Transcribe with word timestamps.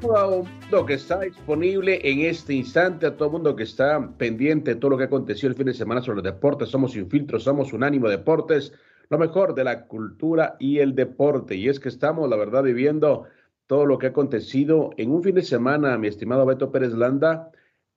Todo 0.00 0.44
mundo 0.44 0.86
que 0.86 0.94
está 0.94 1.20
disponible 1.20 2.00
en 2.02 2.20
este 2.20 2.54
instante, 2.54 3.06
a 3.06 3.16
todo 3.16 3.26
el 3.26 3.32
mundo 3.32 3.54
que 3.54 3.64
está 3.64 4.10
pendiente 4.16 4.74
de 4.74 4.80
todo 4.80 4.92
lo 4.92 4.98
que 4.98 5.04
aconteció 5.04 5.48
el 5.48 5.54
fin 5.54 5.66
de 5.66 5.74
semana 5.74 6.00
sobre 6.00 6.16
los 6.16 6.24
deportes, 6.24 6.70
somos 6.70 6.92
sin 6.92 7.08
filtro, 7.10 7.38
somos 7.38 7.72
unánimo 7.72 8.08
deportes, 8.08 8.72
lo 9.10 9.18
mejor 9.18 9.54
de 9.54 9.64
la 9.64 9.86
cultura 9.86 10.56
y 10.58 10.78
el 10.78 10.94
deporte. 10.94 11.54
Y 11.54 11.68
es 11.68 11.80
que 11.80 11.90
estamos, 11.90 12.28
la 12.30 12.36
verdad, 12.36 12.62
viviendo 12.62 13.24
todo 13.66 13.84
lo 13.84 13.98
que 13.98 14.06
ha 14.06 14.10
acontecido 14.10 14.90
en 14.96 15.10
un 15.10 15.22
fin 15.22 15.34
de 15.34 15.42
semana, 15.42 15.98
mi 15.98 16.08
estimado 16.08 16.46
Beto 16.46 16.72
Pérez 16.72 16.92
Landa, 16.92 17.50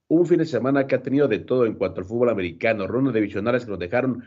un 0.10 0.26
fin 0.26 0.40
de 0.40 0.46
semana 0.46 0.86
que 0.86 0.96
ha 0.96 1.02
tenido 1.02 1.28
de 1.28 1.40
todo 1.40 1.66
en 1.66 1.76
cuanto 1.76 2.02
al 2.02 2.06
fútbol 2.06 2.30
americano, 2.30 2.86
rondas 2.86 3.14
divisionales 3.14 3.64
que 3.64 3.72
nos 3.72 3.80
dejaron 3.80 4.24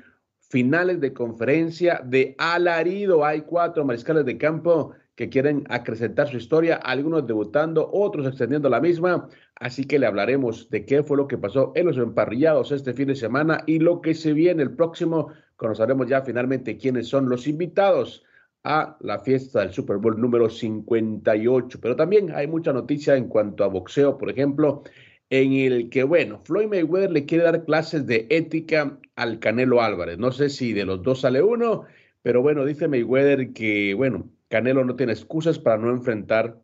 finales 0.48 1.00
de 1.00 1.12
conferencia 1.12 2.00
de 2.04 2.34
alarido. 2.38 3.24
Hay 3.24 3.42
cuatro 3.42 3.84
mariscales 3.84 4.24
de 4.24 4.38
campo 4.38 4.94
que 5.16 5.30
quieren 5.30 5.64
acrecentar 5.70 6.28
su 6.28 6.36
historia, 6.36 6.76
algunos 6.76 7.26
debutando, 7.26 7.90
otros 7.92 8.26
extendiendo 8.26 8.68
la 8.68 8.80
misma. 8.80 9.28
Así 9.56 9.84
que 9.84 9.98
le 9.98 10.06
hablaremos 10.06 10.68
de 10.68 10.84
qué 10.84 11.02
fue 11.02 11.16
lo 11.16 11.26
que 11.26 11.38
pasó 11.38 11.72
en 11.74 11.86
los 11.86 11.96
emparrillados 11.96 12.70
este 12.70 12.92
fin 12.92 13.08
de 13.08 13.16
semana 13.16 13.64
y 13.66 13.78
lo 13.78 14.02
que 14.02 14.14
se 14.14 14.34
viene 14.34 14.62
el 14.62 14.76
próximo. 14.76 15.32
Conoceremos 15.56 16.06
ya 16.06 16.20
finalmente 16.20 16.76
quiénes 16.76 17.08
son 17.08 17.30
los 17.30 17.48
invitados 17.48 18.24
a 18.62 18.96
la 19.00 19.20
fiesta 19.20 19.60
del 19.60 19.72
Super 19.72 19.96
Bowl 19.96 20.20
número 20.20 20.50
58. 20.50 21.78
Pero 21.80 21.96
también 21.96 22.32
hay 22.34 22.46
mucha 22.46 22.74
noticia 22.74 23.16
en 23.16 23.28
cuanto 23.28 23.64
a 23.64 23.68
boxeo, 23.68 24.18
por 24.18 24.28
ejemplo, 24.28 24.82
en 25.30 25.54
el 25.54 25.88
que, 25.88 26.02
bueno, 26.04 26.40
Floyd 26.44 26.68
Mayweather 26.68 27.10
le 27.10 27.24
quiere 27.24 27.44
dar 27.44 27.64
clases 27.64 28.06
de 28.06 28.26
ética 28.28 28.98
al 29.16 29.38
Canelo 29.38 29.80
Álvarez. 29.80 30.18
No 30.18 30.30
sé 30.30 30.50
si 30.50 30.74
de 30.74 30.84
los 30.84 31.02
dos 31.02 31.22
sale 31.22 31.42
uno, 31.42 31.84
pero 32.22 32.42
bueno, 32.42 32.64
dice 32.66 32.86
Mayweather 32.86 33.52
que, 33.54 33.94
bueno, 33.94 34.28
Canelo 34.48 34.84
no 34.84 34.96
tiene 34.96 35.12
excusas 35.12 35.58
para 35.58 35.78
no 35.78 35.90
enfrentar 35.90 36.60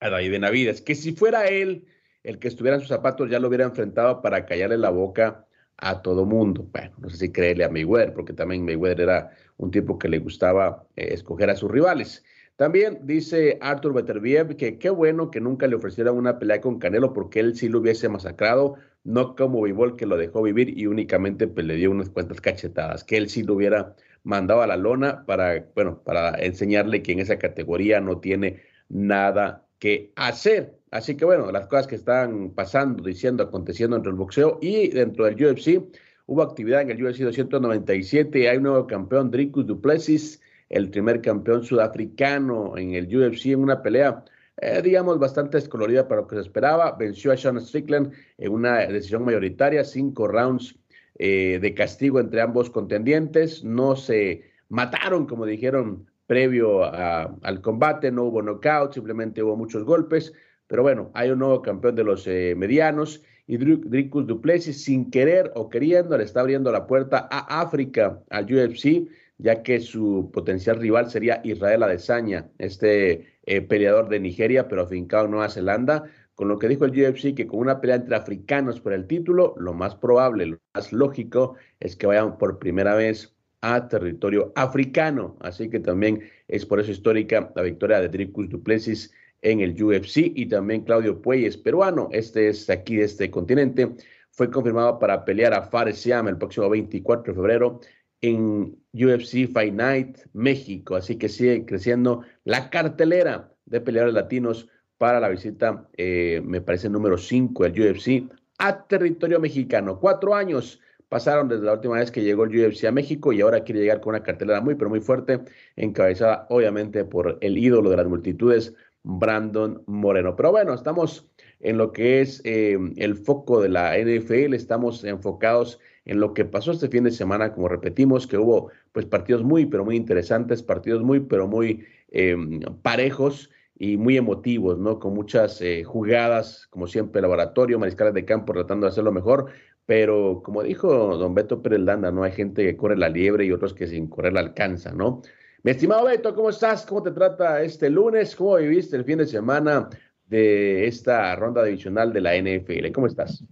a 0.00 0.10
David 0.10 0.32
Benavides, 0.32 0.80
que 0.80 0.94
si 0.94 1.12
fuera 1.12 1.46
él 1.46 1.86
el 2.22 2.38
que 2.38 2.48
estuviera 2.48 2.76
en 2.76 2.80
sus 2.80 2.88
zapatos 2.88 3.30
ya 3.30 3.38
lo 3.38 3.48
hubiera 3.48 3.64
enfrentado 3.64 4.20
para 4.22 4.44
callarle 4.44 4.78
la 4.78 4.90
boca 4.90 5.46
a 5.76 6.02
todo 6.02 6.26
mundo. 6.26 6.68
Bueno, 6.72 6.92
no 6.98 7.08
sé 7.08 7.16
si 7.16 7.32
creerle 7.32 7.64
a 7.64 7.68
Mayweather, 7.68 8.12
porque 8.12 8.32
también 8.32 8.64
Mayweather 8.64 9.00
era 9.00 9.30
un 9.56 9.70
tipo 9.70 9.98
que 9.98 10.08
le 10.08 10.18
gustaba 10.18 10.86
eh, 10.96 11.08
escoger 11.12 11.50
a 11.50 11.56
sus 11.56 11.70
rivales. 11.70 12.24
También 12.56 12.98
dice 13.04 13.56
Arthur 13.60 13.94
Beterbiev 13.94 14.56
que 14.56 14.78
qué 14.78 14.90
bueno 14.90 15.30
que 15.30 15.40
nunca 15.40 15.68
le 15.68 15.76
ofrecieran 15.76 16.16
una 16.16 16.40
pelea 16.40 16.60
con 16.60 16.80
Canelo 16.80 17.12
porque 17.12 17.38
él 17.38 17.56
sí 17.56 17.68
lo 17.68 17.78
hubiese 17.78 18.08
masacrado, 18.08 18.74
no 19.04 19.36
como 19.36 19.62
Bivol 19.62 19.94
que 19.94 20.06
lo 20.06 20.16
dejó 20.16 20.42
vivir 20.42 20.76
y 20.76 20.86
únicamente 20.86 21.46
pues, 21.46 21.64
le 21.64 21.76
dio 21.76 21.92
unas 21.92 22.10
cuantas 22.10 22.40
cachetadas, 22.40 23.04
que 23.04 23.16
él 23.16 23.28
sí 23.28 23.44
lo 23.44 23.54
hubiera 23.54 23.94
mandado 24.28 24.60
a 24.60 24.66
la 24.66 24.76
lona 24.76 25.24
para, 25.24 25.64
bueno, 25.74 26.02
para 26.04 26.38
enseñarle 26.38 27.02
que 27.02 27.12
en 27.12 27.20
esa 27.20 27.38
categoría 27.38 27.98
no 27.98 28.20
tiene 28.20 28.60
nada 28.90 29.66
que 29.78 30.12
hacer. 30.16 30.78
Así 30.90 31.16
que 31.16 31.24
bueno, 31.24 31.50
las 31.50 31.66
cosas 31.66 31.86
que 31.86 31.94
están 31.94 32.50
pasando, 32.50 33.02
diciendo, 33.02 33.42
aconteciendo 33.42 33.96
dentro 33.96 34.12
del 34.12 34.18
boxeo 34.18 34.58
y 34.60 34.88
dentro 34.88 35.24
del 35.24 35.42
UFC, 35.42 35.82
hubo 36.26 36.42
actividad 36.42 36.82
en 36.82 36.90
el 36.90 37.02
UFC 37.02 37.20
297, 37.20 38.50
hay 38.50 38.58
un 38.58 38.64
nuevo 38.64 38.86
campeón, 38.86 39.30
Dricus 39.30 39.66
Duplessis, 39.66 40.42
el 40.68 40.90
primer 40.90 41.22
campeón 41.22 41.64
sudafricano 41.64 42.76
en 42.76 42.92
el 42.92 43.06
UFC 43.06 43.46
en 43.46 43.60
una 43.60 43.80
pelea, 43.80 44.24
eh, 44.60 44.82
digamos, 44.82 45.18
bastante 45.18 45.56
descolorida 45.56 46.06
para 46.06 46.20
lo 46.20 46.26
que 46.26 46.36
se 46.36 46.42
esperaba. 46.42 46.94
Venció 46.98 47.32
a 47.32 47.36
Sean 47.38 47.58
Strickland 47.58 48.12
en 48.36 48.52
una 48.52 48.80
decisión 48.86 49.24
mayoritaria, 49.24 49.84
cinco 49.84 50.28
rounds 50.28 50.78
eh, 51.16 51.58
de 51.60 51.74
castigo 51.74 52.20
entre 52.20 52.40
ambos 52.40 52.70
contendientes. 52.70 53.64
No 53.64 53.96
se 53.96 54.42
mataron, 54.68 55.26
como 55.26 55.46
dijeron 55.46 56.06
previo 56.26 56.84
al 56.84 57.60
combate, 57.62 58.10
no 58.10 58.24
hubo 58.24 58.42
knockout, 58.42 58.92
simplemente 58.92 59.42
hubo 59.42 59.56
muchos 59.56 59.84
golpes. 59.84 60.32
Pero 60.66 60.82
bueno, 60.82 61.10
hay 61.14 61.30
un 61.30 61.38
nuevo 61.38 61.62
campeón 61.62 61.94
de 61.94 62.04
los 62.04 62.26
eh, 62.26 62.54
medianos 62.56 63.22
y 63.46 63.56
Dricus 63.56 64.26
Duplessis, 64.26 64.84
sin 64.84 65.10
querer 65.10 65.50
o 65.54 65.70
queriendo, 65.70 66.18
le 66.18 66.24
está 66.24 66.40
abriendo 66.40 66.70
la 66.70 66.86
puerta 66.86 67.26
a 67.30 67.60
África, 67.62 68.20
al 68.28 68.44
UFC 68.44 69.08
ya 69.38 69.62
que 69.62 69.80
su 69.80 70.30
potencial 70.32 70.78
rival 70.78 71.10
sería 71.10 71.40
Israel 71.44 71.84
Adesanya, 71.84 72.50
este 72.58 73.38
eh, 73.46 73.62
peleador 73.62 74.08
de 74.08 74.20
Nigeria, 74.20 74.68
pero 74.68 74.82
afincado 74.82 75.24
en 75.24 75.30
Nueva 75.30 75.48
Zelanda, 75.48 76.04
con 76.38 76.46
lo 76.46 76.56
que 76.56 76.68
dijo 76.68 76.84
el 76.84 76.92
UFC, 76.92 77.34
que 77.34 77.48
con 77.48 77.58
una 77.58 77.80
pelea 77.80 77.96
entre 77.96 78.14
africanos 78.14 78.80
por 78.80 78.92
el 78.92 79.08
título, 79.08 79.56
lo 79.58 79.74
más 79.74 79.96
probable, 79.96 80.46
lo 80.46 80.58
más 80.72 80.92
lógico 80.92 81.56
es 81.80 81.96
que 81.96 82.06
vayan 82.06 82.38
por 82.38 82.60
primera 82.60 82.94
vez 82.94 83.34
a 83.60 83.88
territorio 83.88 84.52
africano. 84.54 85.36
Así 85.40 85.68
que 85.68 85.80
también 85.80 86.22
es 86.46 86.64
por 86.64 86.78
eso 86.78 86.92
histórica 86.92 87.50
la 87.56 87.62
victoria 87.62 88.00
de 88.00 88.08
Dricus 88.08 88.48
Duplessis 88.50 89.12
en 89.42 89.58
el 89.58 89.82
UFC 89.82 90.30
y 90.32 90.46
también 90.46 90.84
Claudio 90.84 91.20
Puelles, 91.20 91.56
peruano, 91.56 92.08
este 92.12 92.46
es 92.46 92.70
aquí 92.70 92.98
de 92.98 93.06
este 93.06 93.32
continente, 93.32 93.96
fue 94.30 94.48
confirmado 94.48 95.00
para 95.00 95.24
pelear 95.24 95.52
a 95.54 95.62
Fares 95.62 95.98
Siam 95.98 96.28
el 96.28 96.38
próximo 96.38 96.70
24 96.70 97.32
de 97.32 97.36
febrero 97.36 97.80
en 98.20 98.76
UFC 98.92 99.50
Fight 99.52 99.74
Night 99.74 100.18
México. 100.34 100.94
Así 100.94 101.16
que 101.16 101.28
sigue 101.28 101.66
creciendo 101.66 102.22
la 102.44 102.70
cartelera 102.70 103.52
de 103.66 103.80
peleadores 103.80 104.14
latinos 104.14 104.68
para 104.98 105.20
la 105.20 105.28
visita, 105.28 105.88
eh, 105.96 106.42
me 106.44 106.60
parece, 106.60 106.90
número 106.90 107.16
5 107.16 107.64
del 107.64 107.80
UFC 107.80 108.24
a 108.58 108.86
territorio 108.86 109.40
mexicano. 109.40 109.98
Cuatro 110.00 110.34
años 110.34 110.80
pasaron 111.08 111.48
desde 111.48 111.64
la 111.64 111.74
última 111.74 111.96
vez 111.96 112.10
que 112.10 112.22
llegó 112.22 112.44
el 112.44 112.50
UFC 112.50 112.84
a 112.86 112.92
México 112.92 113.32
y 113.32 113.40
ahora 113.40 113.64
quiere 113.64 113.80
llegar 113.80 114.00
con 114.00 114.10
una 114.10 114.22
cartelera 114.22 114.60
muy, 114.60 114.74
pero 114.74 114.90
muy 114.90 115.00
fuerte, 115.00 115.40
encabezada 115.76 116.46
obviamente 116.50 117.04
por 117.04 117.38
el 117.40 117.56
ídolo 117.56 117.90
de 117.90 117.96
las 117.96 118.06
multitudes, 118.06 118.74
Brandon 119.04 119.82
Moreno. 119.86 120.36
Pero 120.36 120.50
bueno, 120.50 120.74
estamos 120.74 121.30
en 121.60 121.78
lo 121.78 121.92
que 121.92 122.20
es 122.20 122.42
eh, 122.44 122.76
el 122.96 123.16
foco 123.16 123.62
de 123.62 123.68
la 123.68 123.96
NFL, 123.96 124.54
estamos 124.54 125.04
enfocados 125.04 125.80
en 126.04 126.20
lo 126.20 126.34
que 126.34 126.44
pasó 126.44 126.72
este 126.72 126.88
fin 126.88 127.04
de 127.04 127.10
semana, 127.10 127.52
como 127.52 127.68
repetimos, 127.68 128.26
que 128.26 128.38
hubo 128.38 128.70
pues 128.92 129.06
partidos 129.06 129.44
muy, 129.44 129.66
pero 129.66 129.84
muy 129.84 129.96
interesantes, 129.96 130.62
partidos 130.62 131.02
muy, 131.02 131.20
pero 131.20 131.46
muy 131.46 131.84
em, 132.10 132.60
parejos 132.82 133.50
y 133.78 133.96
muy 133.96 134.16
emotivos, 134.16 134.78
¿no? 134.78 134.98
Con 134.98 135.14
muchas 135.14 135.60
eh, 135.62 135.84
jugadas, 135.84 136.66
como 136.68 136.86
siempre, 136.86 137.22
laboratorio, 137.22 137.78
mariscales 137.78 138.14
de 138.14 138.24
campo 138.24 138.52
tratando 138.52 138.86
de 138.86 138.90
hacerlo 138.90 139.12
mejor, 139.12 139.46
pero 139.86 140.42
como 140.44 140.62
dijo 140.62 141.16
don 141.16 141.34
Beto 141.34 141.62
Pérez 141.62 141.80
Landa, 141.80 142.10
¿no? 142.10 142.24
Hay 142.24 142.32
gente 142.32 142.64
que 142.64 142.76
corre 142.76 142.96
la 142.96 143.08
liebre 143.08 143.44
y 143.44 143.52
otros 143.52 143.74
que 143.74 143.86
sin 143.86 144.08
correr 144.08 144.32
la 144.32 144.40
alcanza, 144.40 144.92
¿no? 144.92 145.22
Mi 145.62 145.70
estimado 145.70 146.06
Beto, 146.06 146.34
¿cómo 146.34 146.50
estás? 146.50 146.84
¿Cómo 146.86 147.02
te 147.02 147.12
trata 147.12 147.62
este 147.62 147.88
lunes? 147.88 148.34
¿Cómo 148.36 148.56
viviste 148.56 148.96
el 148.96 149.04
fin 149.04 149.18
de 149.18 149.26
semana 149.26 149.88
de 150.26 150.86
esta 150.86 151.34
ronda 151.36 151.64
divisional 151.64 152.12
de 152.12 152.20
la 152.20 152.36
NFL? 152.36 152.92
¿Cómo 152.92 153.06
estás? 153.06 153.44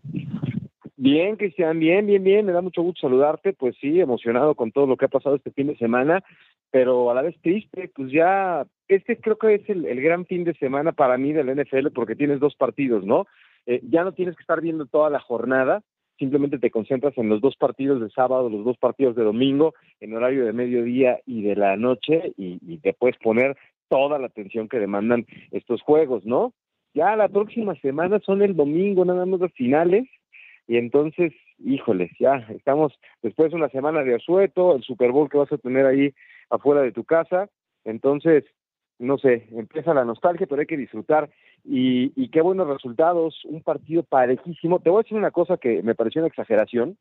Bien, 0.96 1.36
Cristian, 1.36 1.78
bien, 1.78 2.06
bien, 2.06 2.24
bien. 2.24 2.46
Me 2.46 2.52
da 2.52 2.60
mucho 2.60 2.82
gusto 2.82 3.02
saludarte. 3.02 3.52
Pues 3.52 3.76
sí, 3.80 4.00
emocionado 4.00 4.54
con 4.54 4.72
todo 4.72 4.86
lo 4.86 4.96
que 4.96 5.04
ha 5.04 5.08
pasado 5.08 5.36
este 5.36 5.52
fin 5.52 5.68
de 5.68 5.76
semana, 5.76 6.24
pero 6.70 7.10
a 7.10 7.14
la 7.14 7.22
vez 7.22 7.36
triste. 7.40 7.90
Pues 7.94 8.10
ya, 8.10 8.66
este 8.88 9.18
creo 9.18 9.36
que 9.38 9.54
es 9.54 9.68
el, 9.68 10.00
gran 10.00 10.26
fin 10.26 10.44
de 10.44 10.54
semana 10.54 10.92
para 10.92 11.18
mí 11.18 11.32
del 11.32 11.54
NFL 11.54 11.88
porque 11.94 12.16
tienes 12.16 12.40
dos 12.40 12.54
partidos, 12.56 13.04
¿no? 13.04 13.26
Eh, 13.66 13.80
ya 13.88 14.04
no 14.04 14.12
tienes 14.12 14.36
que 14.36 14.42
estar 14.42 14.60
viendo 14.60 14.86
toda 14.86 15.10
la 15.10 15.20
jornada, 15.20 15.82
simplemente 16.18 16.58
te 16.58 16.70
concentras 16.70 17.16
en 17.18 17.28
los 17.28 17.40
dos 17.40 17.56
partidos 17.56 18.00
de 18.00 18.10
sábado, 18.10 18.48
los 18.48 18.64
dos 18.64 18.78
partidos 18.78 19.16
de 19.16 19.24
domingo, 19.24 19.74
en 20.00 20.14
horario 20.14 20.46
de 20.46 20.52
mediodía 20.52 21.18
y 21.26 21.42
de 21.42 21.56
la 21.56 21.76
noche, 21.76 22.32
y, 22.36 22.58
y 22.62 22.78
te 22.78 22.92
puedes 22.92 23.16
poner 23.18 23.56
toda 23.88 24.18
la 24.18 24.26
atención 24.26 24.68
que 24.68 24.78
demandan 24.78 25.26
estos 25.50 25.82
juegos, 25.82 26.24
¿no? 26.24 26.52
Ya 26.94 27.16
la 27.16 27.28
próxima 27.28 27.74
semana 27.76 28.20
son 28.20 28.42
el 28.42 28.56
domingo, 28.56 29.04
nada 29.04 29.26
más 29.26 29.40
los 29.40 29.52
finales, 29.52 30.08
y 30.68 30.76
entonces 30.76 31.32
híjoles, 31.58 32.10
ya 32.18 32.46
estamos 32.50 32.92
después 33.22 33.50
de 33.50 33.56
una 33.56 33.68
semana 33.68 34.02
de 34.02 34.14
asueto, 34.14 34.76
el 34.76 34.82
Super 34.82 35.12
Bowl 35.12 35.28
que 35.28 35.38
vas 35.38 35.52
a 35.52 35.58
tener 35.58 35.86
ahí 35.86 36.12
afuera 36.50 36.82
de 36.82 36.92
tu 36.92 37.04
casa, 37.04 37.48
entonces, 37.84 38.44
no 38.98 39.18
sé, 39.18 39.48
empieza 39.52 39.94
la 39.94 40.04
nostalgia, 40.04 40.46
pero 40.46 40.60
hay 40.60 40.66
que 40.66 40.76
disfrutar. 40.76 41.30
Y, 41.64 42.12
y 42.14 42.28
qué 42.28 42.40
buenos 42.40 42.68
resultados, 42.68 43.44
un 43.44 43.62
partido 43.62 44.02
parejísimo. 44.04 44.80
Te 44.80 44.90
voy 44.90 45.00
a 45.00 45.02
decir 45.02 45.18
una 45.18 45.30
cosa 45.32 45.56
que 45.56 45.82
me 45.82 45.94
pareció 45.94 46.20
una 46.20 46.28
exageración, 46.28 46.96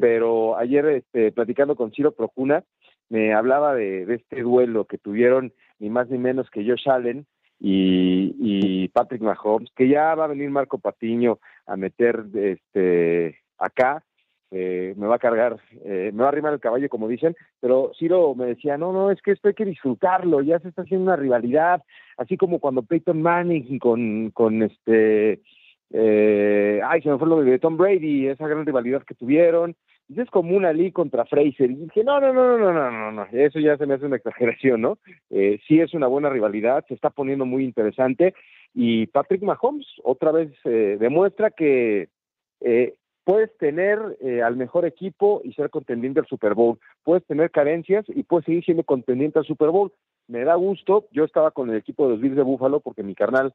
pero 0.00 0.56
ayer 0.56 0.86
este, 0.86 1.32
platicando 1.32 1.76
con 1.76 1.92
Ciro 1.92 2.12
Procuna, 2.12 2.64
me 3.08 3.34
hablaba 3.34 3.74
de, 3.74 4.06
de 4.06 4.14
este 4.14 4.42
duelo 4.42 4.84
que 4.84 4.96
tuvieron 4.96 5.52
ni 5.78 5.90
más 5.90 6.08
ni 6.08 6.18
menos 6.18 6.48
que 6.50 6.64
Josh 6.64 6.88
Allen 6.88 7.26
y, 7.60 8.88
Patrick 8.88 9.22
Mahomes, 9.22 9.70
que 9.76 9.88
ya 9.88 10.14
va 10.14 10.24
a 10.24 10.28
venir 10.28 10.50
Marco 10.50 10.78
Patiño 10.78 11.38
a 11.66 11.76
meter 11.76 12.24
este 12.34 13.38
acá, 13.58 14.04
eh, 14.50 14.94
me 14.96 15.06
va 15.06 15.16
a 15.16 15.20
cargar, 15.20 15.56
eh, 15.84 16.10
me 16.12 16.22
va 16.22 16.26
a 16.26 16.28
arrimar 16.28 16.52
el 16.52 16.60
caballo, 16.60 16.88
como 16.88 17.08
dicen, 17.08 17.36
pero 17.60 17.92
Ciro 17.98 18.34
me 18.34 18.46
decía, 18.46 18.76
no, 18.76 18.92
no, 18.92 19.10
es 19.10 19.22
que 19.22 19.32
esto 19.32 19.48
hay 19.48 19.54
que 19.54 19.64
disfrutarlo, 19.64 20.42
ya 20.42 20.58
se 20.58 20.68
está 20.68 20.82
haciendo 20.82 21.04
una 21.04 21.16
rivalidad, 21.16 21.82
así 22.16 22.36
como 22.36 22.58
cuando 22.58 22.82
Peyton 22.82 23.22
Manning 23.22 23.78
con, 23.78 24.30
con 24.30 24.62
este, 24.62 25.40
eh, 25.92 26.80
ay, 26.84 27.02
se 27.02 27.10
me 27.10 27.18
fue 27.18 27.28
lo 27.28 27.42
de 27.42 27.58
Tom 27.58 27.76
Brady, 27.76 28.28
esa 28.28 28.48
gran 28.48 28.66
rivalidad 28.66 29.02
que 29.04 29.14
tuvieron, 29.14 29.76
es 30.16 30.30
como 30.30 30.56
una 30.56 30.72
Lee 30.72 30.92
contra 30.92 31.24
Fraser. 31.24 31.70
Y 31.70 31.74
dije, 31.74 32.04
no, 32.04 32.20
no, 32.20 32.32
no, 32.32 32.58
no, 32.58 32.72
no, 32.72 32.90
no, 32.90 33.12
no, 33.12 33.26
eso 33.32 33.60
ya 33.60 33.76
se 33.76 33.86
me 33.86 33.94
hace 33.94 34.06
una 34.06 34.16
exageración, 34.16 34.80
¿no? 34.80 34.98
Eh, 35.30 35.60
sí 35.66 35.80
es 35.80 35.94
una 35.94 36.06
buena 36.06 36.30
rivalidad, 36.30 36.84
se 36.88 36.94
está 36.94 37.10
poniendo 37.10 37.46
muy 37.46 37.64
interesante. 37.64 38.34
Y 38.74 39.06
Patrick 39.06 39.42
Mahomes 39.42 39.86
otra 40.02 40.32
vez 40.32 40.52
eh, 40.64 40.96
demuestra 40.98 41.50
que 41.50 42.08
eh, 42.60 42.94
puedes 43.30 43.56
tener 43.58 44.18
eh, 44.20 44.42
al 44.42 44.56
mejor 44.56 44.84
equipo 44.84 45.40
y 45.44 45.52
ser 45.52 45.70
contendiente 45.70 46.18
al 46.18 46.26
Super 46.26 46.54
Bowl. 46.54 46.80
Puedes 47.04 47.24
tener 47.26 47.52
carencias 47.52 48.04
y 48.08 48.24
puedes 48.24 48.44
seguir 48.44 48.64
siendo 48.64 48.82
contendiente 48.82 49.38
al 49.38 49.44
Super 49.44 49.70
Bowl. 49.70 49.92
Me 50.26 50.42
da 50.42 50.56
gusto, 50.56 51.06
yo 51.12 51.22
estaba 51.22 51.52
con 51.52 51.70
el 51.70 51.76
equipo 51.76 52.06
de 52.06 52.14
los 52.14 52.20
Bills 52.20 52.34
de 52.34 52.42
Buffalo 52.42 52.80
porque 52.80 53.04
mi 53.04 53.14
carnal 53.14 53.54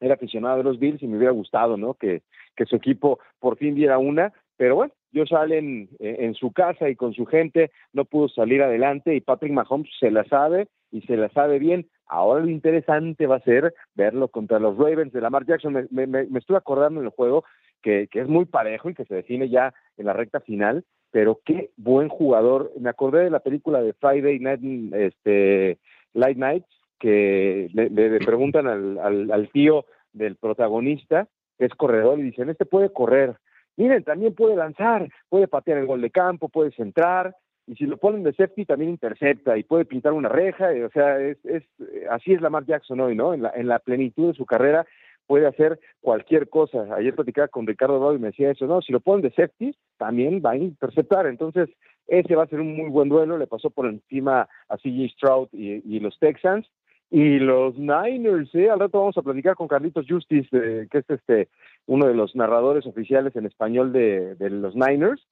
era 0.00 0.14
aficionado 0.14 0.56
de 0.56 0.64
los 0.64 0.80
Bills 0.80 1.00
y 1.00 1.06
me 1.06 1.16
hubiera 1.16 1.30
gustado, 1.30 1.76
¿no? 1.76 1.94
Que, 1.94 2.22
que 2.56 2.66
su 2.66 2.74
equipo 2.74 3.20
por 3.38 3.56
fin 3.56 3.76
diera 3.76 3.98
una, 3.98 4.32
pero 4.56 4.74
bueno, 4.74 4.92
yo 5.12 5.26
salen 5.26 5.90
eh, 6.00 6.16
en 6.18 6.34
su 6.34 6.52
casa 6.52 6.88
y 6.88 6.96
con 6.96 7.14
su 7.14 7.24
gente, 7.24 7.70
no 7.92 8.06
pudo 8.06 8.28
salir 8.28 8.64
adelante 8.64 9.14
y 9.14 9.20
Patrick 9.20 9.52
Mahomes 9.52 9.90
se 10.00 10.10
la 10.10 10.24
sabe 10.24 10.66
y 10.90 11.02
se 11.02 11.16
la 11.16 11.28
sabe 11.28 11.60
bien. 11.60 11.86
Ahora 12.06 12.44
lo 12.44 12.50
interesante 12.50 13.28
va 13.28 13.36
a 13.36 13.44
ser 13.44 13.74
verlo 13.94 14.26
contra 14.26 14.58
los 14.58 14.76
Ravens 14.76 15.12
de 15.12 15.20
Lamar 15.20 15.46
Jackson. 15.46 15.88
Me, 15.90 16.06
me, 16.08 16.26
estuve 16.36 16.56
acordando 16.56 17.00
en 17.00 17.06
el 17.06 17.12
juego 17.12 17.44
que, 17.84 18.08
es 18.20 18.28
muy 18.28 18.46
parejo 18.46 18.90
y 18.90 18.94
que 18.94 19.04
se 19.04 19.14
define 19.14 19.48
ya 19.48 19.72
en 19.96 20.06
la 20.06 20.12
recta 20.12 20.40
final, 20.40 20.84
pero 21.10 21.40
qué 21.44 21.70
buen 21.76 22.08
jugador. 22.08 22.72
Me 22.80 22.90
acordé 22.90 23.24
de 23.24 23.30
la 23.30 23.40
película 23.40 23.80
de 23.82 23.92
Friday 23.92 24.40
Night, 24.40 24.92
este, 24.94 25.78
Light 26.14 26.38
Night, 26.38 26.64
que 26.98 27.68
le, 27.72 27.90
le 27.90 28.18
preguntan 28.18 28.66
al, 28.66 28.98
al, 28.98 29.30
al 29.30 29.50
tío 29.50 29.84
del 30.12 30.36
protagonista, 30.36 31.28
que 31.58 31.66
es 31.66 31.74
corredor, 31.74 32.18
y 32.18 32.22
dicen, 32.22 32.48
este 32.48 32.64
puede 32.64 32.92
correr 32.92 33.36
Miren, 33.76 34.04
también 34.04 34.34
puede 34.34 34.56
lanzar, 34.56 35.08
puede 35.28 35.48
patear 35.48 35.78
el 35.78 35.86
gol 35.86 36.00
de 36.00 36.10
campo, 36.10 36.48
puede 36.48 36.70
centrar, 36.72 37.34
y 37.66 37.74
si 37.74 37.86
lo 37.86 37.96
ponen 37.96 38.22
de 38.22 38.32
safety 38.32 38.64
también 38.66 38.90
intercepta 38.90 39.56
y 39.56 39.64
puede 39.64 39.84
pintar 39.84 40.12
una 40.12 40.28
reja, 40.28 40.68
o 40.86 40.90
sea, 40.90 41.18
es, 41.18 41.38
es 41.44 41.64
así 42.10 42.34
es 42.34 42.40
Lamar 42.40 42.66
Jackson 42.66 43.00
hoy, 43.00 43.16
¿no? 43.16 43.34
En 43.34 43.42
la, 43.42 43.52
en 43.54 43.66
la 43.66 43.78
plenitud 43.78 44.28
de 44.28 44.34
su 44.34 44.46
carrera 44.46 44.86
puede 45.26 45.46
hacer 45.46 45.78
cualquier 46.00 46.48
cosa. 46.48 46.86
Ayer 46.94 47.14
platicaba 47.14 47.48
con 47.48 47.66
Ricardo 47.66 47.98
Rado 47.98 48.14
y 48.14 48.18
me 48.18 48.28
decía 48.28 48.50
eso, 48.50 48.66
no, 48.66 48.82
si 48.82 48.92
lo 48.92 49.00
ponen 49.00 49.22
de 49.22 49.30
safety, 49.30 49.74
también 49.98 50.42
va 50.44 50.52
a 50.52 50.56
interceptar. 50.56 51.26
Entonces, 51.26 51.68
ese 52.06 52.34
va 52.34 52.44
a 52.44 52.48
ser 52.48 52.60
un 52.60 52.76
muy 52.76 52.90
buen 52.90 53.08
duelo. 53.08 53.38
Le 53.38 53.46
pasó 53.46 53.70
por 53.70 53.86
encima 53.86 54.48
a 54.68 54.76
CJ 54.76 55.08
Stroud 55.14 55.48
y, 55.52 55.96
y 55.96 56.00
los 56.00 56.18
Texans. 56.18 56.68
Y 57.10 57.38
los 57.38 57.78
Niners, 57.78 58.52
¿eh? 58.54 58.70
Al 58.70 58.80
rato 58.80 58.98
vamos 58.98 59.16
a 59.16 59.22
platicar 59.22 59.54
con 59.54 59.68
Carlitos 59.68 60.06
Justice, 60.08 60.48
eh, 60.52 60.88
que 60.90 60.98
es 60.98 61.10
este 61.10 61.48
uno 61.86 62.06
de 62.06 62.14
los 62.14 62.34
narradores 62.34 62.86
oficiales 62.86 63.36
en 63.36 63.46
español 63.46 63.92
de, 63.92 64.34
de, 64.34 64.50
los 64.50 64.74
Niners, 64.74 65.24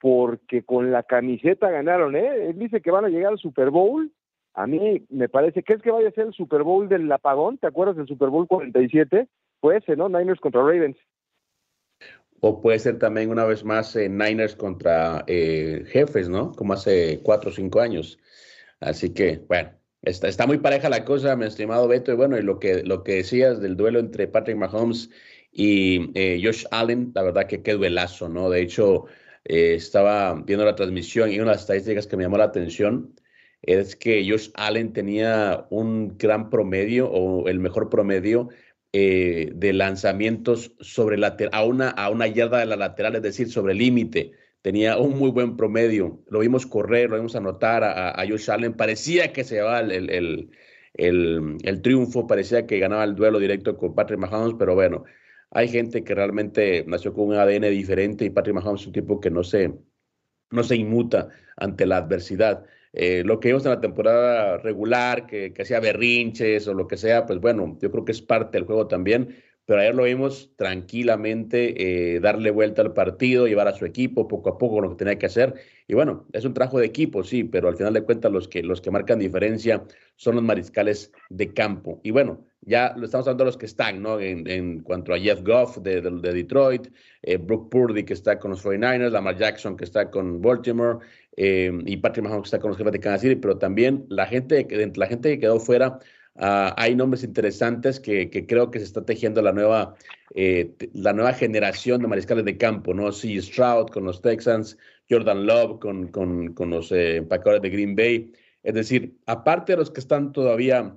porque 0.00 0.62
con 0.62 0.92
la 0.92 1.02
camiseta 1.02 1.70
ganaron, 1.70 2.16
¿eh? 2.16 2.48
Él 2.48 2.58
dice 2.58 2.80
que 2.80 2.90
van 2.90 3.04
a 3.04 3.08
llegar 3.08 3.32
al 3.32 3.38
Super 3.38 3.70
Bowl. 3.70 4.10
A 4.56 4.66
mí 4.66 5.06
me 5.10 5.28
parece, 5.28 5.62
que 5.62 5.74
es 5.74 5.82
que 5.82 5.90
vaya 5.90 6.08
a 6.08 6.12
ser 6.12 6.26
el 6.26 6.32
Super 6.32 6.62
Bowl 6.62 6.88
del 6.88 7.10
apagón? 7.12 7.58
¿Te 7.58 7.66
acuerdas 7.66 7.96
del 7.96 8.08
Super 8.08 8.30
Bowl 8.30 8.48
47? 8.48 9.28
Puede 9.60 9.80
ser, 9.82 9.98
¿no? 9.98 10.08
Niners 10.08 10.40
contra 10.40 10.62
Ravens. 10.62 10.96
O 12.40 12.60
puede 12.60 12.78
ser 12.78 12.98
también 12.98 13.30
una 13.30 13.44
vez 13.44 13.64
más 13.64 13.94
eh, 13.96 14.08
Niners 14.08 14.56
contra 14.56 15.24
eh, 15.26 15.84
Jefes, 15.86 16.28
¿no? 16.28 16.52
Como 16.52 16.72
hace 16.72 17.20
cuatro 17.22 17.50
o 17.50 17.52
cinco 17.52 17.80
años. 17.80 18.18
Así 18.80 19.14
que, 19.14 19.44
bueno, 19.46 19.70
Está, 20.06 20.28
está 20.28 20.46
muy 20.46 20.58
pareja 20.58 20.88
la 20.88 21.04
cosa, 21.04 21.34
mi 21.34 21.46
estimado 21.46 21.88
Beto. 21.88 22.12
Y 22.12 22.14
bueno, 22.14 22.38
y 22.38 22.42
lo 22.42 22.60
que, 22.60 22.84
lo 22.84 23.02
que 23.02 23.16
decías 23.16 23.60
del 23.60 23.76
duelo 23.76 23.98
entre 23.98 24.28
Patrick 24.28 24.56
Mahomes 24.56 25.10
y 25.50 26.12
eh, 26.14 26.40
Josh 26.42 26.64
Allen, 26.70 27.10
la 27.12 27.22
verdad 27.22 27.48
que 27.48 27.60
qué 27.62 27.72
duelazo, 27.72 28.28
¿no? 28.28 28.48
De 28.48 28.60
hecho, 28.62 29.06
eh, 29.44 29.74
estaba 29.74 30.34
viendo 30.34 30.64
la 30.64 30.76
transmisión 30.76 31.32
y 31.32 31.36
una 31.40 31.50
de 31.50 31.54
las 31.56 31.62
estadísticas 31.62 32.06
que 32.06 32.16
me 32.16 32.22
llamó 32.22 32.38
la 32.38 32.44
atención 32.44 33.16
es 33.66 33.96
que 33.96 34.26
Josh 34.28 34.50
Allen 34.54 34.92
tenía 34.92 35.66
un 35.70 36.16
gran 36.16 36.50
promedio 36.50 37.10
o 37.10 37.48
el 37.48 37.58
mejor 37.60 37.90
promedio 37.90 38.48
eh, 38.92 39.50
de 39.54 39.72
lanzamientos 39.72 40.72
sobre 40.80 41.18
a, 41.52 41.64
una, 41.64 41.90
a 41.90 42.10
una 42.10 42.26
yarda 42.28 42.60
de 42.60 42.66
la 42.66 42.76
lateral, 42.76 43.16
es 43.16 43.22
decir, 43.22 43.50
sobre 43.50 43.72
el 43.72 43.78
límite 43.78 44.32
tenía 44.66 44.98
un 44.98 45.16
muy 45.16 45.30
buen 45.30 45.56
promedio. 45.56 46.24
Lo 46.28 46.40
vimos 46.40 46.66
correr, 46.66 47.08
lo 47.08 47.14
vimos 47.14 47.36
anotar 47.36 47.84
a, 47.84 48.20
a 48.20 48.28
Josh 48.28 48.50
Allen. 48.50 48.74
Parecía 48.74 49.32
que 49.32 49.44
se 49.44 49.54
llevaba 49.54 49.78
el, 49.78 49.92
el, 49.92 50.50
el, 50.94 51.56
el, 51.62 51.82
triunfo, 51.82 52.26
parecía 52.26 52.66
que 52.66 52.80
ganaba 52.80 53.04
el 53.04 53.14
duelo 53.14 53.38
directo 53.38 53.76
con 53.76 53.94
Patrick 53.94 54.18
Mahomes, 54.18 54.56
pero 54.58 54.74
bueno, 54.74 55.04
hay 55.52 55.68
gente 55.68 56.02
que 56.02 56.16
realmente 56.16 56.84
nació 56.88 57.14
con 57.14 57.28
un 57.28 57.34
ADN 57.34 57.70
diferente 57.70 58.24
y 58.24 58.30
Patrick 58.30 58.56
Mahomes 58.56 58.80
es 58.80 58.86
un 58.88 58.92
tipo 58.92 59.20
que 59.20 59.30
no 59.30 59.44
se, 59.44 59.72
no 60.50 60.64
se 60.64 60.74
inmuta 60.74 61.28
ante 61.56 61.86
la 61.86 61.98
adversidad. 61.98 62.64
Eh, 62.92 63.22
lo 63.24 63.40
que 63.40 63.48
vimos 63.48 63.64
en 63.64 63.72
la 63.72 63.80
temporada 63.80 64.58
regular, 64.58 65.26
que, 65.26 65.52
hacía 65.58 65.80
berrinches 65.80 66.66
o 66.68 66.74
lo 66.74 66.86
que 66.86 66.96
sea, 66.96 67.26
pues 67.26 67.40
bueno, 67.40 67.78
yo 67.80 67.90
creo 67.90 68.04
que 68.04 68.12
es 68.12 68.22
parte 68.22 68.58
del 68.58 68.66
juego 68.66 68.86
también 68.86 69.36
pero 69.66 69.80
ayer 69.80 69.94
lo 69.96 70.04
vimos 70.04 70.52
tranquilamente 70.56 72.14
eh, 72.14 72.20
darle 72.20 72.52
vuelta 72.52 72.82
al 72.82 72.94
partido, 72.94 73.48
llevar 73.48 73.66
a 73.66 73.74
su 73.74 73.84
equipo 73.84 74.28
poco 74.28 74.48
a 74.48 74.58
poco 74.58 74.80
lo 74.80 74.90
que 74.90 74.96
tenía 74.96 75.18
que 75.18 75.26
hacer. 75.26 75.54
Y 75.88 75.94
bueno, 75.94 76.24
es 76.32 76.44
un 76.44 76.54
trabajo 76.54 76.78
de 76.78 76.86
equipo, 76.86 77.24
sí, 77.24 77.42
pero 77.42 77.68
al 77.68 77.76
final 77.76 77.92
de 77.92 78.04
cuentas 78.04 78.30
los 78.30 78.46
que, 78.46 78.62
los 78.62 78.80
que 78.80 78.92
marcan 78.92 79.18
diferencia 79.18 79.84
son 80.14 80.36
los 80.36 80.44
mariscales 80.44 81.12
de 81.30 81.52
campo. 81.52 82.00
Y 82.04 82.12
bueno, 82.12 82.46
ya 82.66 82.92
lo 82.96 83.06
estamos 83.06 83.26
hablando 83.26 83.44
de 83.44 83.48
los 83.48 83.56
que 83.56 83.66
están, 83.66 84.02
¿no? 84.02 84.20
En, 84.20 84.80
cuanto 84.80 85.14
a 85.14 85.18
Jeff 85.18 85.42
Goff 85.42 85.78
de, 85.78 86.02
de, 86.02 86.10
de 86.10 86.32
Detroit, 86.32 86.88
eh, 87.22 87.38
Brooke 87.38 87.70
Purdy 87.70 88.04
que 88.04 88.12
está 88.12 88.38
con 88.38 88.50
los 88.50 88.64
49ers, 88.64 89.10
Lamar 89.10 89.38
Jackson 89.38 89.76
que 89.76 89.84
está 89.84 90.10
con 90.10 90.42
Baltimore 90.42 90.98
eh, 91.36 91.72
y 91.86 91.96
Patrick 91.96 92.24
Mahomes 92.24 92.42
que 92.42 92.46
está 92.48 92.58
con 92.58 92.70
los 92.70 92.78
jefes 92.78 92.92
de 92.92 93.00
Kansas 93.00 93.22
City, 93.22 93.36
pero 93.36 93.56
también 93.56 94.04
la 94.10 94.26
gente, 94.26 94.66
la 94.94 95.06
gente 95.06 95.30
que 95.30 95.40
quedó 95.40 95.58
fuera 95.58 95.98
Uh, 96.38 96.68
hay 96.76 96.94
nombres 96.94 97.24
interesantes 97.24 97.98
que, 97.98 98.28
que, 98.28 98.46
creo 98.46 98.70
que 98.70 98.78
se 98.78 98.84
está 98.84 99.06
tejiendo 99.06 99.40
la 99.40 99.52
nueva, 99.52 99.94
eh, 100.34 100.74
la 100.92 101.14
nueva 101.14 101.32
generación 101.32 102.02
de 102.02 102.08
mariscales 102.08 102.44
de 102.44 102.58
campo, 102.58 102.92
¿no? 102.92 103.10
C. 103.10 103.40
Stroud 103.40 103.88
con 103.88 104.04
los 104.04 104.20
Texans, 104.20 104.76
Jordan 105.08 105.46
Love 105.46 105.78
con, 105.80 106.08
con, 106.08 106.52
con 106.52 106.68
los 106.70 106.92
eh, 106.92 107.16
empacadores 107.16 107.62
de 107.62 107.70
Green 107.70 107.96
Bay. 107.96 108.32
Es 108.62 108.74
decir, 108.74 109.16
aparte 109.24 109.72
de 109.72 109.78
los 109.78 109.90
que 109.90 110.00
están 110.00 110.32
todavía 110.32 110.94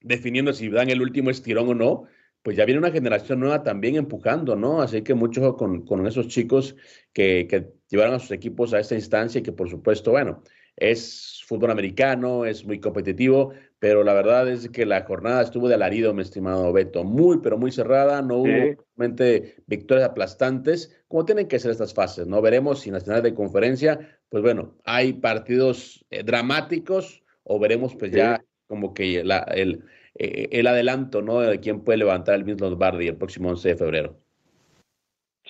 definiendo 0.00 0.52
si 0.52 0.68
dan 0.68 0.90
el 0.90 1.02
último 1.02 1.30
estirón 1.30 1.68
o 1.68 1.74
no, 1.74 2.04
pues 2.42 2.56
ya 2.56 2.64
viene 2.64 2.78
una 2.78 2.92
generación 2.92 3.40
nueva 3.40 3.62
también 3.62 3.96
empujando, 3.96 4.54
¿no? 4.54 4.80
Así 4.80 5.02
que 5.02 5.14
mucho 5.14 5.56
con, 5.56 5.84
con 5.84 6.06
esos 6.06 6.28
chicos 6.28 6.76
que, 7.12 7.48
que 7.48 7.72
llevaron 7.88 8.14
a 8.14 8.18
sus 8.20 8.30
equipos 8.30 8.72
a 8.72 8.78
esta 8.78 8.94
instancia 8.94 9.40
y 9.40 9.42
que 9.42 9.52
por 9.52 9.68
supuesto, 9.68 10.12
bueno, 10.12 10.42
es 10.76 11.42
fútbol 11.46 11.70
americano, 11.70 12.44
es 12.44 12.64
muy 12.64 12.80
competitivo, 12.80 13.52
pero 13.78 14.04
la 14.04 14.12
verdad 14.14 14.48
es 14.48 14.68
que 14.68 14.84
la 14.86 15.02
jornada 15.04 15.42
estuvo 15.42 15.68
de 15.68 15.74
alarido, 15.74 16.12
mi 16.12 16.22
estimado 16.22 16.72
Beto, 16.72 17.02
muy, 17.04 17.38
pero 17.38 17.58
muy 17.58 17.72
cerrada, 17.72 18.22
no 18.22 18.38
hubo 18.38 18.46
realmente 18.46 19.56
victorias 19.66 20.10
aplastantes, 20.10 21.02
como 21.08 21.24
tienen 21.24 21.48
que 21.48 21.58
ser 21.58 21.70
estas 21.70 21.94
fases, 21.94 22.26
¿no? 22.26 22.42
Veremos 22.42 22.80
si 22.80 22.90
en 22.90 22.94
las 22.94 23.04
finales 23.04 23.24
de 23.24 23.34
conferencia, 23.34 24.18
pues 24.28 24.42
bueno, 24.42 24.76
hay 24.84 25.14
partidos 25.14 26.04
eh, 26.10 26.22
dramáticos 26.22 27.22
o 27.42 27.58
veremos 27.58 27.94
pues 27.94 28.10
sí. 28.10 28.18
ya 28.18 28.42
como 28.66 28.94
que 28.94 29.22
la, 29.24 29.38
el, 29.38 29.84
eh, 30.14 30.48
el 30.52 30.66
adelanto, 30.66 31.22
¿no? 31.22 31.40
De 31.40 31.60
quién 31.60 31.82
puede 31.84 31.98
levantar 31.98 32.34
el 32.34 32.44
mismo 32.44 32.68
Lombardi 32.68 33.08
el 33.08 33.16
próximo 33.16 33.50
11 33.50 33.68
de 33.68 33.76
febrero. 33.76 34.16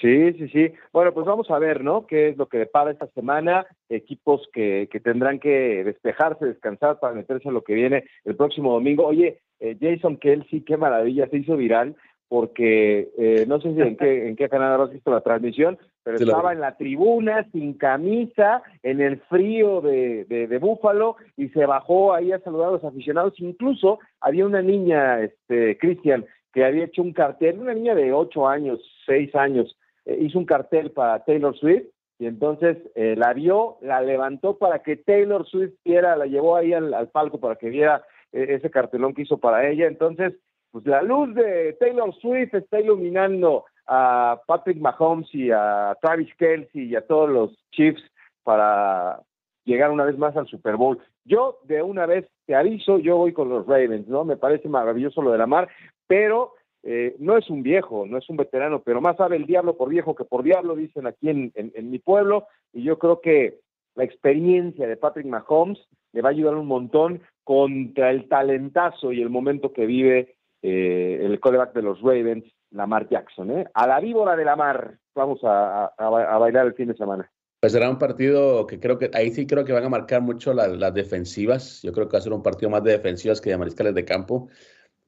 Sí, 0.00 0.32
sí, 0.34 0.48
sí. 0.48 0.72
Bueno, 0.92 1.14
pues 1.14 1.26
vamos 1.26 1.50
a 1.50 1.58
ver, 1.58 1.82
¿no? 1.82 2.06
¿Qué 2.06 2.28
es 2.28 2.36
lo 2.36 2.48
que 2.48 2.58
depara 2.58 2.90
esta 2.90 3.06
semana? 3.08 3.66
Equipos 3.88 4.46
que, 4.52 4.88
que 4.92 5.00
tendrán 5.00 5.38
que 5.38 5.84
despejarse, 5.84 6.44
descansar 6.44 7.00
para 7.00 7.14
meterse 7.14 7.48
a 7.48 7.52
lo 7.52 7.64
que 7.64 7.72
viene 7.72 8.04
el 8.24 8.36
próximo 8.36 8.74
domingo. 8.74 9.06
Oye, 9.06 9.40
eh, 9.58 9.76
Jason 9.80 10.18
Kelsey, 10.18 10.60
qué 10.60 10.76
maravilla, 10.76 11.28
se 11.28 11.38
hizo 11.38 11.56
viral 11.56 11.96
porque 12.28 13.08
eh, 13.16 13.44
no 13.46 13.60
sé 13.60 13.72
si 13.72 13.80
en 13.80 13.96
qué, 13.96 14.28
en 14.28 14.36
qué 14.36 14.48
canal 14.48 14.80
has 14.80 14.90
visto 14.90 15.10
la 15.10 15.20
transmisión, 15.20 15.78
pero 16.06 16.18
estaba 16.18 16.52
en 16.52 16.60
la 16.60 16.76
tribuna, 16.76 17.48
sin 17.50 17.74
camisa, 17.74 18.62
en 18.84 19.00
el 19.00 19.18
frío 19.22 19.80
de, 19.80 20.24
de, 20.24 20.58
Búfalo, 20.58 21.16
y 21.36 21.48
se 21.48 21.66
bajó 21.66 22.14
ahí 22.14 22.30
a 22.30 22.38
saludar 22.38 22.68
a 22.68 22.72
los 22.74 22.84
aficionados. 22.84 23.34
Incluso 23.38 23.98
había 24.20 24.46
una 24.46 24.62
niña, 24.62 25.20
este, 25.20 25.76
Cristian, 25.78 26.24
que 26.52 26.64
había 26.64 26.84
hecho 26.84 27.02
un 27.02 27.12
cartel, 27.12 27.58
una 27.58 27.74
niña 27.74 27.96
de 27.96 28.12
ocho 28.12 28.46
años, 28.46 28.78
seis 29.04 29.34
años, 29.34 29.76
eh, 30.04 30.16
hizo 30.20 30.38
un 30.38 30.44
cartel 30.44 30.92
para 30.92 31.24
Taylor 31.24 31.58
Swift, 31.58 31.86
y 32.20 32.26
entonces 32.26 32.78
eh, 32.94 33.16
la 33.18 33.32
vio, 33.32 33.78
la 33.80 34.00
levantó 34.00 34.58
para 34.58 34.84
que 34.84 34.94
Taylor 34.94 35.44
Swift 35.44 35.74
viera, 35.84 36.14
la 36.14 36.26
llevó 36.26 36.54
ahí 36.54 36.72
al, 36.72 36.94
al 36.94 37.08
palco 37.08 37.40
para 37.40 37.56
que 37.56 37.68
viera 37.68 38.04
eh, 38.30 38.46
ese 38.50 38.70
cartelón 38.70 39.12
que 39.12 39.22
hizo 39.22 39.38
para 39.38 39.68
ella. 39.68 39.88
Entonces, 39.88 40.34
pues 40.70 40.86
la 40.86 41.02
luz 41.02 41.34
de 41.34 41.72
Taylor 41.80 42.14
Swift 42.14 42.54
está 42.54 42.78
iluminando 42.78 43.64
a 43.86 44.40
Patrick 44.46 44.78
Mahomes 44.78 45.28
y 45.34 45.50
a 45.50 45.96
Travis 46.00 46.34
Kelsey 46.36 46.84
y 46.84 46.96
a 46.96 47.06
todos 47.06 47.30
los 47.30 47.56
Chiefs 47.70 48.02
para 48.42 49.20
llegar 49.64 49.90
una 49.90 50.04
vez 50.04 50.16
más 50.16 50.36
al 50.36 50.46
Super 50.46 50.76
Bowl. 50.76 50.98
Yo 51.24 51.58
de 51.64 51.82
una 51.82 52.06
vez 52.06 52.26
te 52.46 52.54
aviso, 52.54 52.98
yo 52.98 53.16
voy 53.16 53.32
con 53.32 53.48
los 53.48 53.66
Ravens, 53.66 54.06
¿no? 54.06 54.24
Me 54.24 54.36
parece 54.36 54.68
maravilloso 54.68 55.22
lo 55.22 55.32
de 55.32 55.38
la 55.38 55.46
mar, 55.46 55.68
pero 56.06 56.54
eh, 56.88 57.16
no 57.18 57.36
es 57.36 57.50
un 57.50 57.64
viejo, 57.64 58.06
no 58.06 58.16
es 58.16 58.30
un 58.30 58.36
veterano, 58.36 58.80
pero 58.80 59.00
más 59.00 59.16
sabe 59.16 59.36
el 59.36 59.46
diablo 59.46 59.76
por 59.76 59.88
viejo 59.88 60.14
que 60.14 60.24
por 60.24 60.44
diablo, 60.44 60.76
dicen 60.76 61.06
aquí 61.08 61.28
en, 61.28 61.90
mi 61.90 61.98
pueblo, 61.98 62.46
y 62.72 62.84
yo 62.84 62.96
creo 62.98 63.20
que 63.20 63.58
la 63.96 64.04
experiencia 64.04 64.86
de 64.86 64.96
Patrick 64.96 65.26
Mahomes 65.26 65.80
le 66.12 66.22
va 66.22 66.28
a 66.28 66.32
ayudar 66.32 66.54
un 66.54 66.68
montón 66.68 67.22
contra 67.42 68.10
el 68.10 68.28
talentazo 68.28 69.12
y 69.12 69.20
el 69.20 69.30
momento 69.30 69.72
que 69.72 69.84
vive 69.84 70.36
eh, 70.62 71.20
el 71.22 71.40
coreback 71.40 71.72
de 71.72 71.82
los 71.82 72.00
Ravens, 72.02 72.44
Lamar 72.70 73.08
Jackson. 73.08 73.50
¿eh? 73.50 73.66
A 73.74 73.86
la 73.86 74.00
víbora 74.00 74.36
de 74.36 74.44
Lamar 74.44 74.98
vamos 75.14 75.40
a, 75.42 75.92
bailar 76.38 76.66
el 76.66 76.74
fin 76.74 76.88
de 76.88 76.96
semana. 76.96 77.30
Pues 77.60 77.72
será 77.72 77.88
un 77.88 77.98
partido 77.98 78.66
que 78.66 78.78
creo 78.78 78.98
que 78.98 79.10
ahí 79.14 79.30
sí 79.30 79.46
creo 79.46 79.64
que 79.64 79.72
van 79.72 79.84
a 79.84 79.88
marcar 79.88 80.20
mucho 80.20 80.52
las 80.52 80.94
defensivas. 80.94 81.82
Yo 81.82 81.92
creo 81.92 82.06
que 82.08 82.12
va 82.12 82.18
a 82.18 82.22
ser 82.22 82.32
un 82.32 82.42
partido 82.42 82.70
más 82.70 82.84
de 82.84 82.92
defensivas 82.92 83.40
que 83.40 83.50
de 83.50 83.58
mariscales 83.58 83.94
de 83.94 84.04
campo, 84.04 84.48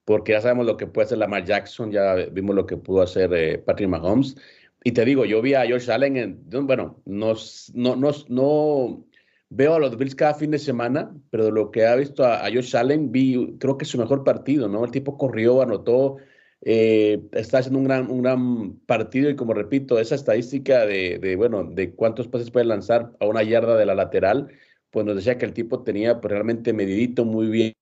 porque 0.04 0.32
ya 0.32 0.40
sabemos 0.40 0.66
lo 0.66 0.76
que 0.76 0.86
puede 0.86 1.06
hacer 1.06 1.18
Lamar 1.18 1.44
Jackson, 1.44 1.92
ya 1.92 2.14
vimos 2.32 2.56
lo 2.56 2.66
que 2.66 2.78
pudo 2.78 3.02
hacer 3.02 3.32
eh, 3.34 3.58
Patrick 3.58 3.90
Mahomes. 3.90 4.34
Y 4.82 4.92
te 4.92 5.04
digo, 5.04 5.24
yo 5.24 5.42
vi 5.42 5.54
a 5.54 5.68
Josh 5.68 5.90
Allen, 5.90 6.16
en, 6.16 6.66
bueno, 6.66 7.02
no, 7.04 7.34
no, 7.74 7.96
no, 7.96 8.10
no 8.28 9.04
veo 9.50 9.74
a 9.74 9.78
los 9.78 9.96
Bills 9.96 10.14
cada 10.14 10.34
fin 10.34 10.50
de 10.50 10.58
semana, 10.58 11.14
pero 11.30 11.50
lo 11.50 11.70
que 11.70 11.86
ha 11.86 11.94
visto 11.96 12.24
a, 12.24 12.42
Josh 12.44 12.76
Allen, 12.76 13.10
vi, 13.10 13.56
creo 13.58 13.76
que 13.76 13.84
es 13.84 13.90
su 13.90 13.98
mejor 13.98 14.24
partido, 14.24 14.68
¿no? 14.68 14.84
El 14.84 14.90
tipo 14.90 15.18
corrió, 15.18 15.62
anotó, 15.62 16.16
eh, 16.62 17.22
está 17.32 17.58
haciendo 17.58 17.78
un 17.78 17.84
gran, 17.84 18.10
un 18.10 18.22
gran 18.22 18.72
partido 18.80 19.30
y 19.30 19.36
como 19.36 19.54
repito, 19.54 19.98
esa 19.98 20.14
estadística 20.14 20.86
de, 20.86 21.18
de, 21.18 21.36
bueno, 21.36 21.64
de 21.64 21.94
cuántos 21.94 22.28
pases 22.28 22.50
puede 22.50 22.66
lanzar 22.66 23.12
a 23.20 23.26
una 23.26 23.42
yarda 23.42 23.76
de 23.76 23.86
la 23.86 23.94
lateral, 23.94 24.48
pues 24.90 25.06
nos 25.06 25.16
decía 25.16 25.38
que 25.38 25.46
el 25.46 25.52
tipo 25.52 25.82
tenía 25.82 26.20
pues, 26.20 26.32
realmente 26.32 26.72
medidito 26.72 27.24
muy 27.24 27.48
bien 27.48 27.74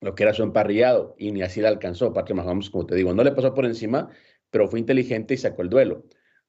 lo 0.00 0.14
que 0.14 0.24
era 0.24 0.34
su 0.34 0.42
emparrillado 0.42 1.14
y 1.18 1.32
ni 1.32 1.42
así 1.42 1.60
le 1.60 1.68
alcanzó. 1.68 2.12
Patrick 2.12 2.36
Mahomes, 2.36 2.70
como 2.70 2.86
te 2.86 2.94
digo, 2.94 3.14
no 3.14 3.22
le 3.24 3.32
pasó 3.32 3.54
por 3.54 3.64
encima, 3.64 4.08
pero 4.50 4.68
fue 4.68 4.80
inteligente 4.80 5.34
y 5.34 5.36
sacó 5.36 5.62
el 5.62 5.70
duelo. 5.70 6.04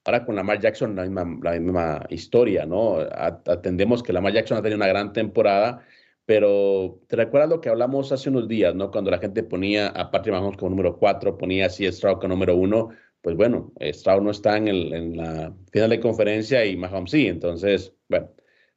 Ahora 0.06 0.26
con 0.26 0.36
Lamar 0.36 0.60
Jackson 0.60 0.96
la 0.96 1.04
misma, 1.04 1.40
la 1.42 1.60
misma 1.60 2.06
historia, 2.10 2.66
¿no? 2.66 2.98
Atendemos 3.00 4.04
que 4.04 4.12
Lamar 4.12 4.34
Jackson 4.34 4.58
ha 4.58 4.62
tenido 4.62 4.78
una 4.78 4.88
gran 4.88 5.14
temporada, 5.14 5.86
pero 6.26 7.00
¿te 7.08 7.16
recuerdas 7.16 7.50
lo 7.50 7.62
que 7.62 7.70
hablamos 7.70 8.12
hace 8.12 8.30
unos 8.30 8.48
días, 8.48 8.76
¿no? 8.76 8.92
Cuando 8.92 9.12
la 9.12 9.20
gente 9.20 9.44
ponía 9.44 9.88
a 9.90 10.12
Patrick 10.12 10.34
Mahomes 10.34 10.58
como 10.58 10.72
número 10.72 10.98
4, 10.98 11.38
ponía 11.38 11.68
así 11.68 11.86
a 11.86 11.92
Stroud 11.92 12.16
como 12.16 12.30
número 12.30 12.56
1, 12.56 12.90
pues 13.22 13.36
bueno, 13.36 13.74
Stroud 13.82 14.22
no 14.22 14.32
está 14.32 14.58
en, 14.58 14.68
el, 14.68 14.94
en 14.94 15.18
la 15.18 15.54
final 15.72 15.90
de 15.90 16.00
conferencia 16.00 16.66
y 16.66 16.76
Mahomes 16.78 17.12
sí, 17.12 17.28
entonces, 17.28 17.94
bueno, 18.10 18.30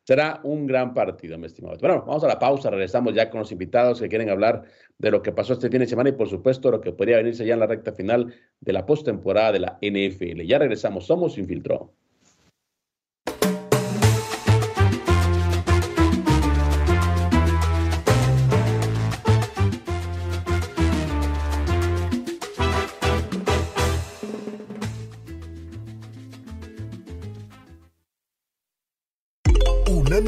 será 0.07 0.41
un 0.45 0.67
gran 0.67 0.95
partido, 0.95 1.37
mi 1.37 1.47
estimado. 1.47 1.76
Bueno, 1.81 2.05
vamos 2.07 2.23
a 2.23 2.29
la 2.29 2.38
pausa, 2.38 2.71
regresamos 2.71 3.12
ya 3.15 3.29
con 3.29 3.41
los 3.41 3.50
invitados 3.50 4.00
que 4.00 4.09
quieren 4.09 4.31
hablar 4.31 4.62
de 4.99 5.11
lo 5.11 5.21
que 5.21 5.33
pasó 5.33 5.55
este 5.55 5.69
fin 5.69 5.81
de 5.81 5.87
semana 5.87 6.11
y 6.11 6.12
por 6.12 6.29
supuesto 6.29 6.71
lo 6.71 6.81
que 6.81 6.93
podría 6.93 7.17
venirse 7.17 7.45
ya 7.45 7.55
en 7.55 7.61
la 7.61 7.67
recta 7.67 7.93
final 7.93 8.33
de 8.61 8.73
la 8.73 8.87
postemporada 8.87 9.53
de 9.53 9.61
la 9.61 9.79
NFL. 9.83 10.43
Ya 10.43 10.59
regresamos, 10.59 11.07
somos 11.07 11.38
Infiltró. 11.38 11.93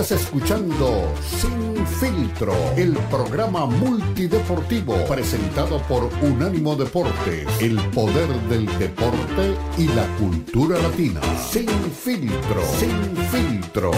Estás 0.00 0.22
escuchando 0.22 1.12
Sin 1.20 1.86
Filtro, 1.86 2.54
el 2.74 2.94
programa 3.10 3.66
multideportivo 3.66 4.94
presentado 5.06 5.78
por 5.82 6.04
Unánimo 6.22 6.74
Deportes, 6.74 7.46
el 7.60 7.78
poder 7.90 8.28
del 8.48 8.64
deporte 8.78 9.54
y 9.76 9.88
la 9.88 10.06
cultura 10.16 10.78
latina. 10.78 11.20
Sin 11.36 11.68
Filtro, 11.68 12.62
Sin 12.78 13.14
Filtro. 13.28 13.90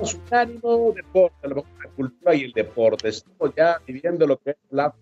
un 0.00 0.16
ánimo 0.30 0.92
deporte, 0.96 1.48
la 1.48 1.90
cultura 1.96 2.34
y 2.34 2.44
el 2.44 2.52
deporte. 2.52 3.08
Estamos 3.08 3.54
ya 3.54 3.78
viviendo 3.86 4.26
lo 4.26 4.38
que 4.38 4.52
es 4.52 4.56
la 4.70 4.94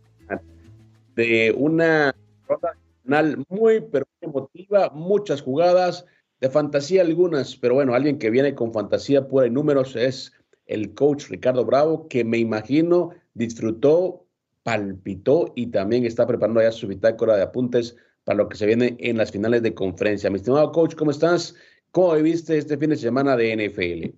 de 1.14 1.54
una 1.56 2.12
ronda 2.48 2.76
final 3.02 3.44
muy, 3.48 3.80
pero 3.80 4.06
muy 4.20 4.30
emotiva, 4.30 4.90
muchas 4.90 5.42
jugadas 5.42 6.04
de 6.40 6.50
fantasía 6.50 7.02
algunas, 7.02 7.56
pero 7.56 7.74
bueno, 7.74 7.94
alguien 7.94 8.18
que 8.18 8.30
viene 8.30 8.54
con 8.54 8.72
fantasía 8.72 9.28
pura 9.28 9.46
y 9.46 9.50
números 9.50 9.96
es 9.96 10.32
el 10.66 10.94
coach 10.94 11.28
Ricardo 11.28 11.64
Bravo, 11.64 12.08
que 12.08 12.24
me 12.24 12.38
imagino 12.38 13.10
disfrutó, 13.34 14.26
palpitó 14.62 15.52
y 15.54 15.66
también 15.66 16.04
está 16.04 16.26
preparando 16.26 16.62
ya 16.62 16.72
su 16.72 16.86
bitácora 16.88 17.36
de 17.36 17.42
apuntes 17.42 17.96
para 18.24 18.38
lo 18.38 18.48
que 18.48 18.56
se 18.56 18.66
viene 18.66 18.96
en 18.98 19.18
las 19.18 19.30
finales 19.30 19.62
de 19.62 19.74
conferencia. 19.74 20.30
Mi 20.30 20.36
estimado 20.36 20.72
coach, 20.72 20.94
¿cómo 20.94 21.10
estás? 21.10 21.54
¿Cómo 21.90 22.14
viviste 22.14 22.56
este 22.56 22.78
fin 22.78 22.90
de 22.90 22.96
semana 22.96 23.36
de 23.36 23.52
NFL? 23.54 24.16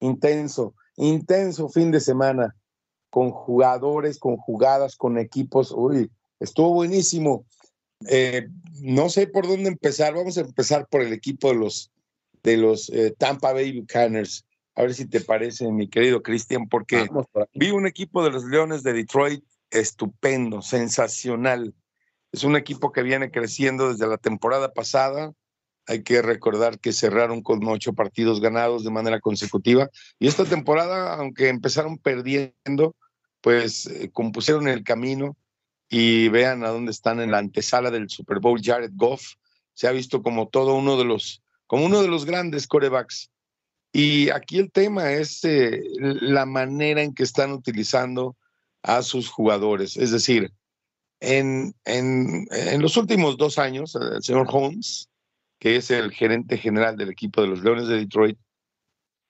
Intenso, 0.00 0.74
intenso 0.96 1.68
fin 1.68 1.90
de 1.90 2.00
semana, 2.00 2.54
con 3.10 3.30
jugadores, 3.30 4.18
con 4.18 4.36
jugadas, 4.36 4.96
con 4.96 5.18
equipos. 5.18 5.72
Uy, 5.72 6.10
estuvo 6.40 6.72
buenísimo. 6.72 7.46
Eh, 8.08 8.48
no 8.80 9.08
sé 9.08 9.26
por 9.26 9.46
dónde 9.46 9.68
empezar. 9.68 10.14
Vamos 10.14 10.38
a 10.38 10.42
empezar 10.42 10.86
por 10.88 11.02
el 11.02 11.12
equipo 11.12 11.48
de 11.48 11.56
los, 11.56 11.90
de 12.42 12.56
los 12.56 12.90
eh, 12.90 13.14
Tampa 13.18 13.52
Bay 13.52 13.78
Buccaneers. 13.78 14.44
A 14.74 14.82
ver 14.82 14.94
si 14.94 15.06
te 15.06 15.20
parece, 15.20 15.70
mi 15.72 15.88
querido 15.88 16.22
Cristian, 16.22 16.68
porque 16.68 17.08
vi 17.54 17.70
un 17.70 17.86
equipo 17.86 18.22
de 18.22 18.30
los 18.30 18.44
Leones 18.44 18.84
de 18.84 18.92
Detroit 18.92 19.42
estupendo, 19.70 20.62
sensacional. 20.62 21.74
Es 22.30 22.44
un 22.44 22.56
equipo 22.56 22.92
que 22.92 23.02
viene 23.02 23.30
creciendo 23.30 23.90
desde 23.90 24.06
la 24.06 24.18
temporada 24.18 24.72
pasada 24.72 25.34
hay 25.88 26.02
que 26.02 26.20
recordar 26.20 26.78
que 26.78 26.92
cerraron 26.92 27.42
con 27.42 27.66
ocho 27.66 27.94
partidos 27.94 28.40
ganados 28.40 28.84
de 28.84 28.90
manera 28.90 29.20
consecutiva. 29.20 29.88
Y 30.18 30.28
esta 30.28 30.44
temporada, 30.44 31.14
aunque 31.14 31.48
empezaron 31.48 31.96
perdiendo, 31.96 32.94
pues 33.40 33.86
eh, 33.86 34.10
compusieron 34.12 34.68
el 34.68 34.84
camino 34.84 35.34
y 35.88 36.28
vean 36.28 36.64
a 36.64 36.68
dónde 36.68 36.90
están 36.90 37.20
en 37.20 37.30
la 37.30 37.38
antesala 37.38 37.90
del 37.90 38.10
Super 38.10 38.40
Bowl. 38.40 38.60
Jared 38.62 38.92
Goff 38.94 39.34
se 39.74 39.88
ha 39.88 39.92
visto 39.92 40.22
como 40.22 40.48
todo 40.48 40.74
uno 40.74 40.96
de 40.96 41.04
los, 41.04 41.42
como 41.66 41.86
uno 41.86 42.02
de 42.02 42.08
los 42.08 42.24
grandes 42.24 42.66
corebacks. 42.66 43.30
Y 43.92 44.28
aquí 44.30 44.58
el 44.58 44.70
tema 44.70 45.12
es 45.12 45.44
eh, 45.44 45.82
la 45.98 46.44
manera 46.44 47.02
en 47.02 47.14
que 47.14 47.22
están 47.22 47.52
utilizando 47.52 48.36
a 48.82 49.02
sus 49.02 49.28
jugadores. 49.28 49.96
Es 49.96 50.10
decir, 50.10 50.52
en, 51.20 51.74
en, 51.84 52.46
en 52.50 52.82
los 52.82 52.96
últimos 52.96 53.36
dos 53.38 53.58
años, 53.58 53.94
el 53.94 54.22
señor 54.22 54.46
Holmes 54.50 55.08
que 55.58 55.76
es 55.76 55.90
el 55.90 56.12
gerente 56.12 56.56
general 56.56 56.96
del 56.96 57.10
equipo 57.10 57.42
de 57.42 57.48
los 57.48 57.62
Leones 57.62 57.88
de 57.88 57.96
Detroit, 57.96 58.38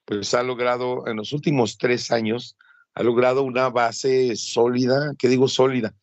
pues 0.05 0.33
ha 0.35 0.43
logrado 0.43 1.07
en 1.07 1.17
los 1.17 1.33
últimos 1.33 1.79
tres 1.79 2.11
años, 2.11 2.57
ha 2.95 3.03
logrado 3.03 3.43
una 3.43 3.69
base 3.69 4.37
sólida, 4.37 5.15
¿qué 5.19 5.29
digo 5.29 5.49
sólida? 5.49 5.95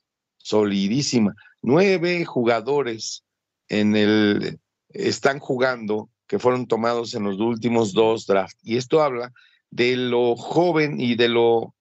Solidísima. 0.45 1.33
Nueve 1.63 2.23
jugadores 2.23 3.23
en 3.67 3.95
el, 3.95 4.59
están 4.89 5.39
jugando 5.39 6.11
que 6.27 6.37
fueron 6.37 6.67
tomados 6.67 7.15
en 7.15 7.23
los 7.23 7.39
últimos 7.39 7.93
dos 7.93 8.27
drafts. 8.27 8.59
Y 8.61 8.77
esto 8.77 9.01
habla 9.01 9.33
de 9.71 9.97
lo 9.97 10.35
joven 10.35 11.01
y 11.01 11.15
de 11.15 11.29
lo 11.29 11.73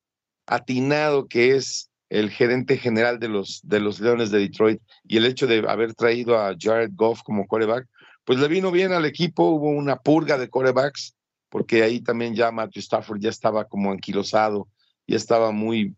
atinado 0.46 1.28
que 1.28 1.56
es 1.56 1.90
el 2.08 2.30
gerente 2.30 2.78
general 2.78 3.18
de 3.18 3.28
los, 3.28 3.60
de 3.64 3.80
los 3.80 4.00
Leones 4.00 4.30
de 4.30 4.38
Detroit 4.38 4.80
y 5.06 5.18
el 5.18 5.26
hecho 5.26 5.46
de 5.46 5.62
haber 5.68 5.92
traído 5.94 6.38
a 6.38 6.54
Jared 6.58 6.92
Goff 6.94 7.22
como 7.22 7.46
quarterback, 7.46 7.86
pues 8.24 8.38
le 8.38 8.48
vino 8.48 8.70
bien 8.70 8.92
al 8.92 9.04
equipo, 9.04 9.44
hubo 9.44 9.68
una 9.68 9.96
purga 9.96 10.38
de 10.38 10.48
quarterbacks, 10.48 11.14
porque 11.50 11.82
ahí 11.82 12.00
también 12.00 12.34
ya 12.34 12.50
Matthew 12.50 12.80
Stafford 12.80 13.20
ya 13.20 13.28
estaba 13.28 13.66
como 13.66 13.90
anquilosado, 13.90 14.68
ya 15.06 15.16
estaba 15.16 15.50
muy, 15.52 15.94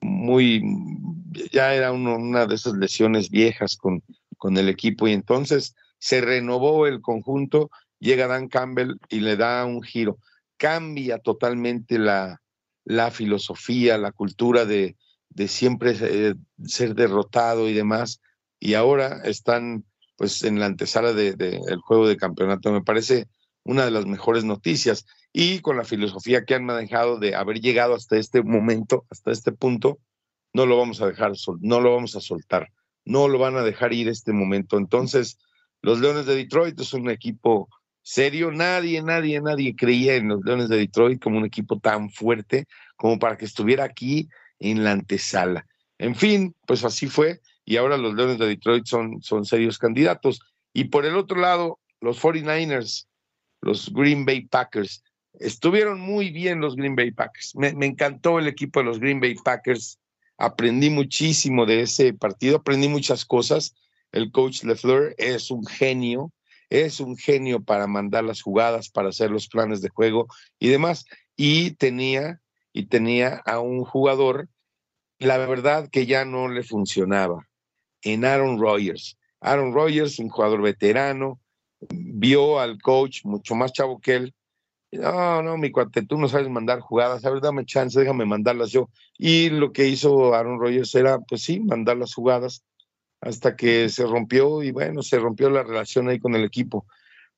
muy, 0.00 0.62
ya 1.52 1.74
era 1.74 1.92
una 1.92 2.46
de 2.46 2.54
esas 2.54 2.74
lesiones 2.74 3.30
viejas 3.30 3.76
con, 3.76 4.02
con 4.36 4.56
el 4.56 4.68
equipo. 4.68 5.08
Y 5.08 5.12
entonces 5.12 5.74
se 5.98 6.20
renovó 6.20 6.86
el 6.86 7.00
conjunto, 7.00 7.70
llega 7.98 8.26
Dan 8.26 8.48
Campbell 8.48 8.96
y 9.08 9.20
le 9.20 9.36
da 9.36 9.64
un 9.64 9.82
giro, 9.82 10.18
cambia 10.56 11.18
totalmente 11.18 11.98
la, 11.98 12.40
la 12.84 13.10
filosofía, 13.10 13.98
la 13.98 14.12
cultura 14.12 14.64
de, 14.64 14.96
de 15.28 15.48
siempre 15.48 15.96
eh, 16.00 16.34
ser 16.64 16.94
derrotado 16.94 17.68
y 17.68 17.74
demás, 17.74 18.20
y 18.58 18.74
ahora 18.74 19.22
están 19.24 19.84
pues 20.16 20.42
en 20.42 20.58
la 20.58 20.66
antesala 20.66 21.12
del 21.12 21.36
de, 21.36 21.60
juego 21.84 22.08
de 22.08 22.16
campeonato. 22.16 22.72
Me 22.72 22.82
parece 22.82 23.28
una 23.62 23.84
de 23.84 23.92
las 23.92 24.04
mejores 24.04 24.44
noticias 24.44 25.06
y 25.32 25.60
con 25.60 25.76
la 25.76 25.84
filosofía 25.84 26.44
que 26.44 26.54
han 26.54 26.64
manejado 26.64 27.18
de 27.18 27.34
haber 27.34 27.60
llegado 27.60 27.94
hasta 27.94 28.16
este 28.16 28.42
momento, 28.42 29.04
hasta 29.10 29.30
este 29.30 29.52
punto, 29.52 29.98
no 30.52 30.66
lo 30.66 30.78
vamos 30.78 31.00
a 31.00 31.06
dejar, 31.06 31.32
no 31.60 31.80
lo 31.80 31.94
vamos 31.94 32.16
a 32.16 32.20
soltar, 32.20 32.70
no 33.04 33.28
lo 33.28 33.38
van 33.38 33.56
a 33.56 33.62
dejar 33.62 33.92
ir 33.92 34.08
este 34.08 34.32
momento. 34.32 34.78
Entonces, 34.78 35.38
los 35.82 36.00
Leones 36.00 36.26
de 36.26 36.34
Detroit 36.34 36.78
es 36.80 36.92
un 36.92 37.10
equipo 37.10 37.68
serio, 38.02 38.50
nadie, 38.50 39.02
nadie, 39.02 39.40
nadie 39.40 39.76
creía 39.76 40.16
en 40.16 40.28
los 40.28 40.44
Leones 40.44 40.68
de 40.68 40.78
Detroit 40.78 41.22
como 41.22 41.38
un 41.38 41.44
equipo 41.44 41.78
tan 41.78 42.10
fuerte 42.10 42.66
como 42.96 43.18
para 43.18 43.36
que 43.36 43.44
estuviera 43.44 43.84
aquí 43.84 44.28
en 44.58 44.82
la 44.82 44.92
antesala. 44.92 45.66
En 45.98 46.14
fin, 46.14 46.54
pues 46.66 46.84
así 46.84 47.06
fue 47.06 47.40
y 47.64 47.76
ahora 47.76 47.98
los 47.98 48.14
Leones 48.14 48.38
de 48.38 48.46
Detroit 48.46 48.86
son, 48.86 49.20
son 49.22 49.44
serios 49.44 49.76
candidatos. 49.78 50.40
Y 50.72 50.84
por 50.84 51.04
el 51.04 51.16
otro 51.16 51.38
lado, 51.38 51.80
los 52.00 52.18
49ers, 52.22 53.06
los 53.60 53.92
Green 53.92 54.24
Bay 54.24 54.46
Packers, 54.46 55.02
estuvieron 55.38 56.00
muy 56.00 56.30
bien 56.30 56.60
los 56.60 56.76
Green 56.76 56.96
Bay 56.96 57.10
Packers. 57.10 57.54
Me, 57.56 57.68
encantó 57.86 58.38
el 58.38 58.48
equipo 58.48 58.80
de 58.80 58.86
los 58.86 59.00
Green 59.00 59.20
Bay 59.20 59.34
Packers. 59.34 59.98
Aprendí 60.36 60.90
muchísimo 60.90 61.66
de 61.66 61.82
ese 61.82 62.12
partido, 62.14 62.58
aprendí 62.58 62.88
muchas 62.88 63.24
cosas. 63.24 63.74
El 64.12 64.30
coach 64.30 64.62
LeFleur 64.62 65.14
es 65.18 65.50
un 65.50 65.66
genio, 65.66 66.32
es 66.70 67.00
un 67.00 67.16
genio 67.16 67.62
para 67.62 67.86
mandar 67.86 68.24
las 68.24 68.42
jugadas, 68.42 68.88
para 68.88 69.08
hacer 69.08 69.30
los 69.30 69.48
planes 69.48 69.82
de 69.82 69.88
juego 69.88 70.28
y 70.58 70.68
demás. 70.68 71.06
Y 71.36 71.72
tenía 71.72 72.40
y 72.72 72.86
tenía 72.86 73.42
a 73.44 73.58
un 73.58 73.84
jugador, 73.84 74.48
la 75.18 75.38
verdad 75.38 75.88
que 75.90 76.06
ya 76.06 76.24
no 76.24 76.48
le 76.48 76.62
funcionaba, 76.62 77.48
en 78.02 78.24
Aaron 78.24 78.60
Rodgers. 78.60 79.18
Aaron 79.40 79.72
Rodgers, 79.72 80.18
un 80.18 80.28
jugador 80.28 80.62
veterano, 80.62 81.40
vio 81.90 82.60
al 82.60 82.80
coach 82.80 83.24
mucho 83.24 83.54
más 83.54 83.72
chavo 83.72 84.00
que 84.00 84.14
él. 84.14 84.34
No, 84.90 85.42
no, 85.42 85.58
mi 85.58 85.70
cuate, 85.70 86.02
tú 86.02 86.16
no 86.16 86.28
sabes 86.28 86.48
mandar 86.48 86.80
jugadas, 86.80 87.24
a 87.24 87.30
ver, 87.30 87.42
dame 87.42 87.66
chance, 87.66 88.00
déjame 88.00 88.24
mandarlas 88.24 88.70
yo. 88.70 88.88
Y 89.18 89.50
lo 89.50 89.72
que 89.72 89.86
hizo 89.86 90.34
Aaron 90.34 90.58
Rodgers 90.58 90.94
era, 90.94 91.18
pues 91.20 91.42
sí, 91.42 91.60
mandar 91.60 91.98
las 91.98 92.14
jugadas 92.14 92.64
hasta 93.20 93.56
que 93.56 93.88
se 93.90 94.06
rompió 94.06 94.62
y 94.62 94.70
bueno, 94.70 95.02
se 95.02 95.18
rompió 95.18 95.50
la 95.50 95.62
relación 95.62 96.08
ahí 96.08 96.18
con 96.18 96.34
el 96.34 96.44
equipo. 96.44 96.86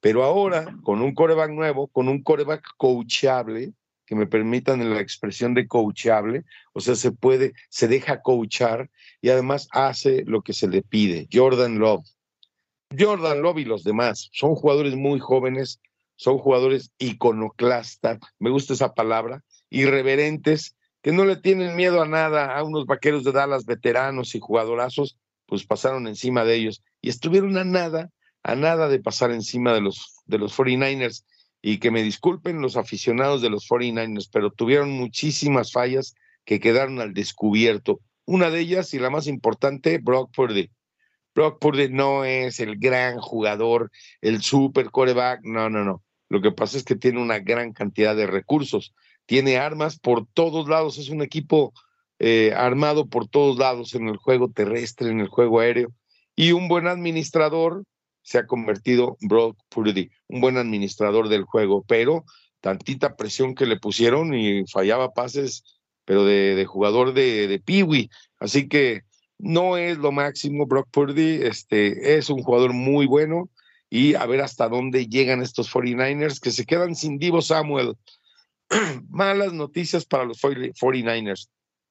Pero 0.01 0.23
ahora, 0.23 0.77
con 0.83 1.03
un 1.03 1.15
coreback 1.15 1.51
nuevo, 1.51 1.89
con 1.89 2.09
un 2.09 2.23
coreback 2.23 2.63
coachable, 2.77 3.73
que 4.11 4.17
me 4.17 4.27
permitan 4.27 4.91
la 4.91 5.01
expresión 5.01 5.55
de 5.55 5.69
coachable, 5.69 6.45
o 6.73 6.81
sea, 6.81 6.97
se 6.97 7.13
puede, 7.13 7.53
se 7.69 7.87
deja 7.87 8.23
coachar 8.23 8.91
y 9.21 9.29
además 9.29 9.69
hace 9.71 10.25
lo 10.25 10.43
que 10.43 10.53
se 10.53 10.67
le 10.67 10.83
pide. 10.83 11.29
Jordan 11.33 11.79
Love. 11.79 12.05
Jordan 12.99 13.41
Love 13.41 13.59
y 13.59 13.65
los 13.67 13.85
demás 13.85 14.29
son 14.33 14.57
jugadores 14.57 14.97
muy 14.97 15.21
jóvenes, 15.21 15.81
son 16.21 16.37
jugadores 16.37 16.93
iconoclastas, 16.99 18.19
me 18.39 18.51
gusta 18.51 18.75
esa 18.75 18.93
palabra, 18.93 19.43
irreverentes, 19.71 20.77
que 21.01 21.13
no 21.13 21.25
le 21.25 21.37
tienen 21.37 21.77
miedo 21.77 22.03
a 22.03 22.07
nada 22.07 22.59
a 22.59 22.63
unos 22.63 22.85
vaqueros 22.85 23.25
de 23.25 23.33
Dallas 23.33 23.65
veteranos 23.65 24.35
y 24.35 24.39
jugadorazos, 24.39 25.17
pues 25.47 25.65
pasaron 25.65 26.07
encima 26.07 26.45
de 26.45 26.57
ellos 26.57 26.83
y 27.01 27.09
estuvieron 27.09 27.57
a 27.57 27.65
nada, 27.65 28.11
a 28.43 28.55
nada 28.55 28.89
de 28.89 29.01
pasar 29.01 29.31
encima 29.31 29.73
de 29.73 29.81
los, 29.81 30.21
de 30.27 30.37
los 30.37 30.55
49ers 30.55 31.25
y 31.63 31.79
que 31.79 31.91
me 31.91 32.03
disculpen 32.03 32.61
los 32.61 32.77
aficionados 32.77 33.41
de 33.41 33.49
los 33.49 33.67
49ers, 33.67 34.29
pero 34.31 34.51
tuvieron 34.51 34.91
muchísimas 34.91 35.73
fallas 35.73 36.15
que 36.45 36.61
quedaron 36.61 37.01
al 37.01 37.15
descubierto. 37.15 37.99
Una 38.27 38.51
de 38.51 38.61
ellas 38.61 38.93
y 38.93 38.99
la 38.99 39.09
más 39.09 39.27
importante, 39.27 39.97
Brock 39.97 40.31
Purdy. 40.37 40.71
Brock 41.35 41.61
Purdy 41.61 41.89
no 41.89 42.27
es 42.27 42.61
el 42.61 42.77
gran 42.77 43.21
jugador, 43.21 43.91
el 44.21 44.43
super 44.43 44.91
coreback, 44.91 45.41
no, 45.45 45.71
no, 45.71 45.83
no. 45.83 46.03
Lo 46.31 46.41
que 46.41 46.53
pasa 46.53 46.79
es 46.79 46.85
que 46.85 46.95
tiene 46.95 47.21
una 47.21 47.41
gran 47.41 47.73
cantidad 47.73 48.15
de 48.17 48.27
recursos, 48.27 48.95
tiene 49.27 49.59
armas 49.59 49.99
por 49.99 50.27
todos 50.27 50.69
lados, 50.69 50.97
es 50.97 51.11
un 51.11 51.23
equipo 51.23 51.75
eh, 52.21 52.53
armado 52.57 53.09
por 53.09 53.29
todos 53.29 53.59
lados 53.59 53.95
en 53.95 54.09
el 54.09 54.17
juego 54.17 54.49
terrestre, 54.51 55.11
en 55.11 55.21
el 55.21 55.29
juego 55.29 55.59
aéreo, 55.59 55.93
y 56.37 56.53
un 56.53 56.69
buen 56.69 56.87
administrador 56.87 57.83
se 58.23 58.39
ha 58.39 58.47
convertido 58.47 59.17
Brock 59.21 59.59
Purdy, 59.69 60.11
un 60.29 60.41
buen 60.41 60.57
administrador 60.57 61.29
del 61.29 61.43
juego, 61.43 61.85
pero 61.87 62.25
tantita 62.61 63.17
presión 63.17 63.57
que 63.57 63.67
le 63.67 63.81
pusieron 63.81 64.33
y 64.33 64.65
fallaba 64.67 65.13
pases, 65.13 65.65
pero 66.05 66.25
de, 66.25 66.65
jugador 66.65 67.13
de, 67.13 67.49
de. 67.49 68.09
Así 68.39 68.69
que 68.69 69.01
no 69.39 69.77
es 69.77 69.99
lo 69.99 70.13
máximo 70.13 70.67
Brock 70.67 70.89
Purdy, 70.93 71.43
este, 71.43 72.17
es 72.19 72.31
un 72.31 72.43
jugador 72.43 72.73
muy 72.73 73.07
bueno 73.07 73.51
y 73.91 74.15
a 74.15 74.25
ver 74.25 74.41
hasta 74.41 74.69
dónde 74.69 75.09
llegan 75.09 75.43
estos 75.43 75.71
49ers 75.73 76.41
que 76.41 76.53
se 76.53 76.65
quedan 76.65 76.95
sin 76.95 77.19
Divo 77.19 77.43
Samuel. 77.43 77.97
Malas 79.09 79.53
noticias 79.53 80.07
para 80.07 80.25
los 80.25 80.41
49ers. 80.41 81.49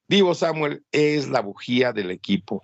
Divo 0.08 0.34
Samuel 0.34 0.84
es 0.92 1.28
la 1.28 1.42
bujía 1.42 1.92
del 1.92 2.10
equipo. 2.10 2.64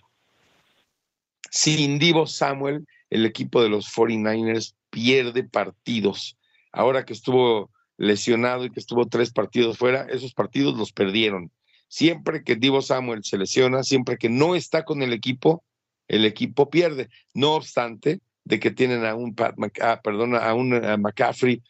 Sin 1.52 2.00
Divo 2.00 2.26
Samuel, 2.26 2.88
el 3.10 3.26
equipo 3.26 3.62
de 3.62 3.70
los 3.70 3.94
49ers 3.94 4.74
pierde 4.90 5.44
partidos. 5.44 6.38
Ahora 6.72 7.06
que 7.06 7.14
estuvo 7.14 7.72
lesionado 7.98 8.66
y 8.66 8.72
que 8.72 8.80
estuvo 8.80 9.08
tres 9.08 9.32
partidos 9.32 9.78
fuera, 9.78 10.08
esos 10.10 10.34
partidos 10.34 10.76
los 10.78 10.94
perdieron. 10.94 11.52
Siempre 11.88 12.44
que 12.44 12.56
Divo 12.56 12.82
Samuel 12.82 13.24
se 13.24 13.38
lesiona, 13.38 13.84
siempre 13.84 14.18
que 14.18 14.30
no 14.30 14.56
está 14.56 14.86
con 14.86 15.02
el 15.02 15.14
equipo, 15.14 15.64
el 16.08 16.26
equipo 16.26 16.70
pierde. 16.70 17.10
No 17.34 17.56
obstante, 17.56 18.22
de 18.46 18.60
que 18.60 18.72
tienen 18.72 19.06
a 19.06 19.16
un 19.16 19.36
Pat 19.36 19.56
ah, 19.82 20.02
a 20.42 20.54
un 20.54 20.70
McCaffrey 21.02 21.62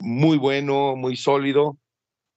muy 0.00 0.38
bueno, 0.38 0.96
muy 0.96 1.16
sólido, 1.16 1.78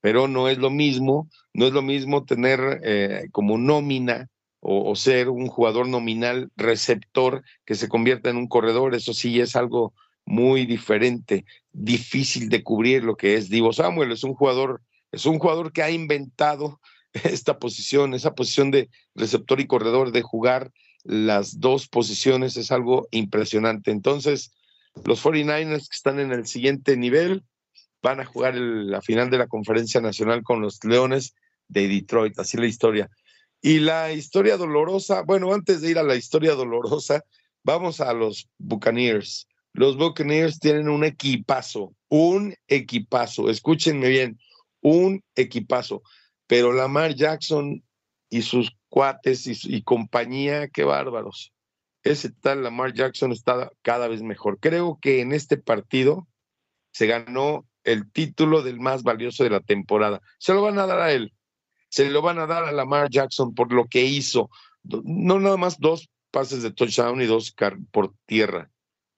pero 0.02 0.28
no 0.28 0.48
es 0.48 0.58
lo 0.58 0.70
mismo, 0.70 1.30
no 1.54 1.68
es 1.68 1.74
lo 1.74 1.82
mismo 1.82 2.26
tener 2.26 2.82
eh, 2.84 3.28
como 3.32 3.58
nómina 3.58 4.30
o, 4.60 4.96
ser 4.96 5.30
un 5.30 5.48
jugador 5.48 5.88
nominal 5.88 6.50
receptor 6.58 7.44
que 7.66 7.76
se 7.76 7.88
convierta 7.88 8.30
en 8.30 8.38
un 8.38 8.48
corredor, 8.48 8.96
eso 8.96 9.14
sí 9.14 9.40
es 9.40 9.56
algo 9.56 9.94
muy 10.26 10.66
diferente, 10.66 11.46
difícil 11.72 12.50
de 12.50 12.64
cubrir 12.64 13.04
lo 13.04 13.16
que 13.16 13.36
es 13.36 13.50
Divo 13.50 13.72
Samuel, 13.72 14.12
es 14.12 14.24
un 14.24 14.34
jugador, 14.34 14.82
es 15.12 15.26
un 15.26 15.40
jugador 15.40 15.72
que 15.72 15.84
ha 15.84 15.92
inventado 15.92 16.82
esta 17.14 17.60
posición, 17.60 18.14
esa 18.14 18.36
posición 18.36 18.72
de 18.72 18.90
receptor 19.16 19.62
y 19.62 19.68
corredor, 19.68 20.12
de 20.12 20.22
jugar 20.22 20.72
las 21.08 21.62
dos 21.62 21.88
posiciones, 21.88 22.58
es 22.58 22.72
algo 22.72 23.08
impresionante. 23.12 23.92
Entonces, 23.92 24.52
los 25.06 25.24
49ers 25.24 25.88
que 25.88 25.96
están 25.96 26.20
en 26.20 26.32
el 26.32 26.46
siguiente 26.46 26.98
nivel 26.98 27.44
van 28.04 28.20
a 28.20 28.26
jugar 28.26 28.56
la 28.56 29.02
final 29.02 29.30
de 29.30 29.38
la 29.38 29.48
conferencia 29.48 30.02
nacional 30.02 30.44
con 30.44 30.62
los 30.62 30.84
Leones 30.84 31.34
de 31.70 31.88
Detroit, 31.88 32.38
así 32.38 32.58
la 32.58 32.68
historia. 32.68 33.10
Y 33.62 33.80
la 33.80 34.12
historia 34.12 34.58
dolorosa, 34.58 35.24
bueno, 35.24 35.54
antes 35.54 35.82
de 35.82 35.92
ir 35.92 35.98
a 35.98 36.04
la 36.04 36.16
historia 36.16 36.56
dolorosa, 36.56 37.24
vamos 37.64 38.02
a 38.02 38.14
los 38.14 38.50
Buccaneers. 38.58 39.48
Los 39.74 39.98
Buccaneers 39.98 40.60
tienen 40.60 40.90
un 40.90 41.06
equipazo, 41.06 41.94
un 42.10 42.54
equipazo, 42.68 43.50
escúchenme 43.50 44.10
bien, 44.10 44.40
un 44.82 45.24
equipazo. 45.36 46.04
Pero 46.48 46.74
Lamar 46.74 47.16
Jackson 47.16 47.82
y 48.30 48.42
sus 48.42 48.77
cuates 48.90 49.48
y, 49.48 49.82
compañía, 49.82 50.68
qué 50.68 50.84
bárbaros. 50.84 51.54
Ese 52.04 52.32
tal 52.32 52.64
Lamar 52.64 52.94
Jackson 52.94 53.32
está 53.32 53.72
cada 53.82 54.08
vez 54.08 54.22
mejor. 54.22 54.60
Creo 54.60 54.98
que 55.02 55.22
en 55.22 55.34
este 55.34 55.58
partido 55.58 56.28
se 56.92 57.08
ganó 57.08 57.66
el 57.84 58.12
título 58.12 58.62
del 58.62 58.80
más 58.80 59.04
valioso 59.04 59.44
de 59.44 59.50
la 59.50 59.60
temporada. 59.60 60.22
Se 60.40 60.54
lo 60.54 60.62
van 60.62 60.80
a 60.80 60.86
dar 60.86 61.00
a 61.00 61.12
él 61.12 61.34
se 61.90 62.10
lo 62.10 62.22
van 62.22 62.40
a 62.40 62.48
dar 62.48 62.64
a 62.64 62.72
Lamar 62.72 63.10
Jackson 63.10 63.54
por 63.54 63.72
lo 63.72 63.86
que 63.88 64.04
hizo. 64.04 64.50
No 64.84 65.40
nada 65.40 65.58
más 65.58 65.80
dos 65.80 66.10
pases 66.32 66.64
de 66.64 66.72
touchdown 66.72 67.22
y 67.22 67.26
dos 67.26 67.56
por 67.92 68.14
tierra, 68.26 68.70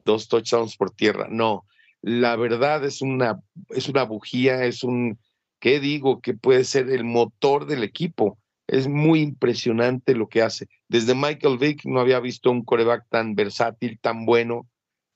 dos 0.05 0.27
touchdowns 0.27 0.77
por 0.77 0.91
tierra. 0.91 1.27
No, 1.29 1.65
la 2.01 2.35
verdad 2.35 2.83
es 2.85 3.01
una, 3.01 3.39
es 3.69 3.89
una 3.89 4.03
bujía, 4.03 4.65
es 4.65 4.83
un, 4.83 5.19
¿qué 5.59 5.79
digo? 5.79 6.21
Que 6.21 6.33
puede 6.33 6.63
ser 6.63 6.89
el 6.89 7.03
motor 7.03 7.65
del 7.65 7.83
equipo. 7.83 8.37
Es 8.69 8.87
muy 8.87 9.21
impresionante 9.21 10.15
lo 10.15 10.27
que 10.29 10.41
hace. 10.41 10.67
Desde 10.87 11.15
Michael 11.15 11.57
Vick 11.57 11.85
no 11.85 11.99
había 11.99 12.19
visto 12.19 12.51
un 12.51 12.63
coreback 12.63 13.07
tan 13.09 13.35
versátil, 13.35 13.99
tan 13.99 14.25
bueno, 14.25 14.67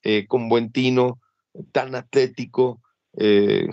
eh, 0.02 0.26
con 0.28 0.50
buen 0.50 0.72
tino, 0.72 1.20
tan 1.72 1.96
atlético. 1.96 2.82
Eh, 3.18 3.68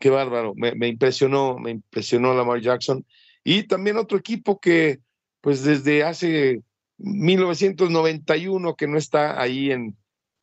qué 0.00 0.10
bárbaro. 0.10 0.54
Me, 0.54 0.88
impresionó, 0.88 1.58
me 1.58 1.70
impresionó 1.70 2.34
Lamar 2.34 2.60
Jackson. 2.60 3.04
Y 3.42 3.64
también 3.64 3.96
otro 3.96 4.18
equipo 4.18 4.60
que, 4.60 5.00
pues 5.40 5.62
desde 5.62 6.04
hace 6.04 6.62
1991 6.98 8.76
que 8.76 8.86
no 8.86 8.98
está 8.98 9.40
ahí 9.40 9.70
en 9.72 9.96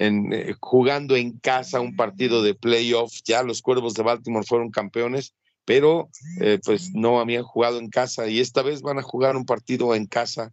eh, 0.04 0.56
jugando 0.60 1.16
en 1.16 1.38
casa 1.38 1.80
un 1.80 1.96
partido 1.96 2.42
de 2.42 2.56
playoff. 2.56 3.14
Ya 3.24 3.44
los 3.44 3.62
Cuervos 3.62 3.94
de 3.94 4.02
Baltimore 4.02 4.46
fueron 4.48 4.72
campeones, 4.72 5.36
pero 5.72 6.10
eh, 6.42 6.60
pues 6.66 6.94
no 6.94 7.22
habían 7.22 7.44
jugado 7.44 7.80
en 7.80 7.90
casa 7.90 8.28
y 8.28 8.42
esta 8.42 8.62
vez 8.62 8.82
van 8.82 9.00
a 9.00 9.04
jugar 9.04 9.38
un 9.38 9.46
partido 9.46 9.96
en 9.96 10.06
casa. 10.06 10.52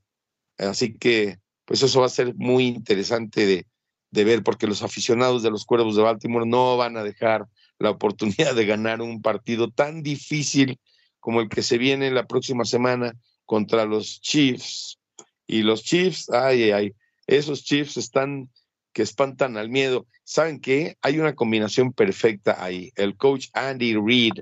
Así 0.58 0.96
que 0.96 1.38
pues 1.64 1.82
eso 1.82 1.98
va 1.98 2.06
a 2.06 2.08
ser 2.08 2.36
muy 2.36 2.68
interesante 2.68 3.44
de, 3.44 3.66
de 4.12 4.24
ver 4.24 4.44
porque 4.44 4.68
los 4.68 4.84
aficionados 4.84 5.42
de 5.42 5.50
los 5.50 5.64
Cuervos 5.64 5.96
de 5.96 6.02
Baltimore 6.02 6.46
no 6.46 6.76
van 6.76 6.96
a 6.96 7.02
dejar 7.02 7.48
la 7.80 7.90
oportunidad 7.90 8.54
de 8.54 8.64
ganar 8.64 9.02
un 9.02 9.20
partido 9.20 9.72
tan 9.72 10.04
difícil 10.04 10.78
como 11.18 11.40
el 11.40 11.48
que 11.48 11.62
se 11.62 11.78
viene 11.78 12.12
la 12.12 12.28
próxima 12.28 12.64
semana 12.64 13.12
contra 13.44 13.86
los 13.86 14.20
Chiefs. 14.20 15.00
Y 15.48 15.62
los 15.62 15.82
Chiefs, 15.82 16.30
ay, 16.30 16.70
ay, 16.70 16.94
esos 17.26 17.64
Chiefs 17.64 17.96
están 17.96 18.50
que 18.92 19.02
espantan 19.02 19.56
al 19.56 19.68
miedo. 19.68 20.06
¿Saben 20.22 20.60
qué? 20.60 20.96
Hay 21.02 21.18
una 21.18 21.34
combinación 21.34 21.92
perfecta 21.92 22.62
ahí. 22.62 22.92
El 22.94 23.16
coach 23.16 23.48
Andy 23.52 23.96
Reid 23.96 24.34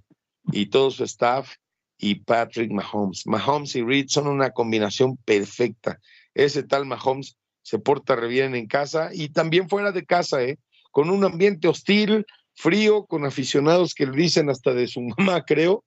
y 0.53 0.67
todo 0.67 0.91
su 0.91 1.05
staff 1.05 1.55
y 1.99 2.17
Patrick 2.17 2.71
Mahomes. 2.71 3.27
Mahomes 3.27 3.75
y 3.77 3.83
Reid 3.83 4.09
son 4.09 4.27
una 4.27 4.51
combinación 4.51 5.17
perfecta. 5.19 6.01
Ese 6.35 6.63
tal 6.63 6.87
Mahomes 6.87 7.37
se 7.63 7.79
porta 7.79 8.17
re 8.17 8.29
bien 8.29 8.55
en 8.55 8.67
casa 8.67 9.11
y 9.13 9.31
también 9.31 9.69
fuera 9.69 9.93
de 9.93 10.05
casa, 10.05 10.43
¿eh? 10.43 10.59
Con 10.91 11.11
un 11.11 11.25
ambiente 11.25 11.69
hostil, 11.69 12.27
frío, 12.55 13.07
con 13.07 13.25
aficionados 13.25 13.95
que 13.95 14.07
le 14.07 14.17
dicen 14.17 14.51
hasta 14.51 14.73
de 14.73 14.87
su 14.87 15.01
mamá, 15.17 15.45
creo, 15.45 15.85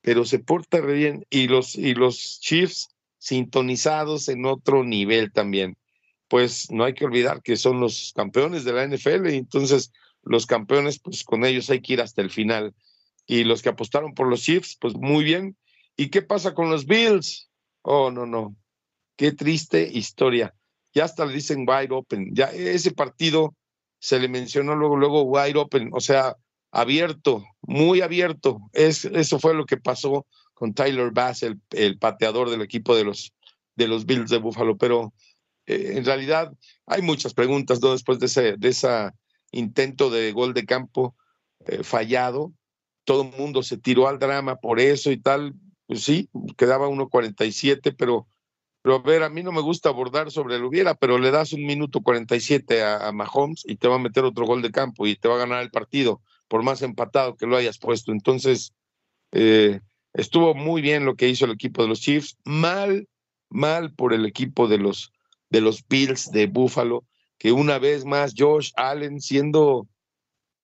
pero 0.00 0.24
se 0.24 0.38
porta 0.38 0.80
re 0.80 0.94
bien. 0.94 1.26
Y 1.30 1.48
los, 1.48 1.76
y 1.76 1.94
los 1.94 2.40
Chiefs 2.40 2.88
sintonizados 3.18 4.28
en 4.28 4.46
otro 4.46 4.82
nivel 4.82 5.30
también 5.32 5.76
pues 6.30 6.70
no 6.70 6.84
hay 6.84 6.94
que 6.94 7.04
olvidar 7.04 7.42
que 7.42 7.56
son 7.56 7.80
los 7.80 8.12
campeones 8.14 8.62
de 8.62 8.72
la 8.72 8.86
NFL 8.86 9.30
y 9.30 9.36
entonces 9.36 9.92
los 10.22 10.46
campeones, 10.46 11.00
pues 11.00 11.24
con 11.24 11.44
ellos 11.44 11.68
hay 11.70 11.80
que 11.80 11.94
ir 11.94 12.00
hasta 12.00 12.22
el 12.22 12.30
final. 12.30 12.72
Y 13.30 13.44
los 13.44 13.62
que 13.62 13.68
apostaron 13.68 14.12
por 14.12 14.26
los 14.26 14.42
Chiefs, 14.42 14.76
pues 14.80 14.94
muy 14.96 15.22
bien. 15.22 15.56
¿Y 15.96 16.08
qué 16.08 16.20
pasa 16.20 16.52
con 16.52 16.68
los 16.68 16.84
Bills? 16.84 17.48
Oh, 17.82 18.10
no, 18.10 18.26
no. 18.26 18.56
Qué 19.14 19.30
triste 19.30 19.88
historia. 19.88 20.52
Ya 20.92 21.04
hasta 21.04 21.24
le 21.24 21.34
dicen 21.34 21.64
wide 21.64 21.94
open. 21.94 22.34
Ya 22.34 22.46
ese 22.46 22.90
partido 22.90 23.54
se 24.00 24.18
le 24.18 24.26
mencionó 24.26 24.74
luego, 24.74 24.96
luego 24.96 25.22
wide 25.22 25.56
open, 25.60 25.90
o 25.92 26.00
sea, 26.00 26.38
abierto, 26.72 27.44
muy 27.62 28.00
abierto. 28.00 28.62
Es, 28.72 29.04
eso 29.04 29.38
fue 29.38 29.54
lo 29.54 29.64
que 29.64 29.76
pasó 29.76 30.26
con 30.52 30.74
Tyler 30.74 31.12
Bass, 31.12 31.44
el, 31.44 31.60
el 31.70 31.98
pateador 31.98 32.50
del 32.50 32.62
equipo 32.62 32.96
de 32.96 33.04
los, 33.04 33.32
de 33.76 33.86
los 33.86 34.06
Bills 34.06 34.30
de 34.30 34.38
Buffalo. 34.38 34.76
Pero 34.76 35.14
eh, 35.66 35.92
en 35.94 36.04
realidad 36.04 36.52
hay 36.84 37.02
muchas 37.02 37.32
preguntas 37.32 37.80
después 37.80 38.18
de 38.18 38.26
ese 38.26 38.56
de 38.56 39.12
intento 39.52 40.10
de 40.10 40.32
gol 40.32 40.52
de 40.52 40.66
campo 40.66 41.14
eh, 41.66 41.84
fallado. 41.84 42.52
Todo 43.10 43.24
el 43.24 43.36
mundo 43.36 43.64
se 43.64 43.76
tiró 43.76 44.06
al 44.06 44.20
drama 44.20 44.54
por 44.54 44.78
eso 44.78 45.10
y 45.10 45.16
tal. 45.16 45.54
Pues 45.88 46.04
sí, 46.04 46.30
quedaba 46.56 46.86
1.47, 46.86 47.92
pero, 47.98 48.28
pero 48.82 48.94
a 48.94 48.98
ver, 49.00 49.24
a 49.24 49.28
mí 49.28 49.42
no 49.42 49.50
me 49.50 49.62
gusta 49.62 49.88
abordar 49.88 50.30
sobre 50.30 50.54
el 50.54 50.62
hubiera, 50.62 50.94
pero 50.94 51.18
le 51.18 51.32
das 51.32 51.52
un 51.52 51.66
minuto 51.66 52.02
47 52.02 52.84
a, 52.84 53.08
a 53.08 53.10
Mahomes 53.10 53.64
y 53.66 53.74
te 53.74 53.88
va 53.88 53.96
a 53.96 53.98
meter 53.98 54.22
otro 54.22 54.46
gol 54.46 54.62
de 54.62 54.70
campo 54.70 55.08
y 55.08 55.16
te 55.16 55.26
va 55.26 55.34
a 55.34 55.38
ganar 55.38 55.60
el 55.60 55.72
partido, 55.72 56.22
por 56.46 56.62
más 56.62 56.82
empatado 56.82 57.34
que 57.34 57.48
lo 57.48 57.56
hayas 57.56 57.78
puesto. 57.78 58.12
Entonces, 58.12 58.74
eh, 59.32 59.80
estuvo 60.12 60.54
muy 60.54 60.80
bien 60.80 61.04
lo 61.04 61.16
que 61.16 61.28
hizo 61.28 61.46
el 61.46 61.50
equipo 61.50 61.82
de 61.82 61.88
los 61.88 61.98
Chiefs, 61.98 62.38
mal, 62.44 63.08
mal 63.48 63.92
por 63.92 64.14
el 64.14 64.24
equipo 64.24 64.68
de 64.68 64.78
los, 64.78 65.12
de 65.48 65.60
los 65.60 65.84
Bills 65.88 66.30
de 66.30 66.46
Buffalo, 66.46 67.02
que 67.38 67.50
una 67.50 67.80
vez 67.80 68.04
más 68.04 68.34
Josh 68.38 68.70
Allen 68.76 69.20
siendo 69.20 69.88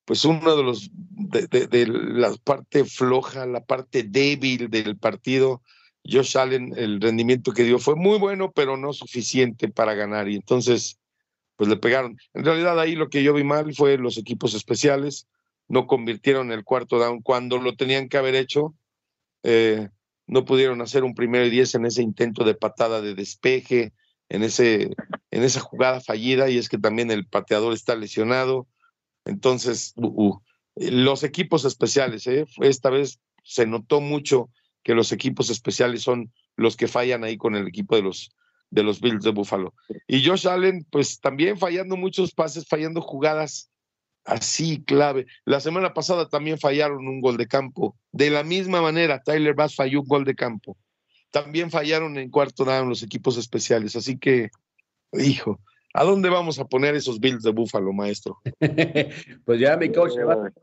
pues 0.07 0.25
uno 0.25 0.57
de 0.57 0.63
los 0.63 0.91
de, 0.93 1.87
la 1.89 2.33
parte 2.45 2.85
floja, 2.85 3.45
la 3.45 3.65
parte 3.65 4.05
débil 4.05 4.71
del 4.71 4.97
partido, 4.97 5.63
Josh 6.05 6.39
Allen, 6.39 6.73
el 6.77 7.01
rendimiento 7.01 7.53
que 7.53 7.65
dio 7.65 7.81
fue 7.81 7.97
muy 7.97 8.19
bueno, 8.19 8.53
pero 8.53 8.77
no 8.77 8.93
suficiente 8.93 9.69
para 9.69 9.95
ganar. 9.95 10.29
Y 10.29 10.37
entonces, 10.37 10.99
pues 11.57 11.69
le 11.69 11.77
pegaron. 11.77 12.17
En 12.35 12.45
realidad 12.45 12.79
ahí 12.79 12.95
lo 12.95 13.11
que 13.11 13.25
yo 13.25 13.35
vi 13.35 13.43
mal 13.43 13.75
fue 13.75 13.99
los 13.99 14.17
equipos 14.17 14.55
especiales, 14.55 15.27
no 15.67 15.89
convirtieron 15.89 16.53
el 16.53 16.63
cuarto 16.63 17.01
down 17.01 17.21
cuando 17.21 17.59
lo 17.59 17.75
tenían 17.75 18.09
que 18.09 18.17
haber 18.17 18.37
hecho. 18.37 18.75
Eh, 19.43 19.89
no 20.29 20.45
pudieron 20.45 20.81
hacer 20.83 21.03
un 21.03 21.15
primero 21.15 21.47
y 21.47 21.51
diez 21.51 21.75
en 21.75 21.85
ese 21.85 22.03
intento 22.03 22.45
de 22.45 22.55
patada 22.55 23.01
de 23.01 23.15
despeje, 23.15 23.93
en, 24.29 24.45
ese, 24.45 24.95
en 25.33 25.43
esa 25.43 25.59
jugada 25.59 26.01
fallida 26.01 26.49
y 26.49 26.59
es 26.59 26.69
que 26.69 26.79
también 26.79 27.11
el 27.11 27.27
pateador 27.27 27.73
está 27.73 27.97
lesionado. 27.97 28.69
Entonces, 29.27 29.93
uh, 29.97 30.07
uh, 30.07 30.43
los 30.77 31.23
equipos 31.23 31.65
especiales, 31.65 32.27
¿eh? 32.27 32.47
esta 32.61 32.91
vez 32.91 33.21
se 33.45 33.67
notó 33.67 34.01
mucho 34.01 34.51
que 34.83 34.95
los 34.95 35.13
equipos 35.13 35.51
especiales 35.51 36.03
son 36.03 36.33
los 36.57 36.77
que 36.77 36.89
fallan 36.89 37.25
ahí 37.25 37.37
con 37.37 37.55
el 37.55 37.67
equipo 37.67 37.97
de 37.97 38.03
los, 38.03 38.31
de 38.71 38.83
los 38.83 39.01
Bills 39.01 39.23
de 39.23 39.31
Buffalo. 39.31 39.75
Y 40.07 40.25
Josh 40.25 40.49
Allen, 40.49 40.87
pues 40.91 41.21
también 41.21 41.59
fallando 41.59 41.97
muchos 41.97 42.33
pases, 42.33 42.67
fallando 42.67 43.01
jugadas 43.01 43.71
así 44.25 44.83
clave. 44.85 45.27
La 45.45 45.61
semana 45.61 45.93
pasada 45.93 46.29
también 46.29 46.59
fallaron 46.59 47.07
un 47.07 47.21
gol 47.21 47.37
de 47.37 47.47
campo. 47.47 47.97
De 48.13 48.31
la 48.31 48.43
misma 48.43 48.81
manera, 48.81 49.23
Tyler 49.23 49.55
Bass 49.55 49.75
falló 49.75 50.01
un 50.01 50.09
gol 50.09 50.25
de 50.25 50.35
campo 50.35 50.77
también 51.37 51.71
fallaron 51.71 52.17
en 52.17 52.31
cuarto 52.31 52.65
down 52.65 52.89
los 52.89 53.03
equipos 53.03 53.37
especiales. 53.37 53.95
Así 53.95 54.17
que, 54.19 54.49
hijo, 55.13 55.61
¿a 55.97 56.05
dónde 56.05 56.29
vamos 56.29 56.59
a 56.59 56.67
poner 56.67 56.95
esos 56.95 57.19
Bills 57.19 57.43
de 57.43 57.51
Búfalo, 57.51 57.93
maestro? 57.93 58.39
pues 59.45 59.61
ya, 59.61 59.77
mi 59.77 59.91
coach, 59.91 60.13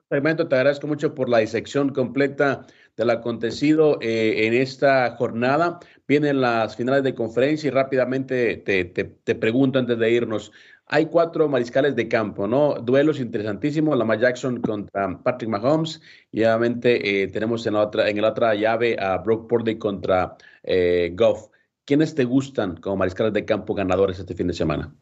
segmento, 0.09 0.47
te 0.47 0.55
agradezco 0.55 0.87
mucho 0.87 1.15
por 1.15 1.27
la 1.27 1.39
disección 1.39 1.89
completa 1.89 2.65
del 2.95 3.09
acontecido 3.09 3.97
eh, 4.01 4.45
en 4.45 4.53
esta 4.53 5.15
jornada. 5.17 5.79
Vienen 6.07 6.41
las 6.41 6.75
finales 6.75 7.03
de 7.03 7.15
conferencia 7.15 7.67
y 7.67 7.71
rápidamente 7.71 8.57
te, 8.57 8.85
te, 8.85 9.03
te 9.05 9.35
pregunto 9.35 9.79
antes 9.79 9.97
de 9.97 10.11
irnos. 10.11 10.51
Hay 10.85 11.07
cuatro 11.07 11.47
mariscales 11.49 11.95
de 11.95 12.07
campo, 12.07 12.47
¿no? 12.47 12.75
Duelos 12.75 13.19
interesantísimos, 13.19 13.97
Lamar 13.97 14.19
Jackson 14.19 14.61
contra 14.61 15.17
Patrick 15.23 15.49
Mahomes 15.49 16.01
y 16.31 16.41
obviamente 16.43 17.23
eh, 17.23 17.27
tenemos 17.29 17.65
en 17.65 17.73
la, 17.73 17.81
otra, 17.81 18.09
en 18.09 18.21
la 18.21 18.29
otra 18.29 18.53
llave 18.53 18.97
a 18.99 19.17
Brock 19.17 19.49
Purdy 19.49 19.79
contra 19.79 20.35
eh, 20.61 21.11
Goff. 21.15 21.47
¿Quiénes 21.85 22.13
te 22.15 22.25
gustan 22.25 22.77
como 22.77 22.97
mariscales 22.97 23.33
de 23.33 23.45
campo 23.45 23.73
ganadores 23.73 24.19
este 24.19 24.35
fin 24.35 24.47
de 24.47 24.53
semana? 24.53 24.93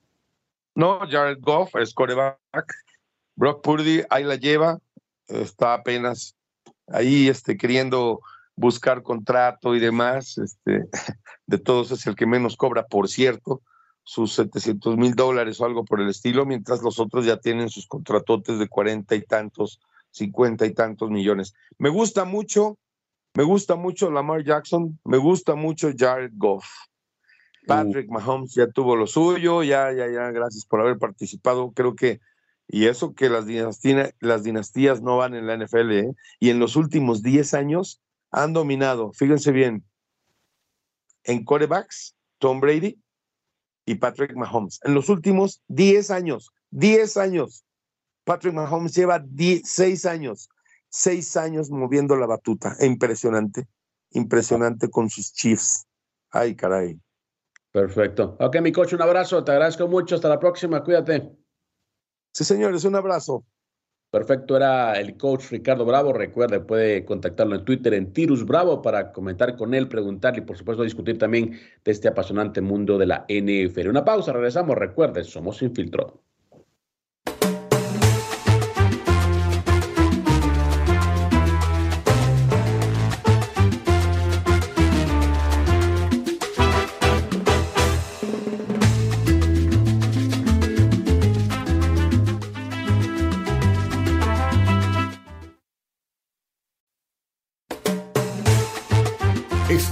No, 0.75 0.99
Jared 1.09 1.39
Goff 1.41 1.75
es 1.75 1.93
coreback. 1.93 2.37
Brock 3.35 3.63
Purdy 3.63 4.03
ahí 4.09 4.23
la 4.23 4.35
lleva, 4.35 4.79
está 5.27 5.73
apenas 5.73 6.35
ahí 6.87 7.27
este, 7.27 7.57
queriendo 7.57 8.21
buscar 8.55 9.01
contrato 9.01 9.75
y 9.75 9.79
demás. 9.79 10.37
Este, 10.37 10.83
de 11.47 11.57
todos 11.57 11.91
es 11.91 12.05
el 12.07 12.15
que 12.15 12.25
menos 12.25 12.55
cobra, 12.55 12.85
por 12.85 13.07
cierto 13.07 13.61
sus 14.03 14.33
700 14.33 14.97
mil 14.97 15.13
dólares 15.13 15.61
o 15.61 15.65
algo 15.65 15.85
por 15.85 16.01
el 16.01 16.09
estilo, 16.09 16.45
mientras 16.45 16.81
los 16.81 16.99
otros 16.99 17.25
ya 17.25 17.37
tienen 17.37 17.69
sus 17.69 17.87
contratotes 17.87 18.59
de 18.59 18.67
cuarenta 18.67 19.15
y 19.15 19.21
tantos, 19.21 19.79
cincuenta 20.09 20.65
y 20.65 20.73
tantos 20.73 21.09
millones. 21.09 21.53
Me 21.77 21.89
gusta 21.89 22.25
mucho, 22.25 22.77
me 23.35 23.43
gusta 23.43 23.75
mucho 23.75 24.11
Lamar 24.11 24.43
Jackson, 24.43 24.99
me 25.05 25.17
gusta 25.17 25.55
mucho 25.55 25.91
Jared 25.95 26.31
Goff. 26.35 26.65
Patrick 27.67 28.09
Mahomes 28.09 28.53
ya 28.53 28.67
tuvo 28.67 28.95
lo 28.95 29.07
suyo, 29.07 29.63
ya, 29.63 29.91
ya, 29.91 30.09
ya, 30.09 30.31
gracias 30.31 30.65
por 30.65 30.81
haber 30.81 30.97
participado. 30.97 31.71
Creo 31.71 31.95
que, 31.95 32.19
y 32.67 32.85
eso 32.85 33.13
que 33.13 33.29
las 33.29 33.45
dinastías, 33.45 34.13
las 34.19 34.43
dinastías 34.43 35.01
no 35.01 35.17
van 35.17 35.35
en 35.35 35.47
la 35.47 35.57
NFL, 35.57 35.91
¿eh? 35.91 36.13
y 36.39 36.49
en 36.49 36.59
los 36.59 36.75
últimos 36.75 37.21
10 37.21 37.53
años 37.53 38.01
han 38.31 38.53
dominado, 38.53 39.11
fíjense 39.13 39.51
bien, 39.51 39.83
en 41.23 41.43
corebacks, 41.43 42.15
Tom 42.39 42.59
Brady, 42.59 42.99
y 43.85 43.95
Patrick 43.95 44.35
Mahomes. 44.35 44.79
En 44.83 44.93
los 44.93 45.09
últimos 45.09 45.61
10 45.67 46.11
años, 46.11 46.51
10 46.71 47.17
años, 47.17 47.65
Patrick 48.23 48.53
Mahomes 48.53 48.93
lleva 48.93 49.23
6 49.63 50.05
años, 50.05 50.49
6 50.89 51.37
años 51.37 51.69
moviendo 51.69 52.15
la 52.15 52.27
batuta. 52.27 52.75
Impresionante, 52.81 53.67
impresionante 54.11 54.89
con 54.89 55.09
sus 55.09 55.33
Chiefs. 55.33 55.87
Ay, 56.29 56.55
caray. 56.55 56.99
Perfecto. 57.71 58.35
Ok, 58.39 58.59
mi 58.61 58.71
coach, 58.71 58.93
un 58.93 59.01
abrazo. 59.01 59.43
Te 59.43 59.51
agradezco 59.51 59.87
mucho. 59.87 60.15
Hasta 60.15 60.29
la 60.29 60.39
próxima. 60.39 60.83
Cuídate. 60.83 61.31
Sí, 62.33 62.43
señores, 62.43 62.83
un 62.85 62.95
abrazo. 62.95 63.45
Perfecto, 64.11 64.57
era 64.57 64.99
el 64.99 65.15
coach 65.15 65.51
Ricardo 65.51 65.85
Bravo. 65.85 66.11
Recuerde, 66.11 66.59
puede 66.59 67.05
contactarlo 67.05 67.55
en 67.55 67.63
Twitter 67.63 67.93
en 67.93 68.11
Tirus 68.11 68.45
Bravo 68.45 68.81
para 68.81 69.13
comentar 69.13 69.55
con 69.55 69.73
él, 69.73 69.87
preguntarle 69.87 70.39
y 70.39 70.45
por 70.45 70.57
supuesto 70.57 70.83
discutir 70.83 71.17
también 71.17 71.57
de 71.85 71.91
este 71.91 72.09
apasionante 72.09 72.59
mundo 72.59 72.97
de 72.97 73.05
la 73.05 73.25
NFL. 73.29 73.87
Una 73.87 74.03
pausa, 74.03 74.33
regresamos. 74.33 74.77
Recuerde, 74.77 75.23
somos 75.23 75.57
Sin 75.57 75.73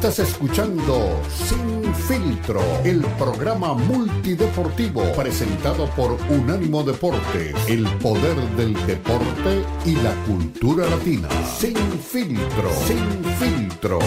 Estás 0.10 0.30
escuchando 0.30 1.22
Sin 1.30 1.94
Filtro, 1.94 2.62
el 2.84 3.02
programa 3.20 3.76
multideportivo 3.76 5.04
presentado 5.16 5.86
por 5.92 6.18
Unánimo 6.32 6.82
Deportes, 6.82 7.54
el 7.70 7.88
poder 8.00 8.36
del 8.58 8.74
deporte 8.88 9.64
y 9.86 9.96
la 9.98 10.16
cultura 10.26 10.90
latina. 10.90 11.30
Sin 11.46 11.76
Filtro, 11.78 12.72
Sin 12.88 13.24
Filtro. 13.36 14.00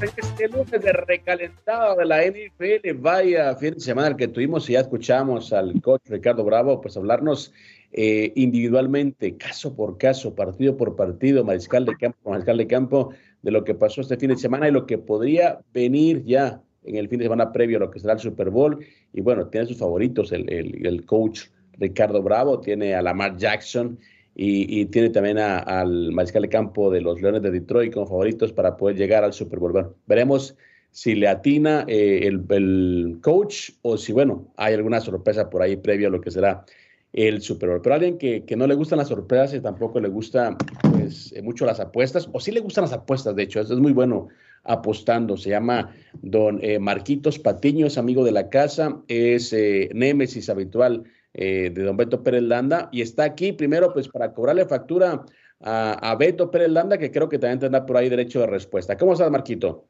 Este 0.00 0.48
lunes 0.48 0.70
de 0.70 0.92
recalentado 0.92 1.96
de 1.96 2.04
la 2.04 2.24
NFL, 2.24 3.00
vaya 3.00 3.56
fin 3.56 3.74
de 3.74 3.80
semana 3.80 4.16
que 4.16 4.28
tuvimos 4.28 4.70
y 4.70 4.74
ya 4.74 4.80
escuchamos 4.80 5.52
al 5.52 5.82
coach 5.82 6.02
Ricardo 6.06 6.44
Bravo, 6.44 6.80
pues 6.80 6.96
hablarnos 6.96 7.52
eh, 7.92 8.32
individualmente, 8.36 9.36
caso 9.36 9.74
por 9.74 9.96
caso, 9.96 10.34
partido 10.34 10.76
por 10.76 10.94
partido, 10.94 11.44
mariscal 11.44 11.86
de 11.86 11.96
campo, 11.96 12.30
mariscal 12.30 12.58
de 12.58 12.66
campo, 12.66 13.10
de 13.42 13.50
lo 13.50 13.64
que 13.64 13.74
pasó 13.74 14.02
este 14.02 14.18
fin 14.18 14.28
de 14.28 14.36
semana 14.36 14.68
y 14.68 14.72
lo 14.72 14.86
que 14.86 14.98
podría 14.98 15.60
venir 15.72 16.22
ya 16.24 16.60
en 16.84 16.96
el 16.96 17.08
fin 17.08 17.18
de 17.18 17.24
semana 17.24 17.52
previo 17.52 17.78
a 17.78 17.80
lo 17.80 17.90
que 17.90 17.98
será 17.98 18.14
el 18.14 18.18
Super 18.20 18.50
Bowl. 18.50 18.84
Y 19.12 19.20
bueno, 19.20 19.46
tiene 19.48 19.66
sus 19.66 19.78
favoritos 19.78 20.32
el, 20.32 20.50
el, 20.50 21.04
coach 21.06 21.46
Ricardo 21.78 22.22
Bravo, 22.22 22.60
tiene 22.60 22.94
a 22.94 23.02
Lamar 23.02 23.36
Jackson 23.36 23.98
y, 24.34 24.84
tiene 24.86 25.10
también 25.10 25.38
al 25.38 26.12
mariscal 26.12 26.42
de 26.42 26.48
campo 26.48 26.90
de 26.90 27.00
los 27.00 27.20
Leones 27.20 27.42
de 27.42 27.50
Detroit 27.50 27.92
como 27.92 28.06
favoritos 28.06 28.52
para 28.52 28.76
poder 28.76 28.96
llegar 28.96 29.24
al 29.24 29.32
Super 29.32 29.58
Bowl. 29.58 29.94
veremos 30.06 30.56
si 30.90 31.14
le 31.14 31.28
atina 31.28 31.84
eh, 31.88 32.20
el, 32.22 32.44
el, 32.50 33.18
coach 33.20 33.70
o 33.82 33.96
si, 33.96 34.12
bueno, 34.12 34.52
hay 34.56 34.74
alguna 34.74 35.00
sorpresa 35.00 35.50
por 35.50 35.62
ahí 35.62 35.76
previo 35.76 36.08
a 36.08 36.10
lo 36.10 36.20
que 36.20 36.30
será 36.30 36.64
el 37.12 37.40
Super 37.40 37.70
Bowl. 37.70 37.80
Pero 37.82 37.94
alguien 37.94 38.18
que, 38.18 38.44
no 38.56 38.66
le 38.66 38.74
gustan 38.74 38.98
las 38.98 39.08
sorpresas 39.08 39.54
y 39.54 39.60
tampoco 39.60 40.00
le 40.00 40.08
gusta 40.08 40.56
pues, 40.92 41.32
eh, 41.32 41.42
mucho 41.42 41.64
las 41.64 41.80
apuestas, 41.80 42.28
o 42.32 42.40
sí 42.40 42.52
le 42.52 42.60
gustan 42.60 42.82
las 42.82 42.92
apuestas, 42.92 43.34
de 43.34 43.42
hecho, 43.42 43.60
es 43.60 43.70
muy 43.70 43.92
bueno 43.92 44.28
apostando. 44.64 45.36
Se 45.36 45.50
llama 45.50 45.94
don 46.20 46.58
eh, 46.62 46.78
Marquitos 46.78 47.38
Patiño, 47.38 47.86
es 47.86 47.96
amigo 47.96 48.24
de 48.24 48.32
la 48.32 48.50
casa, 48.50 49.00
es 49.08 49.52
eh, 49.52 49.88
némesis 49.94 50.48
habitual 50.48 51.04
de 51.34 51.70
don 51.70 51.96
Beto 51.96 52.24
Pérez 52.24 52.42
Landa 52.42 52.88
y 52.90 53.00
está 53.00 53.22
aquí 53.22 53.52
primero 53.52 53.92
pues 53.92 54.08
para 54.08 54.32
cobrarle 54.32 54.64
factura 54.64 55.24
a, 55.60 56.16
Beto 56.18 56.50
Pérez 56.50 56.70
Landa, 56.70 56.98
que 56.98 57.12
creo 57.12 57.28
que 57.28 57.38
también 57.38 57.60
tendrá 57.60 57.86
por 57.86 57.96
ahí 57.96 58.08
derecho 58.08 58.40
de 58.40 58.46
respuesta. 58.46 58.96
¿Cómo 58.96 59.12
estás, 59.12 59.30
Marquito? 59.30 59.86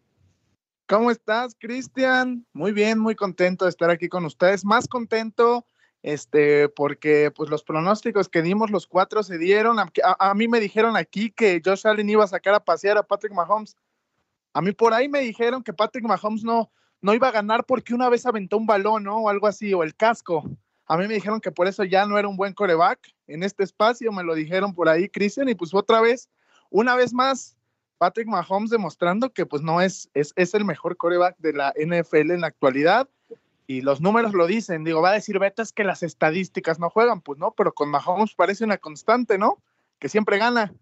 ¿Cómo 0.86 1.10
estás, 1.10 1.54
Cristian? 1.58 2.46
Muy 2.52 2.72
bien, 2.72 2.98
muy 2.98 3.14
contento 3.14 3.64
de 3.64 3.70
estar 3.70 3.88
aquí 3.88 4.08
con 4.08 4.24
ustedes. 4.24 4.64
Más 4.64 4.88
contento 4.88 5.66
este, 6.02 6.68
porque 6.68 7.30
pues 7.34 7.50
los 7.50 7.62
pronósticos 7.62 8.28
que 8.28 8.42
dimos 8.42 8.70
los 8.70 8.86
cuatro 8.86 9.22
se 9.22 9.38
dieron. 9.38 9.78
A, 9.78 10.34
mí 10.34 10.48
me 10.48 10.60
dijeron 10.60 10.96
aquí 10.96 11.30
que 11.30 11.60
Josh 11.64 11.86
Allen 11.86 12.08
iba 12.08 12.24
a 12.24 12.28
sacar 12.28 12.54
a 12.54 12.64
pasear 12.64 12.98
a 12.98 13.02
Patrick 13.02 13.32
Mahomes. 13.32 13.76
A 14.52 14.60
mí 14.60 14.72
por 14.72 14.94
ahí 14.94 15.08
me 15.08 15.20
dijeron 15.20 15.62
que 15.62 15.72
Patrick 15.72 16.04
Mahomes 16.04 16.44
no, 16.44 16.70
no 17.00 17.14
iba 17.14 17.28
a 17.28 17.32
ganar 17.32 17.64
porque 17.64 17.94
una 17.94 18.08
vez 18.08 18.26
aventó 18.26 18.56
un 18.56 18.66
balón, 18.66 19.04
¿no? 19.04 19.18
O 19.18 19.28
algo 19.28 19.46
así, 19.46 19.74
o 19.74 19.82
el 19.82 19.94
casco. 19.94 20.44
A 20.86 20.96
mí 20.96 21.06
me 21.06 21.14
dijeron 21.14 21.40
que 21.40 21.52
por 21.52 21.66
eso 21.66 21.84
ya 21.84 22.06
no 22.06 22.18
era 22.18 22.28
un 22.28 22.36
buen 22.36 22.54
coreback 22.54 22.98
en 23.26 23.42
este 23.42 23.62
espacio, 23.62 24.10
me 24.10 24.22
lo 24.22 24.34
dijeron 24.34 24.74
por 24.74 24.88
ahí, 24.88 25.08
Christian, 25.08 25.48
y 25.48 25.54
pues 25.54 25.74
otra 25.74 26.00
vez, 26.00 26.30
una 26.70 26.94
vez 26.94 27.12
más, 27.12 27.56
Patrick 27.98 28.26
Mahomes 28.26 28.70
demostrando 28.70 29.30
que 29.30 29.44
pues 29.44 29.60
no 29.60 29.82
es, 29.82 30.08
es, 30.14 30.32
es 30.36 30.54
el 30.54 30.64
mejor 30.64 30.96
coreback 30.96 31.36
de 31.38 31.52
la 31.52 31.74
NFL 31.76 32.30
en 32.30 32.40
la 32.40 32.46
actualidad 32.46 33.08
y 33.68 33.82
los 33.82 34.00
números 34.00 34.32
lo 34.32 34.46
dicen, 34.46 34.82
digo, 34.82 35.02
va 35.02 35.10
a 35.10 35.14
decir 35.14 35.38
Beto 35.38 35.60
es 35.60 35.74
que 35.74 35.84
las 35.84 36.02
estadísticas 36.02 36.80
no 36.80 36.88
juegan, 36.88 37.20
pues 37.20 37.38
no, 37.38 37.52
pero 37.54 37.72
con 37.72 37.90
Mahomes 37.90 38.34
parece 38.34 38.64
una 38.64 38.78
constante, 38.78 39.36
¿no? 39.36 39.58
Que 40.00 40.08
siempre 40.08 40.38
gana. 40.38 40.72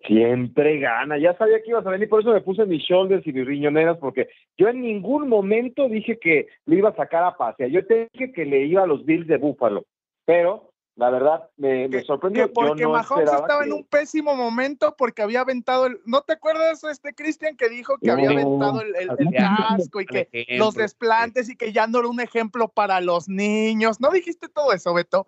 Siempre 0.00 0.80
gana, 0.80 1.16
ya 1.16 1.34
sabía 1.38 1.62
que 1.62 1.70
ibas 1.70 1.86
a 1.86 1.90
venir, 1.90 2.08
por 2.08 2.20
eso 2.20 2.32
me 2.32 2.40
puse 2.40 2.66
mis 2.66 2.82
shoulders 2.82 3.24
y 3.28 3.32
mis 3.32 3.46
riñoneras, 3.46 3.96
porque 3.98 4.28
yo 4.58 4.68
en 4.68 4.82
ningún 4.82 5.28
momento 5.28 5.88
dije 5.88 6.18
que 6.18 6.48
le 6.66 6.76
iba 6.76 6.88
a 6.88 6.96
sacar 6.96 7.22
a 7.22 7.36
pase, 7.36 7.70
yo 7.70 7.86
te 7.86 8.10
dije 8.12 8.32
que 8.32 8.44
le 8.44 8.66
iba 8.66 8.82
a 8.82 8.86
los 8.86 9.06
Bills 9.06 9.28
de 9.28 9.38
Búfalo, 9.38 9.86
pero 10.26 10.72
la 10.96 11.10
verdad 11.10 11.50
me, 11.56 11.88
sorprendió. 12.02 12.52
porque 12.52 12.86
Mahomes 12.86 13.32
estaba 13.32 13.64
en 13.64 13.72
un 13.72 13.84
pésimo 13.84 14.36
momento 14.36 14.94
porque 14.96 15.22
había 15.22 15.40
aventado 15.40 15.86
el. 15.86 15.98
¿No 16.06 16.22
te 16.22 16.34
acuerdas, 16.34 16.84
este 16.84 17.14
Cristian, 17.14 17.56
que 17.56 17.68
dijo 17.68 17.98
que 18.00 18.12
había 18.12 18.30
aventado 18.30 18.80
el, 18.80 18.94
el, 18.96 19.32
casco 19.32 20.00
y 20.00 20.06
que 20.06 20.28
los 20.56 20.74
desplantes 20.74 21.50
y 21.50 21.56
que 21.56 21.72
ya 21.72 21.88
no 21.88 21.98
era 21.98 22.08
un 22.08 22.20
ejemplo 22.20 22.68
para 22.68 23.00
los 23.00 23.28
niños? 23.28 24.00
¿No 24.00 24.10
dijiste 24.10 24.48
todo 24.48 24.72
eso, 24.72 24.94
Beto? 24.94 25.26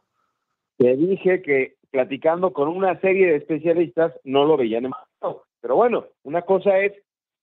Te 0.79 0.95
dije 0.97 1.43
que 1.43 1.75
platicando 1.91 2.53
con 2.53 2.69
una 2.69 3.01
serie 3.01 3.27
de 3.27 3.37
especialistas 3.37 4.13
no 4.23 4.45
lo 4.45 4.57
veían 4.57 4.85
en 4.85 4.93
Pero 5.61 5.77
bueno, 5.77 6.07
una 6.23 6.43
cosa 6.43 6.79
es 6.79 6.93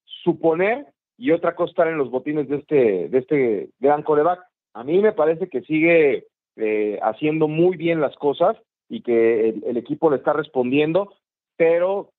suponer 0.05 0.88
y 1.17 1.31
otra 1.31 1.55
cosa 1.55 1.71
estar 1.71 1.88
en 1.88 1.97
los 1.97 2.09
botines 2.09 2.47
de 2.47 2.57
este, 2.57 3.09
de 3.09 3.17
este 3.17 3.69
gran 3.79 4.03
coreback. 4.03 4.39
A 4.73 4.83
mí 4.83 4.99
me 4.99 5.12
parece 5.12 5.49
que 5.49 5.62
sigue 5.62 6.27
eh, 6.55 6.99
haciendo 7.01 7.47
muy 7.47 7.77
bien 7.77 8.01
las 8.01 8.15
cosas 8.15 8.57
y 8.89 9.01
que 9.01 9.49
el, 9.49 9.77
equipo 9.77 10.09
le 10.09 10.17
está 10.17 10.33
respondiendo, 10.33 11.13
pero 11.57 12.11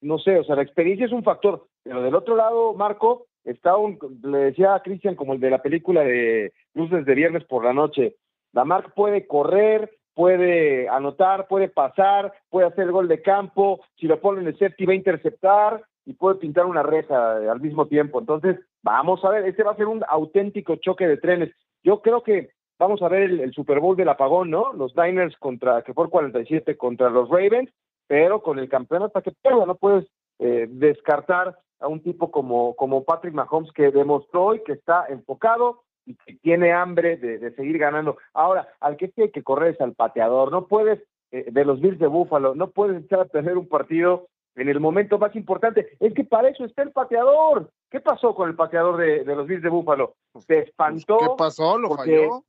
no 0.00 0.18
sé, 0.18 0.38
o 0.38 0.44
sea, 0.44 0.56
la 0.56 0.62
experiencia 0.62 1.06
es 1.06 1.12
un 1.12 1.24
factor, 1.24 1.66
pero 1.82 2.02
del 2.02 2.14
otro 2.14 2.36
lado, 2.36 2.74
Marco, 2.74 3.26
está 3.44 3.76
un, 3.76 3.98
le 4.22 4.38
decía 4.38 4.74
a 4.74 4.82
Cristian 4.82 5.16
como 5.16 5.34
el 5.34 5.40
de 5.40 5.50
la 5.50 5.62
película 5.62 6.02
de 6.02 6.52
Luces 6.74 7.04
de 7.04 7.14
Viernes 7.14 7.44
por 7.44 7.64
la 7.64 7.72
Noche, 7.72 8.16
la 8.52 8.64
Marc 8.64 8.94
puede 8.94 9.26
correr, 9.26 9.90
puede 10.14 10.88
anotar, 10.88 11.48
puede 11.48 11.68
pasar, 11.68 12.32
puede 12.48 12.68
hacer 12.68 12.84
el 12.84 12.92
gol 12.92 13.08
de 13.08 13.20
campo, 13.20 13.80
si 13.96 14.06
lo 14.06 14.20
pone 14.20 14.40
en 14.40 14.46
el 14.46 14.58
safety 14.58 14.86
va 14.86 14.92
a 14.92 14.96
interceptar 14.96 15.84
y 16.06 16.14
puede 16.14 16.36
pintar 16.36 16.66
una 16.66 16.82
reja 16.82 17.36
al 17.50 17.60
mismo 17.60 17.86
tiempo. 17.86 18.20
Entonces, 18.20 18.58
vamos 18.82 19.24
a 19.24 19.30
ver, 19.30 19.44
este 19.44 19.62
va 19.62 19.72
a 19.72 19.76
ser 19.76 19.86
un 19.86 20.04
auténtico 20.08 20.76
choque 20.76 21.06
de 21.06 21.16
trenes. 21.16 21.50
Yo 21.82 22.00
creo 22.00 22.22
que 22.22 22.50
vamos 22.78 23.02
a 23.02 23.08
ver 23.08 23.22
el, 23.30 23.52
Super 23.52 23.80
Bowl 23.80 23.96
del 23.96 24.08
apagón, 24.08 24.50
¿no? 24.50 24.72
Los 24.72 24.94
Diners 24.94 25.36
contra, 25.38 25.82
que 25.82 25.94
fue 25.94 26.04
el 26.04 26.10
47 26.10 26.76
contra 26.76 27.10
los 27.10 27.28
Ravens, 27.28 27.70
pero 28.06 28.42
con 28.42 28.58
el 28.58 28.68
campeón 28.68 29.02
hasta 29.02 29.22
que 29.22 29.32
pierda, 29.32 29.66
no 29.66 29.76
puedes 29.76 30.06
eh, 30.38 30.66
descartar 30.68 31.58
a 31.80 31.88
un 31.88 32.02
tipo 32.02 32.30
como, 32.30 32.74
como 32.76 33.04
Patrick 33.04 33.34
Mahomes 33.34 33.72
que 33.72 33.90
demostró 33.90 34.44
hoy 34.44 34.62
que 34.64 34.72
está 34.72 35.06
enfocado 35.08 35.82
y 36.06 36.14
que 36.16 36.34
tiene 36.34 36.72
hambre 36.72 37.16
de, 37.16 37.50
seguir 37.54 37.78
ganando. 37.78 38.18
Ahora, 38.32 38.68
al 38.80 38.96
que 38.96 39.08
tiene 39.08 39.30
que 39.30 39.42
correr 39.42 39.74
es 39.74 39.80
al 39.80 39.94
pateador, 39.94 40.50
no 40.50 40.66
puedes, 40.66 41.02
eh, 41.30 41.46
de 41.50 41.64
los 41.64 41.80
Bills 41.80 41.98
de 41.98 42.06
Búfalo, 42.06 42.54
no 42.54 42.70
puedes 42.70 43.02
echar 43.02 43.20
a 43.20 43.24
perder 43.26 43.56
un 43.56 43.68
partido 43.68 44.28
en 44.56 44.68
el 44.68 44.80
momento 44.80 45.18
más 45.18 45.34
importante. 45.34 45.96
Es 46.00 46.14
que 46.14 46.24
para 46.24 46.48
eso 46.48 46.64
está 46.64 46.82
el 46.82 46.92
pateador. 46.92 47.70
¿Qué 47.90 48.00
pasó 48.00 48.34
con 48.34 48.48
el 48.48 48.56
pateador 48.56 48.96
de, 48.96 49.24
los 49.24 49.46
Bills 49.46 49.62
de 49.62 49.68
Búfalo? 49.68 50.14
Se 50.46 50.58
espantó. 50.60 51.18
¿Qué 51.18 51.26
pasó? 51.36 51.78
¿Lo 51.78 51.96
falló? 51.96 52.44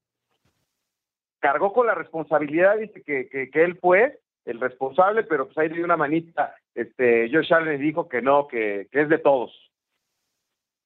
Cargó 1.45 1.73
con 1.73 1.85
la 1.85 1.93
responsabilidad, 1.93 2.75
dice 2.79 3.03
que, 3.03 3.51
él 3.53 3.77
fue 3.79 4.19
el 4.45 4.59
responsable, 4.59 5.21
pero 5.25 5.45
pues 5.45 5.55
ahí 5.59 5.69
le 5.69 5.75
dio 5.75 5.85
una 5.85 5.95
manita, 5.95 6.55
este, 6.73 7.29
Josh 7.31 7.53
Allen 7.53 7.79
dijo 7.79 8.09
que 8.09 8.19
no, 8.19 8.47
que, 8.47 8.87
que 8.91 9.01
es 9.01 9.09
de 9.09 9.19
todos. 9.19 9.51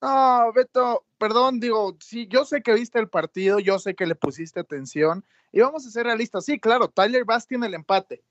No, 0.01 0.51
Beto, 0.51 1.05
perdón, 1.17 1.61
digo, 1.61 1.95
sí, 2.01 2.27
yo 2.27 2.43
sé 2.43 2.61
que 2.61 2.73
viste 2.73 2.99
el 2.99 3.07
partido, 3.07 3.59
yo 3.59 3.79
sé 3.79 3.95
que 3.95 4.05
le 4.05 4.15
pusiste 4.15 4.59
atención, 4.59 5.23
y 5.53 5.61
vamos 5.61 5.87
a 5.87 5.91
ser 5.91 6.07
realistas, 6.07 6.43
sí, 6.43 6.59
claro, 6.59 6.89
Tyler 6.89 7.23
Bass 7.23 7.47
tiene 7.47 7.67
el 7.67 7.73
empate, 7.73 8.21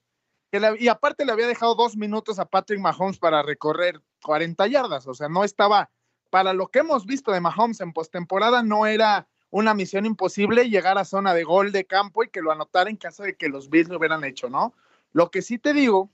y 0.78 0.88
aparte 0.88 1.24
le 1.24 1.32
había 1.32 1.46
dejado 1.46 1.76
dos 1.76 1.96
minutos 1.96 2.38
a 2.38 2.44
Patrick 2.44 2.78
Mahomes 2.78 3.18
para 3.18 3.42
recorrer 3.42 4.02
40 4.22 4.66
yardas, 4.66 5.06
o 5.06 5.14
sea, 5.14 5.30
no 5.30 5.44
estaba, 5.44 5.88
para 6.28 6.52
lo 6.52 6.66
que 6.66 6.80
hemos 6.80 7.06
visto 7.06 7.32
de 7.32 7.40
Mahomes 7.40 7.80
en 7.80 7.94
postemporada, 7.94 8.62
no 8.62 8.84
era 8.84 9.28
una 9.50 9.74
misión 9.74 10.06
imposible 10.06 10.68
llegar 10.68 10.98
a 10.98 11.04
zona 11.04 11.34
de 11.34 11.44
gol 11.44 11.72
de 11.72 11.84
campo 11.84 12.22
y 12.22 12.28
que 12.28 12.42
lo 12.42 12.52
anotara 12.52 12.90
en 12.90 12.96
caso 12.96 13.22
de 13.22 13.36
que 13.36 13.48
los 13.48 13.70
Bills 13.70 13.88
lo 13.88 13.98
hubieran 13.98 14.24
hecho, 14.24 14.48
¿no? 14.48 14.74
Lo 15.12 15.30
que 15.30 15.42
sí 15.42 15.58
te 15.58 15.72
digo 15.72 16.10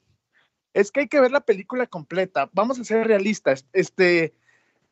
es 0.73 0.91
que 0.91 1.01
hay 1.01 1.09
que 1.09 1.21
ver 1.21 1.33
la 1.33 1.41
película 1.41 1.87
completa. 1.87 2.49
Vamos 2.53 2.79
a 2.79 2.85
ser 2.85 3.07
realistas. 3.07 3.67
Este, 3.73 4.35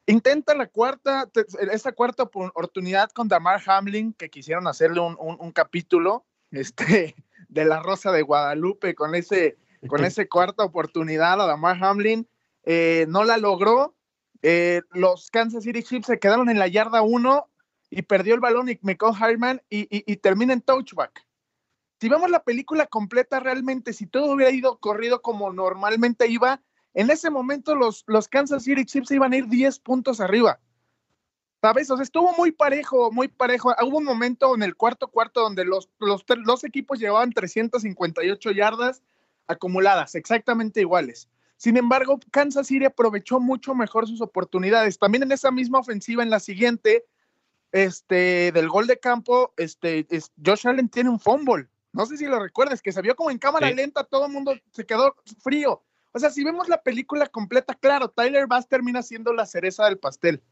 Intenta 0.07 0.55
la 0.55 0.67
cuarta, 0.67 1.31
esta 1.71 1.93
cuarta 1.93 2.25
oportunidad 2.25 3.11
con 3.11 3.29
Damar 3.29 3.63
Hamlin, 3.65 4.13
que 4.13 4.31
quisieron 4.31 4.67
hacerle 4.67 5.01
un, 5.01 5.53
capítulo 5.53 6.25
este, 6.51 7.15
de 7.49 7.65
la 7.65 7.81
Rosa 7.81 8.11
de 8.11 8.23
Guadalupe 8.23 8.97
con 8.97 9.15
ese, 9.15 9.59
con 9.87 10.05
ese 10.05 10.29
cuarta 10.29 10.65
oportunidad 10.65 11.41
a 11.41 11.47
Damar 11.47 11.83
Hamlin. 11.83 12.27
Eh, 12.65 13.07
no 13.09 13.23
la 13.23 13.37
logró. 13.37 13.95
Eh, 14.43 14.83
los 14.91 15.31
Kansas 15.31 15.63
City 15.63 15.85
Chiefs 15.85 16.07
se 16.07 16.19
quedaron 16.19 16.51
en 16.51 16.59
la 16.59 16.67
yarda 16.67 17.03
1 17.03 17.49
y 17.93 18.03
perdió 18.03 18.35
el 18.35 18.41
balón 18.41 18.71
y 18.71 18.79
Michael 18.81 19.15
Harman 19.21 19.63
y, 19.69 19.87
y, 19.91 20.17
termina 20.17 20.55
en 20.55 20.63
touchback. 20.63 21.27
Si 22.01 22.09
vemos 22.09 22.31
la 22.31 22.43
película 22.43 22.87
completa, 22.87 23.39
realmente, 23.39 23.93
si 23.93 24.07
todo 24.07 24.33
hubiera 24.33 24.51
ido 24.51 24.79
corrido 24.79 25.21
como 25.21 25.53
normalmente 25.53 26.27
iba, 26.27 26.63
en 26.95 27.11
ese 27.11 27.29
momento 27.29 27.75
los, 27.75 28.03
los 28.07 28.29
Kansas 28.29 28.65
City 28.65 28.87
Chiefs 28.87 29.11
iban 29.11 29.35
a 29.35 29.37
ir 29.37 29.47
10 29.47 29.79
puntos 29.81 30.21
arriba. 30.21 30.59
¿Sabes? 31.61 31.91
O 31.91 31.97
sea, 31.97 32.03
estuvo 32.03 32.35
muy 32.35 32.51
parejo, 32.51 33.13
muy 33.13 33.29
parejo. 33.29 33.75
Hubo 33.83 33.99
un 33.99 34.05
momento 34.05 34.55
en 34.55 34.63
el 34.63 34.75
cuarto 34.75 35.09
cuarto 35.09 35.43
donde 35.43 35.65
los, 35.67 35.91
los, 35.99 36.65
equipos 36.65 36.99
llevaban 36.99 37.31
358 37.31 38.51
yardas 38.53 39.03
acumuladas, 39.47 40.15
exactamente 40.15 40.81
iguales. 40.81 41.29
Sin 41.57 41.77
embargo, 41.77 42.19
Kansas 42.31 42.67
City 42.67 42.87
aprovechó 42.87 43.39
mucho 43.39 43.75
mejor 43.75 44.09
sus 44.09 44.23
oportunidades. 44.23 44.99
También 44.99 45.23
en 45.25 45.33
esa 45.33 45.51
misma 45.51 45.79
ofensiva, 45.79 46.23
en 46.23 46.31
la 46.31 46.41
siguiente, 46.41 47.05
este, 47.73 48.53
del 48.53 48.69
gol 48.69 48.87
de 48.87 49.01
campo, 49.01 49.53
este, 49.57 50.07
Josh 50.45 50.69
Allen 50.69 50.89
tiene 50.89 51.11
un 51.11 51.19
fumble. 51.19 51.69
No 51.93 52.07
sé 52.07 52.17
si 52.17 52.27
lo 52.27 52.39
recuerdas, 52.39 52.81
que 52.81 52.93
se 52.93 53.03
vio 53.03 53.17
como 53.17 53.31
en 53.31 53.39
cámara 53.39 53.71
lenta, 53.71 54.05
todo 54.05 54.27
el 54.27 54.33
mundo 54.33 54.55
se 54.71 54.87
quedó 54.87 55.15
frío. 55.43 55.83
O 56.13 56.19
sea, 56.19 56.31
si 56.31 56.45
vemos 56.45 56.69
la 56.69 56.83
película 56.83 57.27
completa, 57.27 57.75
claro, 57.75 58.09
Tyler 58.09 58.47
Bass 58.47 58.69
termina 58.69 59.03
siendo 59.03 59.33
la 59.33 59.47
cereza 59.47 59.87
del 59.87 59.99
pastel. 59.99 60.43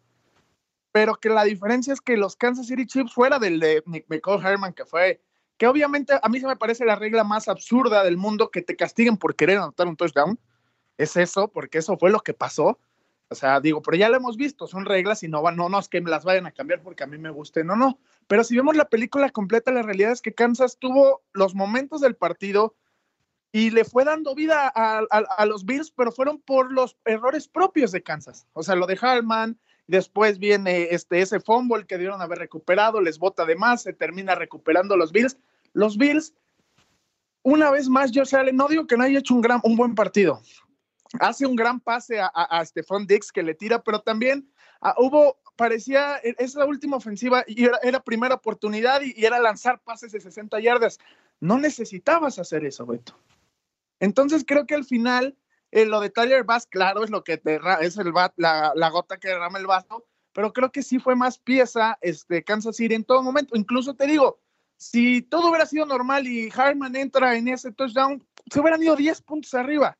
Pero 0.92 1.14
que 1.14 1.28
la 1.28 1.44
diferencia 1.44 1.92
es 1.92 2.00
que 2.00 2.16
los 2.16 2.36
Kansas 2.36 2.66
City 2.66 2.86
Chiefs, 2.86 3.12
fuera 3.12 3.38
del 3.38 3.60
de 3.60 3.82
Nick 3.86 4.06
McCall 4.08 4.44
Herman, 4.44 4.72
que 4.72 4.84
fue, 4.84 5.22
que 5.56 5.66
obviamente 5.66 6.14
a 6.20 6.28
mí 6.28 6.40
se 6.40 6.46
me 6.46 6.56
parece 6.56 6.84
la 6.84 6.96
regla 6.96 7.22
más 7.22 7.48
absurda 7.48 8.02
del 8.02 8.16
mundo 8.16 8.50
que 8.50 8.62
te 8.62 8.76
castiguen 8.76 9.16
por 9.16 9.36
querer 9.36 9.58
anotar 9.58 9.86
un 9.86 9.96
touchdown. 9.96 10.38
Es 10.96 11.16
eso, 11.16 11.48
porque 11.48 11.78
eso 11.78 11.96
fue 11.96 12.10
lo 12.10 12.20
que 12.20 12.34
pasó. 12.34 12.78
O 13.32 13.36
sea, 13.36 13.60
digo, 13.60 13.80
pero 13.80 13.96
ya 13.96 14.08
lo 14.08 14.16
hemos 14.16 14.36
visto, 14.36 14.66
son 14.66 14.84
reglas 14.84 15.22
y 15.22 15.28
no 15.28 15.40
van, 15.40 15.54
no, 15.54 15.68
no 15.68 15.78
es 15.78 15.88
que 15.88 16.00
me 16.00 16.10
las 16.10 16.24
vayan 16.24 16.46
a 16.46 16.50
cambiar 16.50 16.82
porque 16.82 17.04
a 17.04 17.06
mí 17.06 17.16
me 17.16 17.30
guste, 17.30 17.62
no, 17.62 17.76
no. 17.76 18.00
Pero 18.26 18.42
si 18.42 18.56
vemos 18.56 18.74
la 18.74 18.88
película 18.88 19.30
completa, 19.30 19.70
la 19.70 19.82
realidad 19.82 20.10
es 20.10 20.20
que 20.20 20.34
Kansas 20.34 20.78
tuvo 20.80 21.22
los 21.32 21.54
momentos 21.54 22.00
del 22.00 22.16
partido 22.16 22.74
y 23.52 23.70
le 23.70 23.84
fue 23.84 24.04
dando 24.04 24.34
vida 24.34 24.66
a, 24.74 25.46
los 25.46 25.64
Bills, 25.64 25.92
pero 25.92 26.10
fueron 26.10 26.40
por 26.40 26.72
los 26.72 26.96
errores 27.04 27.46
propios 27.46 27.92
de 27.92 28.02
Kansas. 28.02 28.48
O 28.52 28.64
sea, 28.64 28.74
lo 28.74 28.88
de 28.88 28.98
Harman, 29.00 29.58
después 29.86 30.40
viene 30.40 30.88
este, 30.90 31.20
ese 31.20 31.38
fumble 31.38 31.86
que 31.86 31.98
dieron 31.98 32.20
haber 32.22 32.38
recuperado, 32.38 33.00
les 33.00 33.20
bota 33.20 33.44
de 33.44 33.54
más, 33.54 33.82
se 33.82 33.92
termina 33.92 34.34
recuperando 34.34 34.96
los 34.96 35.12
Bills. 35.12 35.38
Los 35.72 35.96
Bills, 35.96 36.34
una 37.42 37.70
vez 37.70 37.88
más, 37.88 38.10
Josh 38.12 38.34
Allen, 38.34 38.56
no 38.56 38.66
digo 38.66 38.88
que 38.88 38.96
no 38.96 39.04
haya 39.04 39.20
hecho 39.20 39.34
un, 39.34 39.40
gran, 39.40 39.60
un 39.62 39.76
buen 39.76 39.94
partido, 39.94 40.42
hace 41.18 41.46
un 41.46 41.56
gran 41.56 41.80
pase 41.80 42.20
a, 42.20 42.64
Stephon 42.64 43.06
Dix 43.06 43.32
que 43.32 43.42
le 43.42 43.54
tira, 43.54 43.82
pero 43.82 44.00
también 44.00 44.48
ah, 44.80 44.94
hubo, 44.98 45.38
parecía, 45.56 46.18
e, 46.22 46.34
esa 46.38 46.64
última 46.64 46.96
ofensiva 46.96 47.44
y 47.46 47.66
era, 47.82 48.00
primera 48.00 48.36
oportunidad 48.36 49.00
y, 49.02 49.24
era 49.24 49.40
lanzar 49.40 49.80
pases 49.80 50.12
de 50.12 50.20
60 50.20 50.60
yardas. 50.60 50.98
No 51.40 51.58
necesitabas 51.58 52.38
hacer 52.38 52.64
eso, 52.64 52.86
Beto. 52.86 53.18
Entonces 53.98 54.44
creo 54.46 54.66
que 54.66 54.74
al 54.74 54.84
final 54.84 55.36
eh, 55.72 55.86
lo 55.86 56.00
de 56.00 56.10
Tyler 56.10 56.44
Bass, 56.44 56.66
claro, 56.66 57.04
es 57.04 57.10
lo 57.10 57.24
que 57.24 57.38
te 57.38 57.60
es 57.80 57.96
el 57.98 58.12
la, 58.36 58.90
gota 58.90 59.18
que 59.18 59.28
derrama 59.28 59.58
el 59.58 59.66
vaso, 59.66 60.06
pero 60.32 60.52
creo 60.52 60.70
que 60.70 60.82
sí 60.82 60.98
fue 60.98 61.16
más 61.16 61.38
pieza 61.38 61.98
este, 62.00 62.44
Kansas 62.44 62.76
City 62.76 62.94
en 62.94 63.04
todo 63.04 63.22
momento. 63.22 63.56
Incluso 63.56 63.94
te 63.94 64.06
digo, 64.06 64.40
si 64.76 65.22
todo 65.22 65.48
hubiera 65.48 65.66
sido 65.66 65.86
normal 65.86 66.26
y 66.26 66.50
Harman 66.54 66.96
entra 66.96 67.36
en 67.36 67.48
ese 67.48 67.72
touchdown, 67.72 68.24
se 68.50 68.60
hubieran 68.60 68.82
ido 68.82 68.96
10 68.96 69.22
puntos 69.22 69.52
arriba. 69.54 69.96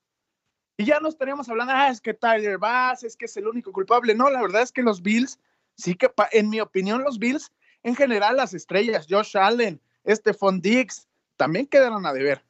Y 0.80 0.86
ya 0.86 0.98
no 0.98 1.10
estaríamos 1.10 1.46
hablando, 1.50 1.74
ah, 1.76 1.90
es 1.90 2.00
que 2.00 2.14
Tyler 2.14 2.56
Bass, 2.56 3.04
es 3.04 3.14
que 3.14 3.26
es 3.26 3.36
el 3.36 3.46
único 3.46 3.70
culpable. 3.70 4.14
No, 4.14 4.30
la 4.30 4.40
verdad 4.40 4.62
es 4.62 4.72
que 4.72 4.82
los 4.82 5.02
Bills, 5.02 5.38
sí 5.76 5.94
que, 5.94 6.10
en 6.32 6.48
mi 6.48 6.58
opinión, 6.58 7.04
los 7.04 7.18
Bills, 7.18 7.52
en 7.82 7.94
general, 7.94 8.38
las 8.38 8.54
estrellas, 8.54 9.06
Josh 9.06 9.36
Allen, 9.36 9.78
Stephon 10.08 10.62
Diggs, 10.62 11.06
también 11.36 11.66
quedaron 11.66 12.06
a 12.06 12.14
deber. 12.14 12.40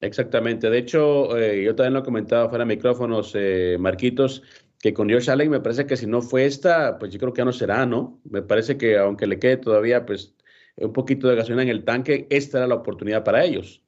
Exactamente. 0.00 0.70
De 0.70 0.78
hecho, 0.78 1.36
eh, 1.36 1.62
yo 1.64 1.74
también 1.74 1.92
lo 1.92 2.02
comentaba 2.02 2.48
fuera 2.48 2.64
de 2.64 2.74
micrófonos, 2.74 3.32
eh, 3.34 3.76
Marquitos, 3.78 4.42
que 4.78 4.94
con 4.94 5.10
Josh 5.10 5.28
Allen 5.28 5.50
me 5.50 5.60
parece 5.60 5.84
que 5.84 5.98
si 5.98 6.06
no 6.06 6.22
fue 6.22 6.46
esta, 6.46 6.98
pues 6.98 7.12
yo 7.12 7.18
creo 7.18 7.34
que 7.34 7.40
ya 7.40 7.44
no 7.44 7.52
será, 7.52 7.84
¿no? 7.84 8.22
Me 8.24 8.40
parece 8.40 8.78
que 8.78 8.96
aunque 8.96 9.26
le 9.26 9.38
quede 9.38 9.58
todavía, 9.58 10.06
pues, 10.06 10.34
un 10.76 10.94
poquito 10.94 11.28
de 11.28 11.36
gasolina 11.36 11.62
en 11.62 11.68
el 11.68 11.84
tanque, 11.84 12.26
esta 12.30 12.56
era 12.56 12.66
la 12.66 12.76
oportunidad 12.76 13.22
para 13.22 13.44
ellos. 13.44 13.82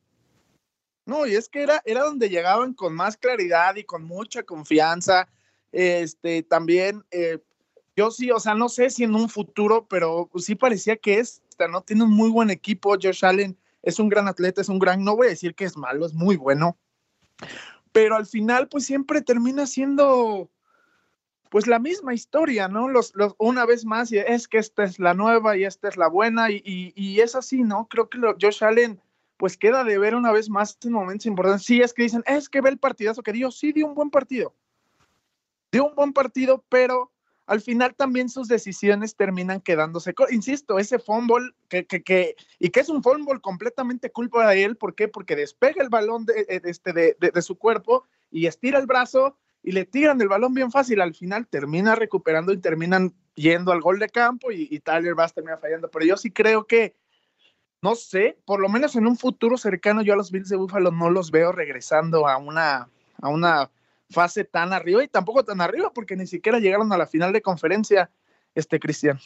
No, 1.04 1.26
y 1.26 1.34
es 1.34 1.48
que 1.48 1.62
era, 1.62 1.82
era 1.84 2.02
donde 2.02 2.28
llegaban 2.28 2.74
con 2.74 2.94
más 2.94 3.16
claridad 3.16 3.74
y 3.76 3.84
con 3.84 4.04
mucha 4.04 4.42
confianza. 4.42 5.28
Este, 5.72 6.42
también, 6.42 7.04
eh, 7.10 7.38
yo 7.96 8.10
sí, 8.10 8.30
o 8.30 8.38
sea, 8.38 8.54
no 8.54 8.68
sé 8.68 8.90
si 8.90 9.04
en 9.04 9.14
un 9.14 9.28
futuro, 9.28 9.86
pero 9.88 10.30
sí 10.36 10.54
parecía 10.54 10.96
que 10.96 11.18
esta, 11.18 11.66
¿no? 11.68 11.82
Tiene 11.82 12.04
un 12.04 12.12
muy 12.12 12.30
buen 12.30 12.50
equipo, 12.50 12.96
Josh 13.02 13.24
Allen 13.24 13.58
es 13.82 13.98
un 13.98 14.08
gran 14.08 14.28
atleta, 14.28 14.60
es 14.60 14.68
un 14.68 14.78
gran, 14.78 15.04
no 15.04 15.16
voy 15.16 15.26
a 15.26 15.30
decir 15.30 15.54
que 15.54 15.64
es 15.64 15.76
malo, 15.76 16.06
es 16.06 16.14
muy 16.14 16.36
bueno, 16.36 16.78
pero 17.90 18.16
al 18.16 18.26
final 18.26 18.68
pues 18.68 18.86
siempre 18.86 19.22
termina 19.22 19.66
siendo 19.66 20.48
pues 21.50 21.66
la 21.66 21.78
misma 21.78 22.14
historia, 22.14 22.68
¿no? 22.68 22.88
Los, 22.88 23.14
los, 23.14 23.34
una 23.38 23.66
vez 23.66 23.84
más, 23.84 24.10
es 24.10 24.48
que 24.48 24.56
esta 24.56 24.84
es 24.84 24.98
la 24.98 25.12
nueva 25.12 25.56
y 25.56 25.64
esta 25.64 25.88
es 25.88 25.98
la 25.98 26.08
buena 26.08 26.50
y, 26.50 26.62
y, 26.64 27.20
es 27.20 27.34
así, 27.34 27.62
¿no? 27.62 27.88
Creo 27.88 28.08
que 28.08 28.18
Josh 28.40 28.64
Allen 28.64 28.98
pues 29.42 29.56
queda 29.56 29.82
de 29.82 29.98
ver 29.98 30.14
una 30.14 30.30
vez 30.30 30.48
más 30.48 30.78
en 30.84 30.92
momentos 30.92 31.26
importantes. 31.26 31.66
Sí, 31.66 31.80
es 31.80 31.92
que 31.92 32.04
dicen, 32.04 32.22
es 32.26 32.48
que 32.48 32.60
ve 32.60 32.70
el 32.70 32.78
partidazo 32.78 33.24
que 33.24 33.32
dio, 33.32 33.50
sí 33.50 33.72
dio 33.72 33.88
un 33.88 33.94
buen 33.96 34.08
partido, 34.08 34.54
dio 35.72 35.84
un 35.86 35.96
buen 35.96 36.12
partido, 36.12 36.64
pero 36.68 37.10
al 37.46 37.60
final 37.60 37.92
también 37.96 38.28
sus 38.28 38.46
decisiones 38.46 39.16
terminan 39.16 39.60
quedándose. 39.60 40.14
Insisto, 40.30 40.78
ese 40.78 41.00
fumble, 41.00 41.50
que, 41.68 41.84
que, 41.84 42.36
y 42.60 42.70
que 42.70 42.78
es 42.78 42.88
un 42.88 43.02
fumble 43.02 43.40
completamente 43.40 44.12
culpa 44.12 44.48
de 44.48 44.62
él, 44.62 44.76
¿por 44.76 44.94
qué? 44.94 45.08
Porque 45.08 45.34
despega 45.34 45.82
el 45.82 45.88
balón 45.88 46.24
de, 46.24 46.46
eh, 46.48 46.60
este, 46.62 46.92
de, 46.92 47.42
su 47.42 47.58
cuerpo 47.58 48.04
y 48.30 48.46
estira 48.46 48.78
el 48.78 48.86
brazo 48.86 49.36
y 49.60 49.72
le 49.72 49.84
tiran 49.86 50.20
el 50.20 50.28
balón 50.28 50.54
bien 50.54 50.70
fácil. 50.70 51.00
Al 51.00 51.14
final 51.14 51.48
termina 51.48 51.96
recuperando 51.96 52.52
y 52.52 52.58
terminan 52.58 53.12
yendo 53.34 53.72
al 53.72 53.80
gol 53.80 53.98
de 53.98 54.08
campo 54.08 54.52
y, 54.52 54.78
Tyler 54.78 55.16
Bass 55.16 55.34
termina 55.34 55.58
fallando. 55.58 55.90
Pero 55.90 56.04
yo 56.04 56.16
sí 56.16 56.30
creo 56.30 56.64
que, 56.64 56.94
no 57.82 57.96
sé, 57.96 58.38
por 58.44 58.60
lo 58.60 58.68
menos 58.68 58.94
en 58.94 59.06
un 59.06 59.18
futuro 59.18 59.58
cercano, 59.58 60.02
yo 60.02 60.14
a 60.14 60.16
los 60.16 60.30
Bills 60.30 60.48
de 60.48 60.56
Buffalo 60.56 60.92
no 60.92 61.10
los 61.10 61.32
veo 61.32 61.50
regresando 61.50 62.28
a 62.28 62.38
una, 62.38 62.88
a 63.20 63.28
una 63.28 63.70
fase 64.08 64.44
tan 64.44 64.72
arriba 64.72 65.02
y 65.02 65.08
tampoco 65.08 65.44
tan 65.44 65.60
arriba 65.60 65.90
porque 65.92 66.14
ni 66.16 66.26
siquiera 66.26 66.60
llegaron 66.60 66.92
a 66.92 66.96
la 66.96 67.06
final 67.06 67.32
de 67.32 67.42
conferencia, 67.42 68.08
este 68.54 68.78
Cristian. 68.78 69.18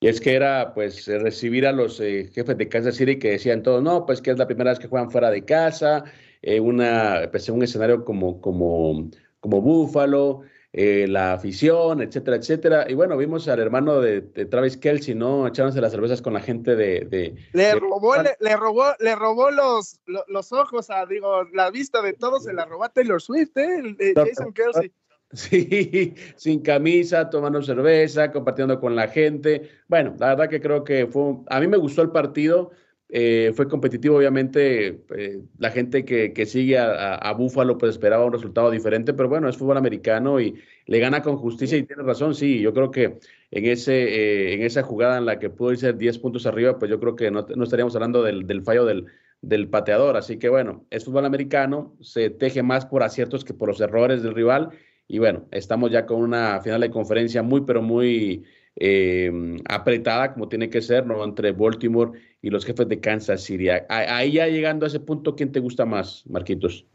Y 0.00 0.08
es 0.08 0.20
que 0.20 0.34
era 0.34 0.74
pues 0.74 1.06
recibir 1.06 1.66
a 1.66 1.72
los 1.72 1.98
eh, 2.00 2.30
jefes 2.32 2.58
de 2.58 2.68
Kansas 2.68 2.96
City 2.96 3.18
que 3.18 3.30
decían 3.30 3.62
todos, 3.62 3.82
no, 3.82 4.04
pues 4.04 4.20
que 4.20 4.30
es 4.30 4.38
la 4.38 4.46
primera 4.46 4.70
vez 4.70 4.78
que 4.78 4.86
juegan 4.86 5.10
fuera 5.10 5.30
de 5.30 5.44
casa, 5.44 6.04
eh, 6.42 6.60
una, 6.60 7.28
pues, 7.30 7.48
un 7.48 7.62
escenario 7.62 8.04
como, 8.04 8.40
como, 8.40 9.10
como 9.40 9.60
Búfalo, 9.62 10.42
eh, 10.80 11.08
la 11.08 11.32
afición, 11.32 12.00
etcétera, 12.02 12.36
etcétera. 12.36 12.86
Y 12.88 12.94
bueno, 12.94 13.16
vimos 13.16 13.48
al 13.48 13.58
hermano 13.58 14.00
de, 14.00 14.20
Travis 14.20 14.76
Kelsey, 14.76 15.12
¿no? 15.12 15.48
Echándose 15.48 15.80
las 15.80 15.90
cervezas 15.90 16.22
con 16.22 16.34
la 16.34 16.38
gente 16.40 16.76
de... 16.76 17.34
le, 17.52 17.74
robó, 17.74 18.14
le, 18.38 18.56
robó, 18.56 18.84
le 19.00 19.16
robó 19.16 19.50
los, 19.50 20.00
los, 20.06 20.52
ojos, 20.52 20.88
a, 20.90 21.04
digo, 21.06 21.42
la 21.52 21.72
vista 21.72 22.00
de 22.00 22.12
todos, 22.12 22.44
se 22.44 22.52
la 22.52 22.64
robó 22.64 22.84
a 22.84 22.90
Taylor 22.90 23.20
Swift, 23.20 23.56
¿eh? 23.56 24.14
Jason 24.14 24.52
Kelsey. 24.52 24.92
Sí, 25.30 26.14
sin 26.36 26.62
camisa, 26.62 27.28
tomando 27.28 27.60
cerveza, 27.60 28.32
compartiendo 28.32 28.80
con 28.80 28.96
la 28.96 29.08
gente. 29.08 29.68
Bueno, 29.86 30.14
la 30.18 30.28
verdad 30.28 30.48
que 30.48 30.58
creo 30.58 30.84
que 30.84 31.06
fue, 31.06 31.34
a 31.48 31.60
mí 31.60 31.66
me 31.66 31.76
gustó 31.76 32.00
el 32.00 32.12
partido. 32.12 32.70
Eh, 33.10 33.52
fue 33.54 33.68
competitivo, 33.68 34.18
obviamente. 34.18 35.00
Eh, 35.16 35.40
la 35.58 35.70
gente 35.70 36.04
que, 36.04 36.46
sigue 36.46 36.78
a, 36.78 37.14
a, 37.14 37.32
Búfalo 37.32 37.78
pues 37.78 37.92
esperaba 37.92 38.24
un 38.24 38.32
resultado 38.32 38.70
diferente, 38.70 39.14
pero 39.14 39.28
bueno, 39.28 39.48
es 39.48 39.56
fútbol 39.56 39.78
americano 39.78 40.40
y 40.40 40.54
le 40.86 40.98
gana 40.98 41.22
con 41.22 41.36
justicia 41.38 41.78
y 41.78 41.84
tiene 41.84 42.02
razón. 42.02 42.34
Sí, 42.34 42.60
yo 42.60 42.74
creo 42.74 42.90
que 42.90 43.18
en, 43.50 43.64
ese, 43.64 43.92
eh, 43.94 44.54
en 44.54 44.62
esa 44.62 44.82
jugada 44.82 45.18
en 45.18 45.24
la 45.26 45.38
que 45.38 45.48
pudo 45.48 45.72
irse 45.72 45.92
10 45.94 46.18
puntos 46.18 46.46
arriba, 46.46 46.78
pues 46.78 46.90
yo 46.90 47.00
creo 47.00 47.16
que 47.16 47.30
no, 47.30 47.46
estaríamos 47.62 47.94
hablando 47.94 48.22
del, 48.22 48.62
fallo 48.62 48.84
del, 48.84 49.06
del, 49.40 49.68
pateador. 49.68 50.16
Así 50.18 50.38
que 50.38 50.50
bueno, 50.50 50.84
es 50.90 51.04
fútbol 51.06 51.24
americano, 51.24 51.96
se 52.02 52.28
teje 52.28 52.62
más 52.62 52.84
por 52.84 53.02
aciertos 53.02 53.44
que 53.44 53.54
por 53.54 53.68
los 53.68 53.80
errores 53.80 54.22
del 54.22 54.34
rival. 54.34 54.70
Y 55.06 55.18
bueno, 55.18 55.48
estamos 55.50 55.90
ya 55.90 56.04
con 56.04 56.20
una 56.20 56.60
final 56.60 56.82
de 56.82 56.90
conferencia 56.90 57.42
muy, 57.42 57.62
pero 57.62 57.80
muy 57.80 58.44
eh, 58.80 59.30
apretada 59.68 60.32
como 60.32 60.48
tiene 60.48 60.70
que 60.70 60.80
ser, 60.80 61.06
¿no? 61.06 61.24
Entre 61.24 61.52
Baltimore 61.52 62.18
y 62.40 62.50
los 62.50 62.64
jefes 62.64 62.88
de 62.88 63.00
Kansas 63.00 63.42
City. 63.42 63.68
Ahí 63.88 64.32
ya 64.32 64.46
llegando 64.46 64.86
a 64.86 64.88
ese 64.88 65.00
punto, 65.00 65.34
¿quién 65.34 65.50
te 65.50 65.60
gusta 65.60 65.84
más, 65.84 66.24
Marquitos? 66.28 66.86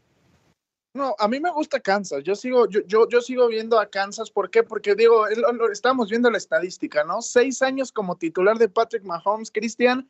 No, 0.94 1.16
a 1.18 1.26
mí 1.26 1.40
me 1.40 1.50
gusta 1.50 1.80
Kansas. 1.80 2.22
Yo 2.22 2.36
sigo, 2.36 2.68
yo, 2.68 3.08
yo, 3.08 3.20
sigo 3.20 3.48
viendo 3.48 3.80
a 3.80 3.90
Kansas. 3.90 4.30
¿Por 4.30 4.48
qué? 4.48 4.62
Porque 4.62 4.94
digo, 4.94 5.26
estamos 5.72 6.08
viendo 6.08 6.30
la 6.30 6.38
estadística, 6.38 7.02
¿no? 7.02 7.20
Seis 7.20 7.62
años 7.62 7.90
como 7.90 8.16
titular 8.16 8.58
de 8.58 8.68
Patrick 8.68 9.02
Mahomes, 9.02 9.50
Cristian, 9.50 10.08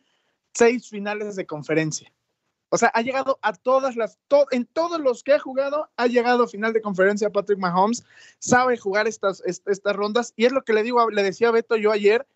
seis 0.52 0.90
finales 0.90 1.36
de 1.36 1.46
conferencia. 1.46 2.12
O 2.70 2.78
sea, 2.78 2.88
ha 2.88 3.02
llegado 3.02 3.38
a 3.42 3.52
todas 3.52 3.96
las, 3.96 4.18
en 4.50 4.66
todos 4.66 5.00
los 5.00 5.22
que 5.22 5.34
ha 5.34 5.38
jugado, 5.38 5.90
ha 5.96 6.06
llegado 6.06 6.44
a 6.44 6.48
final 6.48 6.72
de 6.72 6.82
conferencia 6.82 7.30
Patrick 7.30 7.58
Mahomes, 7.58 8.04
sabe 8.38 8.76
jugar 8.76 9.06
estas, 9.06 9.42
estas 9.44 9.96
rondas 9.96 10.32
y 10.36 10.46
es 10.46 10.52
lo 10.52 10.64
que 10.64 10.72
le 10.72 10.82
digo, 10.82 11.08
le 11.10 11.22
decía 11.22 11.48
a 11.48 11.52
Beto 11.52 11.76
yo 11.76 11.92
ayer, 11.92 12.26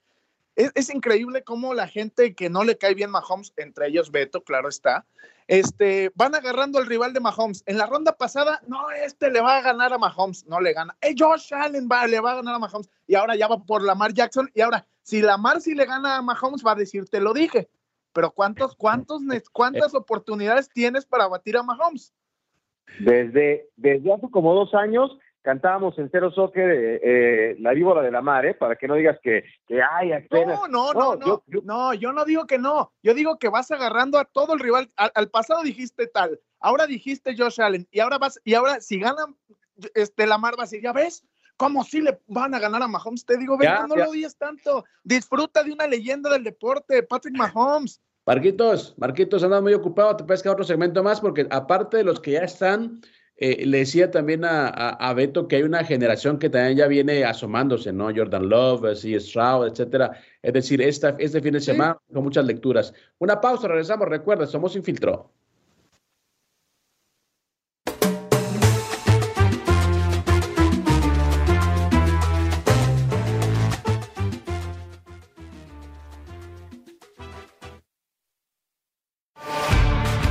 es, 0.58 0.90
increíble 0.92 1.44
cómo 1.44 1.72
la 1.72 1.86
gente 1.86 2.34
que 2.34 2.50
no 2.50 2.64
le 2.64 2.76
cae 2.76 2.94
bien 2.94 3.10
Mahomes, 3.10 3.52
entre 3.56 3.86
ellos 3.86 4.10
Beto, 4.10 4.42
claro 4.42 4.68
está, 4.68 5.06
este, 5.46 6.10
van 6.14 6.34
agarrando 6.34 6.78
al 6.78 6.86
rival 6.86 7.12
de 7.12 7.20
Mahomes. 7.20 7.62
En 7.66 7.78
la 7.78 7.86
ronda 7.86 8.16
pasada, 8.16 8.60
no, 8.66 8.90
este 8.90 9.30
le 9.30 9.40
va 9.40 9.56
a 9.56 9.62
ganar 9.62 9.92
a 9.92 9.98
Mahomes, 9.98 10.46
no 10.46 10.60
le 10.60 10.72
gana. 10.72 10.96
Hey, 11.00 11.14
Josh 11.16 11.54
Allen 11.54 11.88
va, 11.90 12.06
le 12.06 12.20
va 12.20 12.32
a 12.32 12.36
ganar 12.36 12.56
a 12.56 12.58
Mahomes. 12.58 12.90
Y 13.06 13.14
ahora 13.14 13.34
ya 13.34 13.48
va 13.48 13.58
por 13.64 13.82
Lamar 13.82 14.12
Jackson. 14.12 14.50
Y 14.52 14.60
ahora, 14.60 14.86
si 15.02 15.22
Lamar 15.22 15.60
sí 15.60 15.74
le 15.74 15.86
gana 15.86 16.16
a 16.16 16.22
Mahomes, 16.22 16.64
va 16.64 16.72
a 16.72 16.74
decir, 16.74 17.08
te 17.08 17.20
lo 17.20 17.32
dije. 17.32 17.70
Pero 18.18 18.32
¿cuántos, 18.32 18.74
cuántos, 18.74 19.22
cuántas 19.52 19.94
oportunidades 19.94 20.68
tienes 20.68 21.06
para 21.06 21.28
batir 21.28 21.56
a 21.56 21.62
Mahomes? 21.62 22.12
Desde, 22.98 23.68
desde 23.76 24.12
hace 24.12 24.28
como 24.28 24.54
dos 24.54 24.74
años 24.74 25.16
cantábamos 25.42 25.96
en 26.00 26.08
Cero 26.10 26.32
Soccer 26.32 26.68
eh, 26.68 27.00
eh, 27.00 27.56
la 27.60 27.74
víbora 27.74 28.02
de 28.02 28.10
la 28.10 28.20
mar, 28.20 28.44
¿eh? 28.44 28.54
Para 28.54 28.74
que 28.74 28.88
no 28.88 28.96
digas 28.96 29.20
que, 29.22 29.44
que 29.68 29.80
hay 29.80 30.10
apenas. 30.10 30.58
No, 30.58 30.66
no, 30.66 30.92
no, 30.92 31.14
no, 31.14 31.42
yo, 31.46 31.60
no, 31.62 31.94
yo 31.94 32.12
no 32.12 32.24
digo 32.24 32.44
que 32.48 32.58
no. 32.58 32.92
Yo 33.04 33.14
digo 33.14 33.38
que 33.38 33.50
vas 33.50 33.70
agarrando 33.70 34.18
a 34.18 34.24
todo 34.24 34.54
el 34.54 34.58
rival. 34.58 34.88
Al, 34.96 35.30
pasado 35.30 35.62
dijiste 35.62 36.08
tal, 36.08 36.40
ahora 36.58 36.88
dijiste 36.88 37.36
Josh 37.38 37.60
Allen, 37.60 37.86
y 37.92 38.00
ahora 38.00 38.18
vas, 38.18 38.40
y 38.42 38.54
ahora 38.54 38.80
si 38.80 38.98
ganan 38.98 39.36
este, 39.94 40.26
la 40.26 40.38
mar, 40.38 40.54
vas 40.56 40.70
a 40.70 40.70
decir, 40.70 40.82
ya 40.82 40.92
ves, 40.92 41.24
como 41.56 41.84
si 41.84 42.00
le 42.00 42.20
van 42.26 42.52
a 42.54 42.58
ganar 42.58 42.82
a 42.82 42.88
Mahomes. 42.88 43.24
Te 43.24 43.36
digo, 43.36 43.56
venga, 43.56 43.86
no 43.86 43.94
lo 43.94 44.10
digas 44.10 44.36
tanto. 44.36 44.84
Disfruta 45.04 45.62
de 45.62 45.72
una 45.72 45.86
leyenda 45.86 46.30
del 46.30 46.42
deporte, 46.42 47.04
Patrick 47.04 47.36
Mahomes. 47.36 48.00
Marquitos, 48.28 48.94
Marquitos, 48.98 49.42
andas 49.42 49.62
muy 49.62 49.72
ocupado, 49.72 50.14
te 50.14 50.24
quedar 50.24 50.48
otro 50.52 50.64
segmento 50.64 51.02
más, 51.02 51.18
porque 51.18 51.46
aparte 51.48 51.96
de 51.96 52.04
los 52.04 52.20
que 52.20 52.32
ya 52.32 52.40
están 52.40 53.00
eh, 53.38 53.64
le 53.64 53.78
decía 53.78 54.10
también 54.10 54.42
a, 54.44 55.14
Beto 55.16 55.48
que 55.48 55.56
hay 55.56 55.62
una 55.62 55.82
generación 55.82 56.38
que 56.38 56.50
también 56.50 56.76
ya 56.76 56.88
viene 56.88 57.24
asomándose, 57.24 57.90
¿no? 57.90 58.14
Jordan 58.14 58.50
Love, 58.50 58.94
C. 58.98 59.18
Stroud, 59.18 59.68
etcétera. 59.68 60.12
Es 60.42 60.52
decir, 60.52 60.82
esta, 60.82 61.16
este 61.18 61.40
fin 61.40 61.54
de 61.54 61.60
semana 61.60 61.98
con 62.12 62.22
muchas 62.22 62.44
lecturas. 62.44 62.92
Una 63.18 63.40
pausa, 63.40 63.66
regresamos. 63.66 64.06
Recuerda, 64.06 64.46
somos 64.46 64.76
Infiltro. 64.76 65.32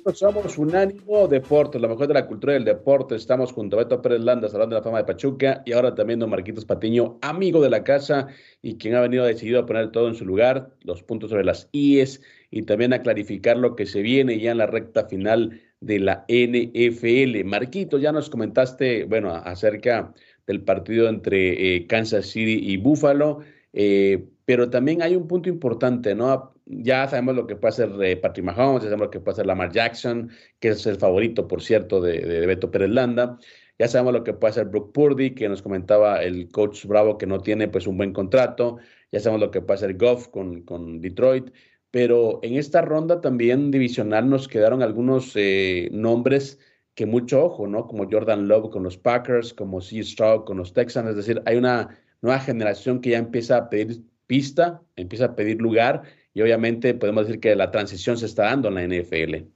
Estamos 0.00 0.18
somos 0.18 0.58
Unánimo 0.58 1.28
Deportes, 1.28 1.78
lo 1.78 1.86
mejor 1.86 2.08
de 2.08 2.14
la 2.14 2.26
cultura 2.26 2.54
del 2.54 2.64
deporte. 2.64 3.16
Estamos 3.16 3.52
junto 3.52 3.76
a 3.76 3.80
Beto 3.80 4.00
Pérez 4.00 4.20
Landa, 4.20 4.48
Salón 4.48 4.70
de 4.70 4.76
la 4.76 4.82
Fama 4.82 4.96
de 4.96 5.04
Pachuca, 5.04 5.62
y 5.66 5.72
ahora 5.72 5.94
también 5.94 6.20
don 6.20 6.30
Marquitos 6.30 6.64
Patiño, 6.64 7.18
amigo 7.20 7.60
de 7.60 7.68
la 7.68 7.84
casa 7.84 8.28
y 8.62 8.78
quien 8.78 8.94
ha 8.94 9.02
venido 9.02 9.26
decidido 9.26 9.60
a 9.60 9.66
poner 9.66 9.92
todo 9.92 10.08
en 10.08 10.14
su 10.14 10.24
lugar, 10.24 10.70
los 10.84 11.02
puntos 11.02 11.28
sobre 11.28 11.44
las 11.44 11.68
IES 11.72 12.22
y 12.50 12.62
también 12.62 12.94
a 12.94 13.02
clarificar 13.02 13.58
lo 13.58 13.76
que 13.76 13.84
se 13.84 14.00
viene 14.00 14.40
ya 14.40 14.52
en 14.52 14.58
la 14.58 14.66
recta 14.66 15.04
final 15.06 15.60
de 15.80 15.98
la 15.98 16.24
NFL. 16.28 17.44
Marquitos, 17.44 18.00
ya 18.00 18.10
nos 18.10 18.30
comentaste, 18.30 19.04
bueno, 19.04 19.34
acerca 19.34 20.14
del 20.46 20.62
partido 20.62 21.10
entre 21.10 21.76
eh, 21.76 21.86
Kansas 21.86 22.24
City 22.24 22.58
y 22.72 22.78
Buffalo. 22.78 23.40
Eh, 23.74 24.24
pero 24.46 24.70
también 24.70 25.02
hay 25.02 25.14
un 25.14 25.28
punto 25.28 25.50
importante, 25.50 26.14
¿no? 26.14 26.54
Ya 26.72 27.08
sabemos 27.08 27.34
lo 27.34 27.46
que 27.48 27.56
puede 27.56 27.70
hacer 27.70 27.90
eh, 28.00 28.16
Patrick 28.16 28.46
Mahomes, 28.46 28.82
ya 28.82 28.88
sabemos 28.88 29.06
lo 29.06 29.10
que 29.10 29.20
puede 29.20 29.34
hacer 29.34 29.46
Lamar 29.46 29.72
Jackson, 29.72 30.30
que 30.60 30.68
es 30.68 30.86
el 30.86 30.96
favorito, 30.96 31.48
por 31.48 31.62
cierto, 31.62 32.00
de, 32.00 32.20
de 32.20 32.46
Beto 32.46 32.70
Pérez 32.70 32.90
Landa. 32.90 33.38
Ya 33.78 33.88
sabemos 33.88 34.12
lo 34.12 34.22
que 34.22 34.34
puede 34.34 34.50
hacer 34.50 34.66
Brooke 34.66 34.92
Purdy, 34.92 35.34
que 35.34 35.48
nos 35.48 35.62
comentaba 35.62 36.22
el 36.22 36.48
coach 36.50 36.84
Bravo 36.84 37.18
que 37.18 37.26
no 37.26 37.40
tiene 37.40 37.66
pues 37.66 37.86
un 37.86 37.96
buen 37.96 38.12
contrato. 38.12 38.78
Ya 39.10 39.18
sabemos 39.18 39.40
lo 39.40 39.50
que 39.50 39.62
puede 39.62 39.78
hacer 39.78 39.96
Goff 39.96 40.28
con, 40.28 40.62
con 40.62 41.00
Detroit. 41.00 41.50
Pero 41.90 42.38
en 42.42 42.54
esta 42.54 42.82
ronda 42.82 43.20
también 43.20 43.70
divisional 43.70 44.30
nos 44.30 44.46
quedaron 44.46 44.82
algunos 44.82 45.32
eh, 45.34 45.88
nombres 45.92 46.60
que 46.94 47.06
mucho 47.06 47.44
ojo, 47.44 47.66
¿no? 47.66 47.86
Como 47.86 48.08
Jordan 48.08 48.46
Love 48.46 48.70
con 48.70 48.82
los 48.84 48.96
Packers, 48.96 49.54
como 49.54 49.80
C. 49.80 50.02
Stroud 50.04 50.44
con 50.44 50.58
los 50.58 50.72
Texans. 50.72 51.08
Es 51.10 51.16
decir, 51.16 51.42
hay 51.46 51.56
una 51.56 51.98
nueva 52.22 52.38
generación 52.38 53.00
que 53.00 53.10
ya 53.10 53.18
empieza 53.18 53.56
a 53.56 53.70
pedir 53.70 54.02
pista, 54.26 54.82
empieza 54.94 55.24
a 55.24 55.34
pedir 55.34 55.60
lugar 55.60 56.02
y 56.34 56.42
obviamente 56.42 56.94
podemos 56.94 57.26
decir 57.26 57.40
que 57.40 57.56
la 57.56 57.70
transición 57.70 58.16
se 58.16 58.26
está 58.26 58.44
dando 58.44 58.68
en 58.68 58.74
la 58.74 58.82
NFL. 58.84 59.46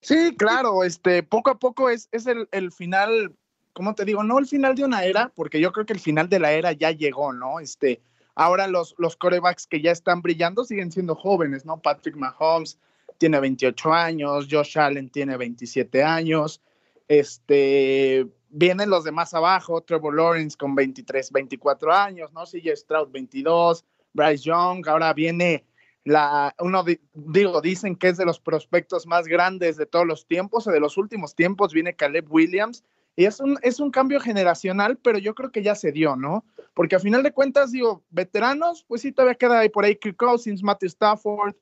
Sí, 0.00 0.34
claro, 0.36 0.82
este, 0.82 1.22
poco 1.22 1.50
a 1.50 1.58
poco 1.58 1.88
es, 1.88 2.08
el, 2.10 2.72
final, 2.72 3.36
¿cómo 3.72 3.94
te 3.94 4.04
digo? 4.04 4.24
No 4.24 4.38
el 4.38 4.46
final 4.46 4.74
de 4.74 4.84
una 4.84 5.04
era, 5.04 5.30
porque 5.34 5.60
yo 5.60 5.70
creo 5.72 5.86
que 5.86 5.92
el 5.92 6.00
final 6.00 6.28
de 6.28 6.40
la 6.40 6.52
era 6.52 6.72
ya 6.72 6.90
llegó, 6.90 7.32
¿no? 7.32 7.60
Este, 7.60 8.00
ahora 8.34 8.66
los, 8.66 8.96
los 8.98 9.16
corebacks 9.16 9.68
que 9.68 9.80
ya 9.80 9.92
están 9.92 10.20
brillando 10.20 10.64
siguen 10.64 10.90
siendo 10.90 11.14
jóvenes, 11.14 11.64
¿no? 11.64 11.80
Patrick 11.80 12.16
Mahomes 12.16 12.78
tiene 13.18 13.38
28 13.38 13.92
años, 13.92 14.48
Josh 14.50 14.76
Allen 14.76 15.08
tiene 15.08 15.36
27 15.36 16.02
años, 16.02 16.60
este, 17.12 18.26
vienen 18.48 18.88
los 18.88 19.04
de 19.04 19.12
más 19.12 19.34
abajo, 19.34 19.82
Trevor 19.82 20.16
Lawrence 20.16 20.56
con 20.56 20.74
23, 20.74 21.30
24 21.30 21.92
años, 21.92 22.32
¿no? 22.32 22.44
CJ 22.44 22.74
Stroud 22.74 23.10
22, 23.10 23.84
Bryce 24.14 24.44
Young, 24.44 24.88
ahora 24.88 25.12
viene 25.12 25.66
la, 26.04 26.54
uno, 26.58 26.82
digo, 27.12 27.60
dicen 27.60 27.96
que 27.96 28.08
es 28.08 28.16
de 28.16 28.24
los 28.24 28.40
prospectos 28.40 29.06
más 29.06 29.26
grandes 29.26 29.76
de 29.76 29.84
todos 29.84 30.06
los 30.06 30.26
tiempos, 30.26 30.66
o 30.66 30.70
de 30.70 30.80
los 30.80 30.96
últimos 30.96 31.34
tiempos, 31.34 31.74
viene 31.74 31.94
Caleb 31.94 32.32
Williams, 32.32 32.82
y 33.14 33.26
es 33.26 33.40
un, 33.40 33.58
es 33.60 33.78
un 33.78 33.90
cambio 33.90 34.18
generacional, 34.18 34.96
pero 34.96 35.18
yo 35.18 35.34
creo 35.34 35.52
que 35.52 35.62
ya 35.62 35.74
se 35.74 35.92
dio, 35.92 36.16
¿no? 36.16 36.46
Porque 36.72 36.96
a 36.96 36.98
final 36.98 37.22
de 37.22 37.32
cuentas, 37.32 37.72
digo, 37.72 38.02
veteranos, 38.08 38.86
pues 38.88 39.02
sí, 39.02 39.12
todavía 39.12 39.34
queda 39.34 39.58
ahí 39.58 39.68
por 39.68 39.84
ahí 39.84 39.96
Kirk 39.96 40.16
Cousins, 40.16 40.62
Matthew 40.62 40.88
Stafford, 40.88 41.54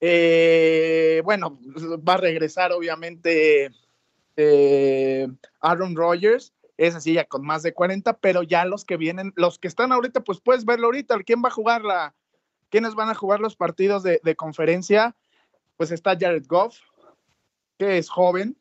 eh, 0.00 1.22
bueno, 1.24 1.60
va 2.06 2.14
a 2.14 2.16
regresar 2.16 2.72
obviamente 2.72 3.70
Aaron 4.36 5.96
Rodgers, 5.96 6.52
es 6.76 6.94
así 6.94 7.14
ya 7.14 7.24
con 7.24 7.44
más 7.44 7.62
de 7.62 7.74
40, 7.74 8.18
pero 8.18 8.42
ya 8.42 8.64
los 8.64 8.84
que 8.84 8.96
vienen, 8.96 9.32
los 9.36 9.58
que 9.58 9.68
están 9.68 9.92
ahorita, 9.92 10.22
pues 10.24 10.40
puedes 10.40 10.64
verlo 10.64 10.86
ahorita, 10.86 11.18
¿quién 11.22 11.42
va 11.44 11.48
a 11.48 11.52
jugar 11.52 11.82
la, 11.82 12.14
quiénes 12.70 12.94
van 12.94 13.10
a 13.10 13.14
jugar 13.14 13.40
los 13.40 13.54
partidos 13.56 14.02
de, 14.02 14.36
conferencia? 14.36 15.14
Pues 15.76 15.90
está 15.90 16.16
Jared 16.18 16.46
Goff, 16.48 16.78
que 17.78 17.98
es 17.98 18.08
joven, 18.08 18.56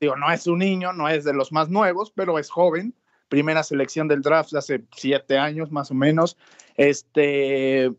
digo, 0.00 0.16
no 0.16 0.30
es 0.30 0.46
un 0.46 0.58
niño, 0.58 0.92
no 0.92 1.08
es 1.08 1.24
de 1.24 1.32
los 1.32 1.52
más 1.52 1.68
nuevos, 1.68 2.12
pero 2.14 2.38
es 2.38 2.50
joven, 2.50 2.94
primera 3.28 3.62
selección 3.62 4.08
del 4.08 4.22
draft 4.22 4.50
de 4.52 4.58
hace 4.58 4.84
siete 4.94 5.38
años 5.38 5.72
más 5.72 5.90
o 5.90 5.94
menos, 5.94 6.36
este, 6.76 7.92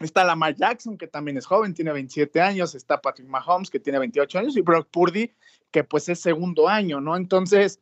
Está 0.00 0.22
Lamar 0.24 0.54
Jackson, 0.54 0.96
que 0.96 1.08
también 1.08 1.36
es 1.38 1.46
joven, 1.46 1.74
tiene 1.74 1.92
27 1.92 2.40
años. 2.40 2.74
Está 2.74 3.00
Patrick 3.00 3.28
Mahomes, 3.28 3.68
que 3.68 3.80
tiene 3.80 3.98
28 3.98 4.38
años. 4.38 4.56
Y 4.56 4.60
Brock 4.60 4.88
Purdy, 4.90 5.32
que 5.70 5.82
pues 5.82 6.08
es 6.08 6.20
segundo 6.20 6.68
año, 6.68 7.00
¿no? 7.00 7.16
Entonces, 7.16 7.80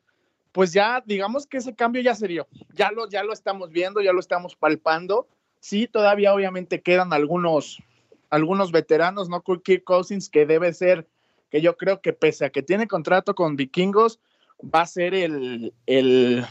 pues 0.52 0.72
ya 0.72 1.02
digamos 1.04 1.46
que 1.46 1.58
ese 1.58 1.74
cambio 1.74 2.00
ya 2.00 2.14
se 2.14 2.26
dio, 2.26 2.48
ya 2.72 2.90
lo, 2.90 3.08
ya 3.10 3.22
lo 3.22 3.34
estamos 3.34 3.70
viendo, 3.70 4.00
ya 4.00 4.14
lo 4.14 4.20
estamos 4.20 4.56
palpando. 4.56 5.28
Sí, 5.60 5.86
todavía 5.86 6.32
obviamente 6.32 6.80
quedan 6.80 7.12
algunos, 7.12 7.82
algunos 8.30 8.72
veteranos, 8.72 9.28
¿no? 9.28 9.42
Kirk 9.42 9.84
Cousins, 9.84 10.30
que 10.30 10.46
debe 10.46 10.72
ser, 10.72 11.06
que 11.50 11.60
yo 11.60 11.76
creo 11.76 12.00
que 12.00 12.14
pese 12.14 12.46
a 12.46 12.50
que 12.50 12.62
tiene 12.62 12.88
contrato 12.88 13.34
con 13.34 13.56
Vikingos, 13.56 14.18
va 14.62 14.80
a 14.80 14.86
ser 14.86 15.14
el, 15.14 15.74
el 15.84 16.46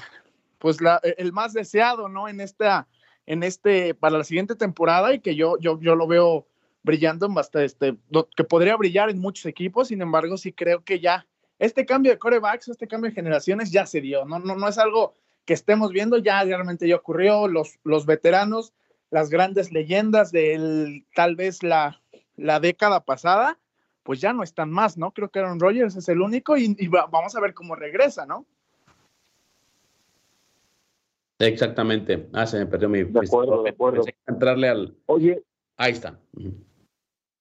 pues 0.60 0.78
el 1.18 1.34
más 1.34 1.54
deseado, 1.54 2.08
¿no? 2.08 2.28
En 2.28 2.42
esta, 2.42 2.88
en 3.26 3.44
este, 3.44 3.94
para 3.94 4.18
la 4.18 4.24
siguiente 4.24 4.56
temporada 4.56 5.14
y 5.14 5.20
que 5.20 5.36
yo, 5.36 5.58
yo, 5.60 5.80
yo 5.80 5.96
lo 5.96 6.08
veo 6.08 6.48
brillando 6.84 7.28
bastante, 7.30 7.66
este, 7.66 7.98
que 8.36 8.44
podría 8.44 8.76
brillar 8.76 9.10
en 9.10 9.20
muchos 9.20 9.46
equipos, 9.48 9.88
sin 9.88 10.02
embargo, 10.02 10.38
sí 10.38 10.54
creo 10.54 10.84
que 10.84 11.00
ya 11.00 11.26
este 11.58 11.86
cambio 11.86 12.12
de 12.12 12.20
corebacks, 12.20 12.68
este 12.68 12.88
cambio 12.88 13.10
de 13.10 13.16
generaciones 13.16 13.72
ya 13.72 13.86
se 13.86 14.02
dio, 14.02 14.26
no, 14.26 14.40
no, 14.40 14.56
no 14.56 14.68
es 14.68 14.78
algo 14.78 15.14
que 15.46 15.54
estemos 15.54 15.92
viendo, 15.92 16.18
ya 16.18 16.44
realmente 16.44 16.88
ya 16.88 16.96
ocurrió, 16.96 17.48
los, 17.48 17.80
los 17.84 18.06
veteranos, 18.06 18.74
las 19.10 19.30
grandes 19.30 19.72
leyendas 19.72 20.32
de 20.32 21.04
tal 21.16 21.36
vez 21.36 21.64
la, 21.64 22.02
la 22.36 22.60
década 22.60 23.06
pasada, 23.06 23.60
pues 24.04 24.22
ya 24.22 24.34
no 24.34 24.44
están 24.44 24.70
más, 24.72 24.98
¿no? 24.98 25.12
Creo 25.12 25.30
que 25.30 25.40
Aaron 25.40 25.60
Rodgers 25.60 25.96
es 25.96 26.08
el 26.10 26.22
único 26.22 26.58
y, 26.58 26.76
vamos 26.88 27.36
a 27.36 27.40
ver 27.40 27.54
cómo 27.54 27.76
regresa, 27.76 28.26
¿no? 28.26 28.46
Exactamente. 31.40 32.30
Ah, 32.34 32.46
se 32.46 32.60
me 32.60 32.66
perdió 32.66 32.90
mi. 32.90 33.04
De 33.04 33.20
acuerdo, 33.20 33.64
de 33.64 33.70
acuerdo. 33.70 34.04
entrarle 34.28 34.70
al. 34.70 34.96
Oye. 35.08 35.44
Ahí 35.78 35.92
está. 35.92 36.18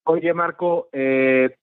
Oye, 0.05 0.35
Marco, 0.35 0.89
eh, 0.93 1.57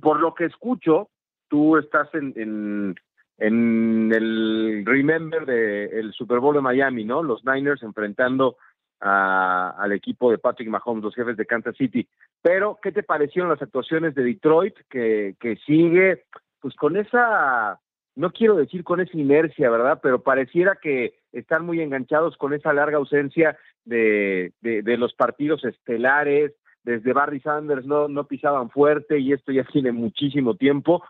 por 0.00 0.18
lo 0.18 0.34
que 0.34 0.46
escucho, 0.46 1.10
tú 1.48 1.76
estás 1.76 2.08
en, 2.14 2.32
en, 2.36 2.94
en 3.38 4.12
el 4.12 4.84
Remember 4.86 5.44
del 5.44 6.12
Super 6.12 6.38
Bowl 6.38 6.54
de 6.54 6.62
Miami, 6.62 7.04
¿no? 7.04 7.22
Los 7.22 7.44
Niners 7.44 7.82
enfrentando 7.82 8.56
al 9.00 9.92
equipo 9.92 10.30
de 10.30 10.38
Patrick 10.38 10.68
Mahomes, 10.68 11.02
los 11.02 11.14
jefes 11.14 11.36
de 11.36 11.46
Kansas 11.46 11.76
City. 11.76 12.06
Pero, 12.42 12.78
¿qué 12.82 12.92
te 12.92 13.02
parecieron 13.02 13.50
las 13.50 13.62
actuaciones 13.62 14.14
de 14.14 14.24
Detroit 14.24 14.74
que, 14.90 15.36
que 15.40 15.56
sigue, 15.66 16.24
pues 16.60 16.74
con 16.76 16.96
esa, 16.96 17.80
no 18.14 18.30
quiero 18.30 18.56
decir 18.56 18.84
con 18.84 19.00
esa 19.00 19.16
inercia, 19.16 19.70
¿verdad? 19.70 20.00
Pero 20.02 20.22
pareciera 20.22 20.76
que 20.80 21.19
están 21.32 21.64
muy 21.64 21.80
enganchados 21.80 22.36
con 22.36 22.52
esa 22.52 22.72
larga 22.72 22.98
ausencia 22.98 23.58
de, 23.84 24.52
de, 24.60 24.96
los 24.96 25.14
partidos 25.14 25.64
estelares, 25.64 26.52
desde 26.82 27.12
Barry 27.12 27.40
Sanders 27.40 27.86
no, 27.86 28.08
no 28.08 28.24
pisaban 28.24 28.70
fuerte 28.70 29.18
y 29.18 29.32
esto 29.32 29.52
ya 29.52 29.64
tiene 29.72 29.92
muchísimo 29.92 30.56
tiempo. 30.56 31.02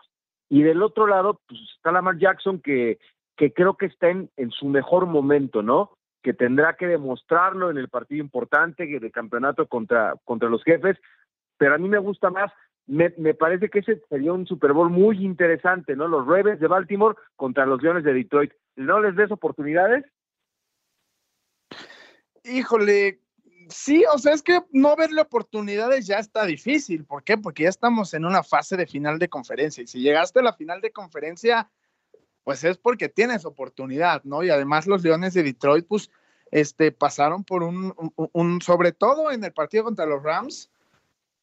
Y 0.49 0.63
del 0.63 0.83
otro 0.83 1.07
lado, 1.07 1.39
pues 1.47 1.59
está 1.75 1.91
Lamar 1.91 2.17
Jackson 2.17 2.59
que, 2.59 2.99
que 3.37 3.53
creo 3.53 3.75
que 3.75 3.85
está 3.85 4.09
en, 4.09 4.29
en 4.37 4.51
su 4.51 4.67
mejor 4.67 5.05
momento, 5.05 5.61
¿no? 5.61 5.91
que 6.21 6.33
tendrá 6.33 6.75
que 6.75 6.87
demostrarlo 6.87 7.69
en 7.71 7.77
el 7.77 7.89
partido 7.89 8.23
importante 8.23 8.85
de 8.85 9.11
campeonato 9.11 9.67
contra, 9.67 10.15
contra 10.23 10.49
los 10.49 10.63
jefes, 10.63 10.97
pero 11.57 11.75
a 11.75 11.77
mí 11.77 11.89
me 11.89 11.97
gusta 11.97 12.29
más, 12.29 12.51
me, 12.87 13.13
me, 13.17 13.33
parece 13.33 13.69
que 13.69 13.79
ese 13.79 14.01
sería 14.09 14.33
un 14.33 14.45
Super 14.45 14.73
Bowl 14.73 14.89
muy 14.89 15.23
interesante, 15.23 15.95
¿no? 15.95 16.07
Los 16.07 16.25
Ravens 16.25 16.59
de 16.59 16.67
Baltimore 16.67 17.15
contra 17.35 17.65
los 17.65 17.81
Leones 17.81 18.03
de 18.03 18.13
Detroit. 18.13 18.51
¿No 18.75 18.99
les 18.99 19.15
des 19.15 19.31
oportunidades? 19.31 20.05
Híjole, 22.43 23.21
sí, 23.69 24.03
o 24.13 24.17
sea, 24.17 24.33
es 24.33 24.41
que 24.41 24.61
no 24.71 24.95
verle 24.95 25.21
oportunidades 25.21 26.07
ya 26.07 26.17
está 26.17 26.45
difícil. 26.45 27.05
¿Por 27.05 27.23
qué? 27.23 27.37
Porque 27.37 27.63
ya 27.63 27.69
estamos 27.69 28.13
en 28.13 28.25
una 28.25 28.43
fase 28.43 28.77
de 28.77 28.87
final 28.87 29.19
de 29.19 29.29
conferencia. 29.29 29.83
Y 29.83 29.87
si 29.87 29.99
llegaste 29.99 30.39
a 30.39 30.43
la 30.43 30.53
final 30.53 30.81
de 30.81 30.91
conferencia, 30.91 31.69
pues 32.43 32.63
es 32.63 32.77
porque 32.77 33.09
tienes 33.09 33.45
oportunidad, 33.45 34.23
¿no? 34.23 34.43
Y 34.43 34.49
además 34.49 34.87
los 34.87 35.03
Leones 35.03 35.33
de 35.33 35.43
Detroit, 35.43 35.85
pues, 35.87 36.09
este, 36.49 36.91
pasaron 36.91 37.43
por 37.43 37.63
un, 37.63 37.93
un, 38.15 38.61
sobre 38.61 38.91
todo 38.91 39.31
en 39.31 39.43
el 39.43 39.53
partido 39.53 39.83
contra 39.83 40.05
los 40.05 40.21
Rams, 40.21 40.69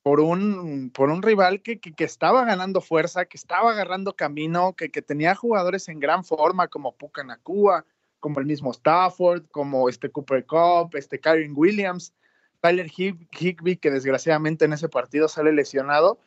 por 0.09 0.20
un, 0.20 0.90
por 0.94 1.11
un 1.11 1.20
rival 1.20 1.61
que, 1.61 1.80
que, 1.80 1.92
estaba 2.02 2.42
ganando 2.46 2.80
fuerza, 2.80 3.26
que 3.26 3.36
estaba 3.36 3.72
agarrando 3.72 4.16
camino, 4.16 4.72
que, 4.72 4.90
que 4.90 5.02
tenía 5.02 5.34
jugadores 5.34 5.86
en 5.90 6.00
gran 6.00 6.24
forma 6.24 6.68
como 6.68 6.96
Puka 6.96 7.22
Nakua, 7.24 7.84
como 8.18 8.40
el 8.40 8.46
mismo 8.46 8.70
Stafford, 8.70 9.42
como 9.50 9.86
este 9.90 10.09
Cooper 10.09 10.46
Cup, 10.46 10.96
este 10.96 11.20
Kyron 11.20 11.52
Williams, 11.54 12.14
Tyler 12.62 12.90
Higby, 12.90 13.76
que 13.76 13.90
desgraciadamente 13.90 14.64
en 14.64 14.72
ese 14.72 14.88
partido 14.88 15.28
sale 15.28 15.52
lesionado, 15.52 16.18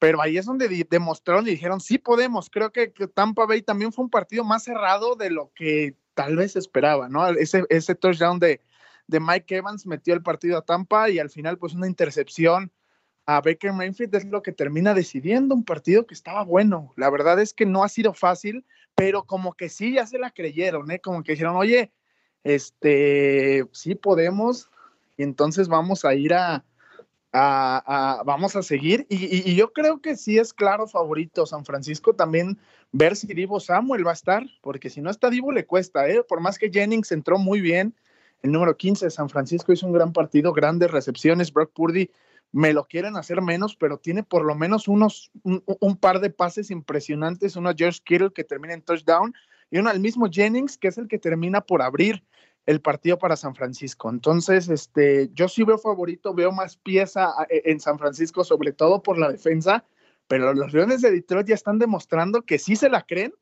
pero 0.00 0.20
ahí 0.20 0.36
es 0.36 0.46
donde 0.46 0.66
demostraron 0.90 1.46
y 1.46 1.52
dijeron, 1.52 1.80
sí 1.80 1.98
podemos. 1.98 2.50
Creo 2.50 2.72
que, 2.72 2.88
Tampa 3.14 3.46
Bay 3.46 3.62
también 3.62 3.92
fue 3.92 4.06
un 4.06 4.10
partido 4.10 4.42
más 4.42 4.64
cerrado 4.64 5.14
de 5.14 5.30
lo 5.30 5.52
que 5.54 5.94
tal 6.14 6.34
vez 6.34 6.56
esperaba, 6.56 7.08
¿no? 7.08 7.28
Ese, 7.28 7.62
ese 7.68 7.94
touchdown 7.94 8.40
de, 8.40 8.60
de 9.06 9.20
Mike 9.20 9.58
Evans 9.58 9.86
metió 9.86 10.14
el 10.14 10.22
partido 10.24 10.58
a 10.58 10.62
Tampa 10.62 11.10
y 11.10 11.20
al 11.20 11.30
final 11.30 11.58
pues 11.58 11.74
una 11.74 11.86
intercepción 11.86 12.72
a 13.26 13.40
Baker 13.40 13.72
Mayfield 13.72 14.14
es 14.14 14.24
lo 14.26 14.42
que 14.42 14.52
termina 14.52 14.94
decidiendo 14.94 15.54
un 15.54 15.64
partido 15.64 16.06
que 16.06 16.14
estaba 16.14 16.44
bueno. 16.44 16.92
La 16.96 17.10
verdad 17.10 17.40
es 17.40 17.54
que 17.54 17.66
no 17.66 17.82
ha 17.82 17.88
sido 17.88 18.12
fácil, 18.12 18.64
pero 18.94 19.24
como 19.24 19.54
que 19.54 19.68
sí 19.68 19.94
ya 19.94 20.06
se 20.06 20.18
la 20.18 20.30
creyeron, 20.30 20.90
¿eh? 20.90 21.00
Como 21.00 21.22
que 21.22 21.32
dijeron, 21.32 21.56
oye, 21.56 21.90
este, 22.44 23.66
sí 23.72 23.94
podemos 23.94 24.70
y 25.16 25.22
entonces 25.22 25.68
vamos 25.68 26.04
a 26.04 26.14
ir 26.14 26.34
a, 26.34 26.64
vamos 27.32 28.54
a 28.56 28.62
seguir. 28.62 29.06
Y, 29.08 29.54
yo 29.54 29.72
creo 29.72 30.00
que 30.00 30.16
sí 30.16 30.38
es 30.38 30.52
claro 30.52 30.86
favorito 30.86 31.46
San 31.46 31.64
Francisco 31.64 32.14
también 32.14 32.58
ver 32.92 33.16
si 33.16 33.26
Divo 33.28 33.58
Samuel 33.58 34.06
va 34.06 34.10
a 34.10 34.14
estar, 34.14 34.44
porque 34.60 34.90
si 34.90 35.00
no 35.00 35.10
está 35.10 35.30
Divo 35.30 35.50
le 35.50 35.66
cuesta, 35.66 36.08
¿eh? 36.08 36.22
por 36.22 36.40
más 36.40 36.58
que 36.58 36.70
Jennings 36.70 37.12
entró 37.12 37.38
muy 37.38 37.60
bien. 37.60 37.94
El 38.42 38.52
número 38.52 38.76
15 38.76 39.06
de 39.06 39.10
San 39.10 39.30
Francisco 39.30 39.72
hizo 39.72 39.86
un 39.86 39.94
gran 39.94 40.12
partido, 40.12 40.52
grandes 40.52 40.90
recepciones. 40.90 41.50
Brock 41.50 41.72
Purdy 41.72 42.10
me 42.54 42.72
lo 42.72 42.84
quieren 42.84 43.16
hacer 43.16 43.42
menos, 43.42 43.74
pero 43.74 43.98
tiene 43.98 44.22
por 44.22 44.44
lo 44.44 44.54
menos 44.54 44.86
unos, 44.86 45.32
un, 45.42 45.96
par 45.96 46.20
de 46.20 46.30
pases 46.30 46.70
impresionantes. 46.70 47.56
Uno 47.56 47.70
a 47.70 47.74
George 47.76 47.98
Kittle 48.04 48.32
que 48.32 48.44
termina 48.44 48.74
en 48.74 48.82
touchdown 48.82 49.34
y 49.72 49.78
uno 49.78 49.90
al 49.90 49.98
mismo 49.98 50.28
Jennings 50.30 50.78
que 50.78 50.86
es 50.86 50.96
el 50.96 51.08
que 51.08 51.18
termina 51.18 51.62
por 51.62 51.82
abrir 51.82 52.22
el 52.66 52.80
partido 52.80 53.18
para 53.18 53.34
San 53.34 53.56
Francisco. 53.56 54.08
Entonces, 54.08 54.68
este, 54.68 55.30
yo 55.34 55.48
sí 55.48 55.64
veo 55.64 55.78
favorito, 55.78 56.32
veo 56.32 56.52
más 56.52 56.76
pieza 56.76 57.34
e, 57.50 57.62
en 57.64 57.80
San 57.80 57.98
Francisco, 57.98 58.44
sobre 58.44 58.70
todo 58.70 59.02
por 59.02 59.18
la 59.18 59.32
defensa, 59.32 59.84
pero 60.28 60.54
los 60.54 60.72
Leones 60.72 61.02
de 61.02 61.10
Detroit 61.10 61.48
ya 61.48 61.56
están 61.56 61.80
demostrando 61.80 62.42
que 62.42 62.60
sí 62.60 62.76
se 62.76 62.88
la 62.88 63.02
creen 63.02 63.34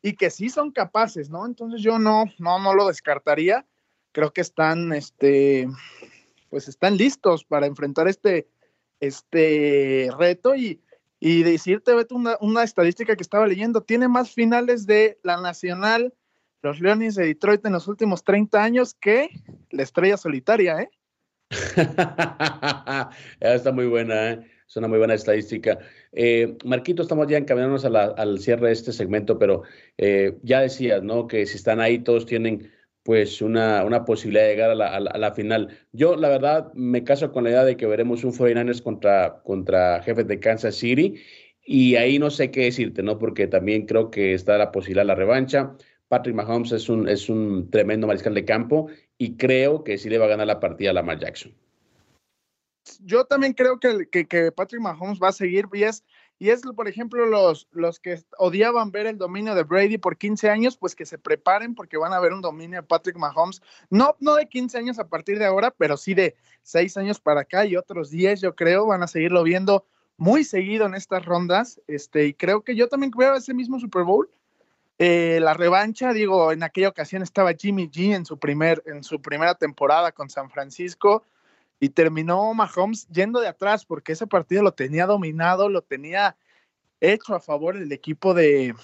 y 0.00 0.12
que 0.12 0.30
sí 0.30 0.48
son 0.48 0.70
capaces, 0.70 1.28
¿no? 1.28 1.44
Entonces 1.44 1.82
yo 1.82 1.98
no, 1.98 2.26
no, 2.38 2.60
no 2.60 2.72
lo 2.74 2.86
descartaría. 2.86 3.66
Creo 4.12 4.32
que 4.32 4.42
están, 4.42 4.92
este, 4.92 5.68
pues 6.50 6.68
están 6.68 6.96
listos 6.96 7.44
para 7.44 7.66
enfrentar 7.66 8.06
este, 8.06 8.46
este 9.00 10.10
reto 10.18 10.54
y, 10.54 10.80
y 11.18 11.42
decirte, 11.42 11.92
una, 12.10 12.36
una 12.40 12.62
estadística 12.62 13.16
que 13.16 13.22
estaba 13.22 13.46
leyendo, 13.46 13.82
tiene 13.82 14.08
más 14.08 14.30
finales 14.30 14.86
de 14.86 15.18
la 15.22 15.40
Nacional 15.40 16.14
los 16.62 16.80
Leones 16.80 17.14
de 17.14 17.26
Detroit 17.26 17.64
en 17.64 17.72
los 17.72 17.88
últimos 17.88 18.22
30 18.24 18.62
años 18.62 18.94
que 18.94 19.30
la 19.70 19.82
estrella 19.82 20.16
solitaria, 20.16 20.80
¿eh? 20.80 20.90
Está 23.40 23.72
muy 23.72 23.86
buena, 23.86 24.32
¿eh? 24.32 24.46
es 24.68 24.76
una 24.76 24.86
muy 24.86 24.98
buena 24.98 25.14
estadística. 25.14 25.78
Eh, 26.12 26.56
Marquito, 26.64 27.02
estamos 27.02 27.26
ya 27.26 27.38
encaminándonos 27.38 27.84
al 27.84 28.38
cierre 28.38 28.68
de 28.68 28.72
este 28.72 28.92
segmento, 28.92 29.38
pero 29.38 29.62
eh, 29.98 30.38
ya 30.42 30.60
decías, 30.60 31.02
¿no? 31.02 31.26
Que 31.26 31.46
si 31.46 31.56
están 31.56 31.80
ahí, 31.80 31.98
todos 31.98 32.26
tienen 32.26 32.70
pues 33.02 33.40
una, 33.42 33.84
una 33.84 34.04
posibilidad 34.04 34.44
de 34.44 34.50
llegar 34.50 34.70
a 34.70 34.74
la, 34.74 34.96
a, 34.96 35.00
la, 35.00 35.32
final. 35.32 35.78
Yo, 35.92 36.16
la 36.16 36.28
verdad, 36.28 36.72
me 36.74 37.02
caso 37.04 37.32
con 37.32 37.44
la 37.44 37.50
idea 37.50 37.64
de 37.64 37.76
que 37.76 37.86
veremos 37.86 38.24
un 38.24 38.32
49ers 38.32 38.82
contra, 38.82 39.40
contra 39.42 40.02
jefes 40.02 40.26
de 40.26 40.38
Kansas 40.38 40.76
City 40.76 41.20
y 41.64 41.96
ahí 41.96 42.18
no 42.18 42.30
sé 42.30 42.50
qué 42.50 42.64
decirte, 42.64 43.02
¿no? 43.02 43.18
Porque 43.18 43.46
también 43.46 43.86
creo 43.86 44.10
que 44.10 44.34
está 44.34 44.58
la 44.58 44.72
posibilidad 44.72 45.02
de 45.02 45.08
la 45.08 45.14
revancha. 45.14 45.76
Patrick 46.08 46.34
Mahomes 46.34 46.72
es 46.72 46.88
un, 46.88 47.08
es 47.08 47.28
un 47.28 47.70
tremendo 47.70 48.06
mariscal 48.06 48.34
de 48.34 48.44
campo 48.44 48.88
y 49.16 49.36
creo 49.36 49.84
que 49.84 49.96
sí 49.96 50.10
le 50.10 50.18
va 50.18 50.26
a 50.26 50.30
ganar 50.30 50.46
la 50.46 50.58
partida 50.58 50.90
a 50.90 50.94
Lamar 50.94 51.20
Jackson. 51.20 51.54
Yo 53.00 53.24
también 53.24 53.52
creo 53.52 53.78
que, 53.78 54.08
que, 54.26 54.50
Patrick 54.52 54.80
Mahomes 54.80 55.20
va 55.22 55.28
a 55.28 55.32
seguir 55.32 55.66
y 55.72 55.84
es, 55.84 56.04
y 56.40 56.48
es, 56.48 56.62
por 56.62 56.88
ejemplo, 56.88 57.26
los, 57.26 57.68
los 57.70 58.00
que 58.00 58.24
odiaban 58.38 58.90
ver 58.90 59.06
el 59.06 59.18
dominio 59.18 59.54
de 59.54 59.62
Brady 59.62 59.98
por 59.98 60.16
15 60.16 60.48
años, 60.48 60.74
pues 60.78 60.96
que 60.96 61.04
se 61.04 61.18
preparen 61.18 61.74
porque 61.74 61.98
van 61.98 62.14
a 62.14 62.18
ver 62.18 62.32
un 62.32 62.40
dominio 62.40 62.80
de 62.80 62.86
Patrick 62.86 63.18
Mahomes, 63.18 63.60
no, 63.90 64.16
no 64.20 64.36
de 64.36 64.48
15 64.48 64.78
años 64.78 64.98
a 64.98 65.06
partir 65.06 65.38
de 65.38 65.44
ahora, 65.44 65.70
pero 65.70 65.98
sí 65.98 66.14
de 66.14 66.34
6 66.62 66.96
años 66.96 67.20
para 67.20 67.42
acá 67.42 67.66
y 67.66 67.76
otros 67.76 68.08
10, 68.08 68.40
yo 68.40 68.56
creo, 68.56 68.86
van 68.86 69.02
a 69.02 69.06
seguirlo 69.06 69.42
viendo 69.42 69.84
muy 70.16 70.42
seguido 70.42 70.86
en 70.86 70.94
estas 70.94 71.26
rondas, 71.26 71.78
este, 71.86 72.24
y 72.28 72.32
creo 72.32 72.62
que 72.62 72.74
yo 72.74 72.88
también 72.88 73.12
veo 73.14 73.34
ese 73.34 73.52
mismo 73.52 73.78
Super 73.78 74.04
Bowl, 74.04 74.30
eh, 74.98 75.40
la 75.42 75.52
revancha, 75.52 76.14
digo, 76.14 76.52
en 76.52 76.62
aquella 76.62 76.88
ocasión 76.88 77.20
estaba 77.20 77.52
Jimmy 77.52 77.90
G 77.90 78.14
en 78.14 78.24
su, 78.24 78.38
primer, 78.38 78.82
en 78.86 79.04
su 79.04 79.20
primera 79.20 79.56
temporada 79.56 80.10
con 80.12 80.30
San 80.30 80.48
Francisco 80.48 81.22
y 81.80 81.88
terminó 81.88 82.52
Mahomes 82.52 83.08
yendo 83.08 83.40
de 83.40 83.48
atrás 83.48 83.86
porque 83.86 84.12
ese 84.12 84.26
partido 84.26 84.62
lo 84.62 84.72
tenía 84.72 85.06
dominado, 85.06 85.68
lo 85.68 85.82
tenía 85.82 86.36
hecho 87.00 87.34
a 87.34 87.40
favor 87.40 87.78
del 87.78 87.90
equipo 87.90 88.34
de, 88.34 88.74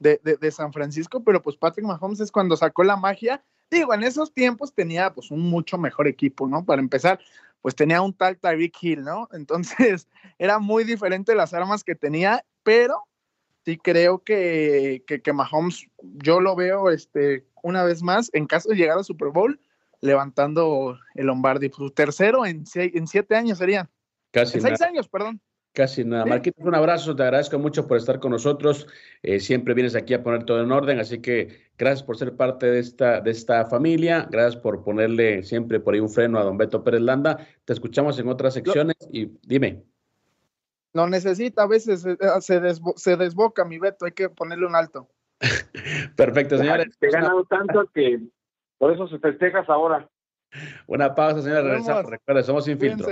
de, 0.00 0.50
San 0.50 0.72
Francisco, 0.72 1.22
pero 1.22 1.42
pues 1.42 1.56
Patrick 1.56 1.86
Mahomes 1.86 2.20
es 2.20 2.32
cuando 2.32 2.56
sacó 2.56 2.82
la 2.82 2.96
magia. 2.96 3.44
Digo, 3.70 3.92
en 3.92 4.02
esos 4.02 4.32
tiempos 4.32 4.74
tenía 4.74 5.12
pues 5.12 5.30
un 5.30 5.40
mucho 5.40 5.76
mejor 5.76 6.08
equipo, 6.08 6.48
¿no? 6.48 6.64
Para 6.64 6.80
empezar, 6.80 7.20
pues 7.60 7.74
tenía 7.74 8.00
un 8.00 8.14
tal 8.14 8.38
Tyreek 8.38 8.74
Hill, 8.80 9.04
¿no? 9.04 9.28
Entonces 9.32 10.08
era 10.38 10.58
muy 10.58 10.84
diferente 10.84 11.34
las 11.34 11.52
armas 11.52 11.84
que 11.84 11.94
tenía, 11.94 12.44
pero 12.62 13.04
sí 13.66 13.76
creo 13.76 14.20
que, 14.24 15.04
que, 15.06 15.32
Mahomes, 15.32 15.86
yo 16.02 16.40
lo 16.40 16.56
veo 16.56 16.90
este, 16.90 17.46
una 17.62 17.84
vez 17.84 18.02
más, 18.02 18.30
en 18.32 18.46
caso 18.46 18.70
de 18.70 18.76
llegar 18.76 18.96
al 18.96 19.04
Super 19.04 19.28
Bowl, 19.28 19.60
levantando 20.02 20.98
el 21.14 21.26
Lombardi. 21.26 21.70
Su 21.70 21.90
tercero 21.90 22.44
en, 22.44 22.64
en 22.74 23.06
siete 23.06 23.34
años 23.34 23.58
sería. 23.58 23.88
Casi 24.30 24.58
en 24.58 24.64
seis 24.64 24.82
años, 24.82 25.08
perdón. 25.08 25.40
Casi 25.72 26.04
nada. 26.04 26.26
Marquitos, 26.26 26.66
un 26.66 26.74
abrazo, 26.74 27.16
te 27.16 27.22
agradezco 27.22 27.58
mucho 27.58 27.86
por 27.86 27.96
estar 27.96 28.20
con 28.20 28.30
nosotros. 28.30 28.86
Eh, 29.22 29.40
siempre 29.40 29.72
vienes 29.72 29.94
aquí 29.94 30.12
a 30.12 30.22
poner 30.22 30.44
todo 30.44 30.62
en 30.62 30.70
orden, 30.70 31.00
así 31.00 31.22
que 31.22 31.70
gracias 31.78 32.02
por 32.02 32.18
ser 32.18 32.36
parte 32.36 32.66
de 32.66 32.78
esta, 32.78 33.22
de 33.22 33.30
esta 33.30 33.64
familia. 33.64 34.28
Gracias 34.30 34.60
por 34.60 34.84
ponerle 34.84 35.42
siempre 35.44 35.80
por 35.80 35.94
ahí 35.94 36.00
un 36.00 36.10
freno 36.10 36.38
a 36.38 36.44
don 36.44 36.58
Beto 36.58 36.84
Pérez 36.84 37.00
Landa. 37.00 37.38
Te 37.64 37.72
escuchamos 37.72 38.18
en 38.18 38.28
otras 38.28 38.52
secciones 38.52 38.96
y 39.10 39.30
dime. 39.42 39.82
Lo 40.92 41.08
necesita, 41.08 41.62
a 41.62 41.66
veces 41.66 42.02
se, 42.02 42.60
se, 42.96 43.16
desboca 43.16 43.64
mi 43.64 43.78
Beto, 43.78 44.04
hay 44.04 44.12
que 44.12 44.28
ponerle 44.28 44.66
un 44.66 44.76
alto. 44.76 45.08
Perfecto, 46.16 46.58
señores. 46.58 46.98
Te 46.98 47.06
he 47.06 47.10
ganado 47.10 47.44
tanto 47.46 47.88
que 47.94 48.20
por 48.82 48.92
eso 48.92 49.06
se 49.06 49.20
festejas 49.20 49.68
ahora. 49.68 50.08
Una 50.88 51.14
pausa, 51.14 51.40
señores. 51.40 51.66
Regresamos. 51.66 52.10
Recuerda, 52.10 52.42
somos 52.42 52.64
sin 52.64 52.80
filtro. 52.80 53.06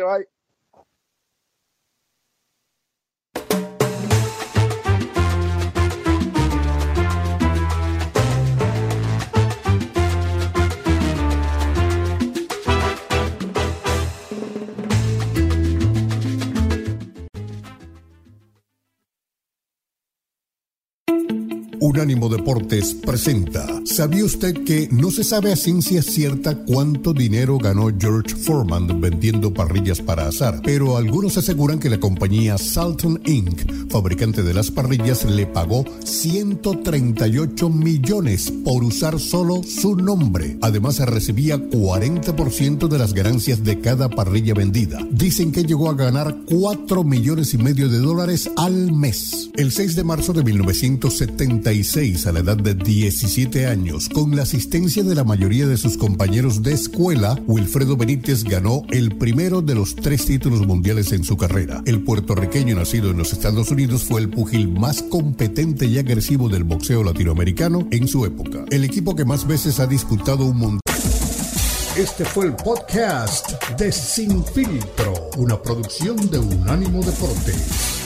Unánimo 22.00 22.30
Deportes 22.30 22.94
presenta. 22.94 23.66
¿Sabía 23.84 24.24
usted 24.24 24.64
que 24.64 24.88
no 24.90 25.10
se 25.10 25.22
sabe 25.22 25.52
a 25.52 25.56
ciencia 25.56 26.00
cierta 26.00 26.54
cuánto 26.54 27.12
dinero 27.12 27.58
ganó 27.58 27.90
George 27.90 28.34
Foreman 28.36 29.02
vendiendo 29.02 29.52
parrillas 29.52 30.00
para 30.00 30.26
azar? 30.26 30.62
Pero 30.64 30.96
algunos 30.96 31.36
aseguran 31.36 31.78
que 31.78 31.90
la 31.90 32.00
compañía 32.00 32.56
Salton 32.56 33.20
Inc., 33.26 33.90
fabricante 33.90 34.42
de 34.42 34.54
las 34.54 34.70
parrillas, 34.70 35.26
le 35.26 35.44
pagó 35.44 35.84
138 36.02 37.68
millones 37.68 38.50
por 38.64 38.82
usar 38.82 39.20
solo 39.20 39.60
su 39.62 39.94
nombre. 39.94 40.56
Además, 40.62 41.00
recibía 41.00 41.58
40% 41.58 42.88
de 42.88 42.98
las 42.98 43.12
ganancias 43.12 43.62
de 43.62 43.78
cada 43.80 44.08
parrilla 44.08 44.54
vendida. 44.54 45.06
Dicen 45.10 45.52
que 45.52 45.64
llegó 45.64 45.90
a 45.90 45.94
ganar 45.94 46.34
4 46.46 47.04
millones 47.04 47.52
y 47.52 47.58
medio 47.58 47.90
de 47.90 47.98
dólares 47.98 48.50
al 48.56 48.90
mes. 48.90 49.50
El 49.54 49.70
6 49.70 49.96
de 49.96 50.04
marzo 50.04 50.32
de 50.32 50.42
1970 51.96 52.28
a 52.28 52.32
la 52.32 52.40
edad 52.40 52.56
de 52.56 52.74
17 52.74 53.66
años, 53.66 54.08
con 54.08 54.36
la 54.36 54.42
asistencia 54.42 55.02
de 55.02 55.14
la 55.14 55.24
mayoría 55.24 55.66
de 55.66 55.76
sus 55.76 55.96
compañeros 55.96 56.62
de 56.62 56.72
escuela, 56.72 57.36
Wilfredo 57.46 57.96
Benítez 57.96 58.44
ganó 58.44 58.84
el 58.90 59.16
primero 59.16 59.60
de 59.60 59.74
los 59.74 59.96
tres 59.96 60.24
títulos 60.24 60.66
mundiales 60.66 61.10
en 61.10 61.24
su 61.24 61.36
carrera. 61.36 61.82
El 61.86 62.04
puertorriqueño 62.04 62.76
nacido 62.76 63.10
en 63.10 63.18
los 63.18 63.32
Estados 63.32 63.72
Unidos 63.72 64.04
fue 64.04 64.20
el 64.20 64.30
pugil 64.30 64.68
más 64.68 65.02
competente 65.02 65.86
y 65.86 65.98
agresivo 65.98 66.48
del 66.48 66.62
boxeo 66.62 67.02
latinoamericano 67.02 67.88
en 67.90 68.06
su 68.06 68.24
época. 68.24 68.64
El 68.70 68.84
equipo 68.84 69.16
que 69.16 69.24
más 69.24 69.46
veces 69.46 69.80
ha 69.80 69.86
disputado 69.86 70.44
un 70.44 70.58
mundial. 70.58 70.80
Este 71.96 72.24
fue 72.24 72.46
el 72.46 72.54
podcast 72.54 73.50
de 73.76 73.90
Sin 73.90 74.44
Filtro, 74.44 75.30
una 75.38 75.60
producción 75.60 76.30
de 76.30 76.38
Unánimo 76.38 77.02
Deportes. 77.02 77.99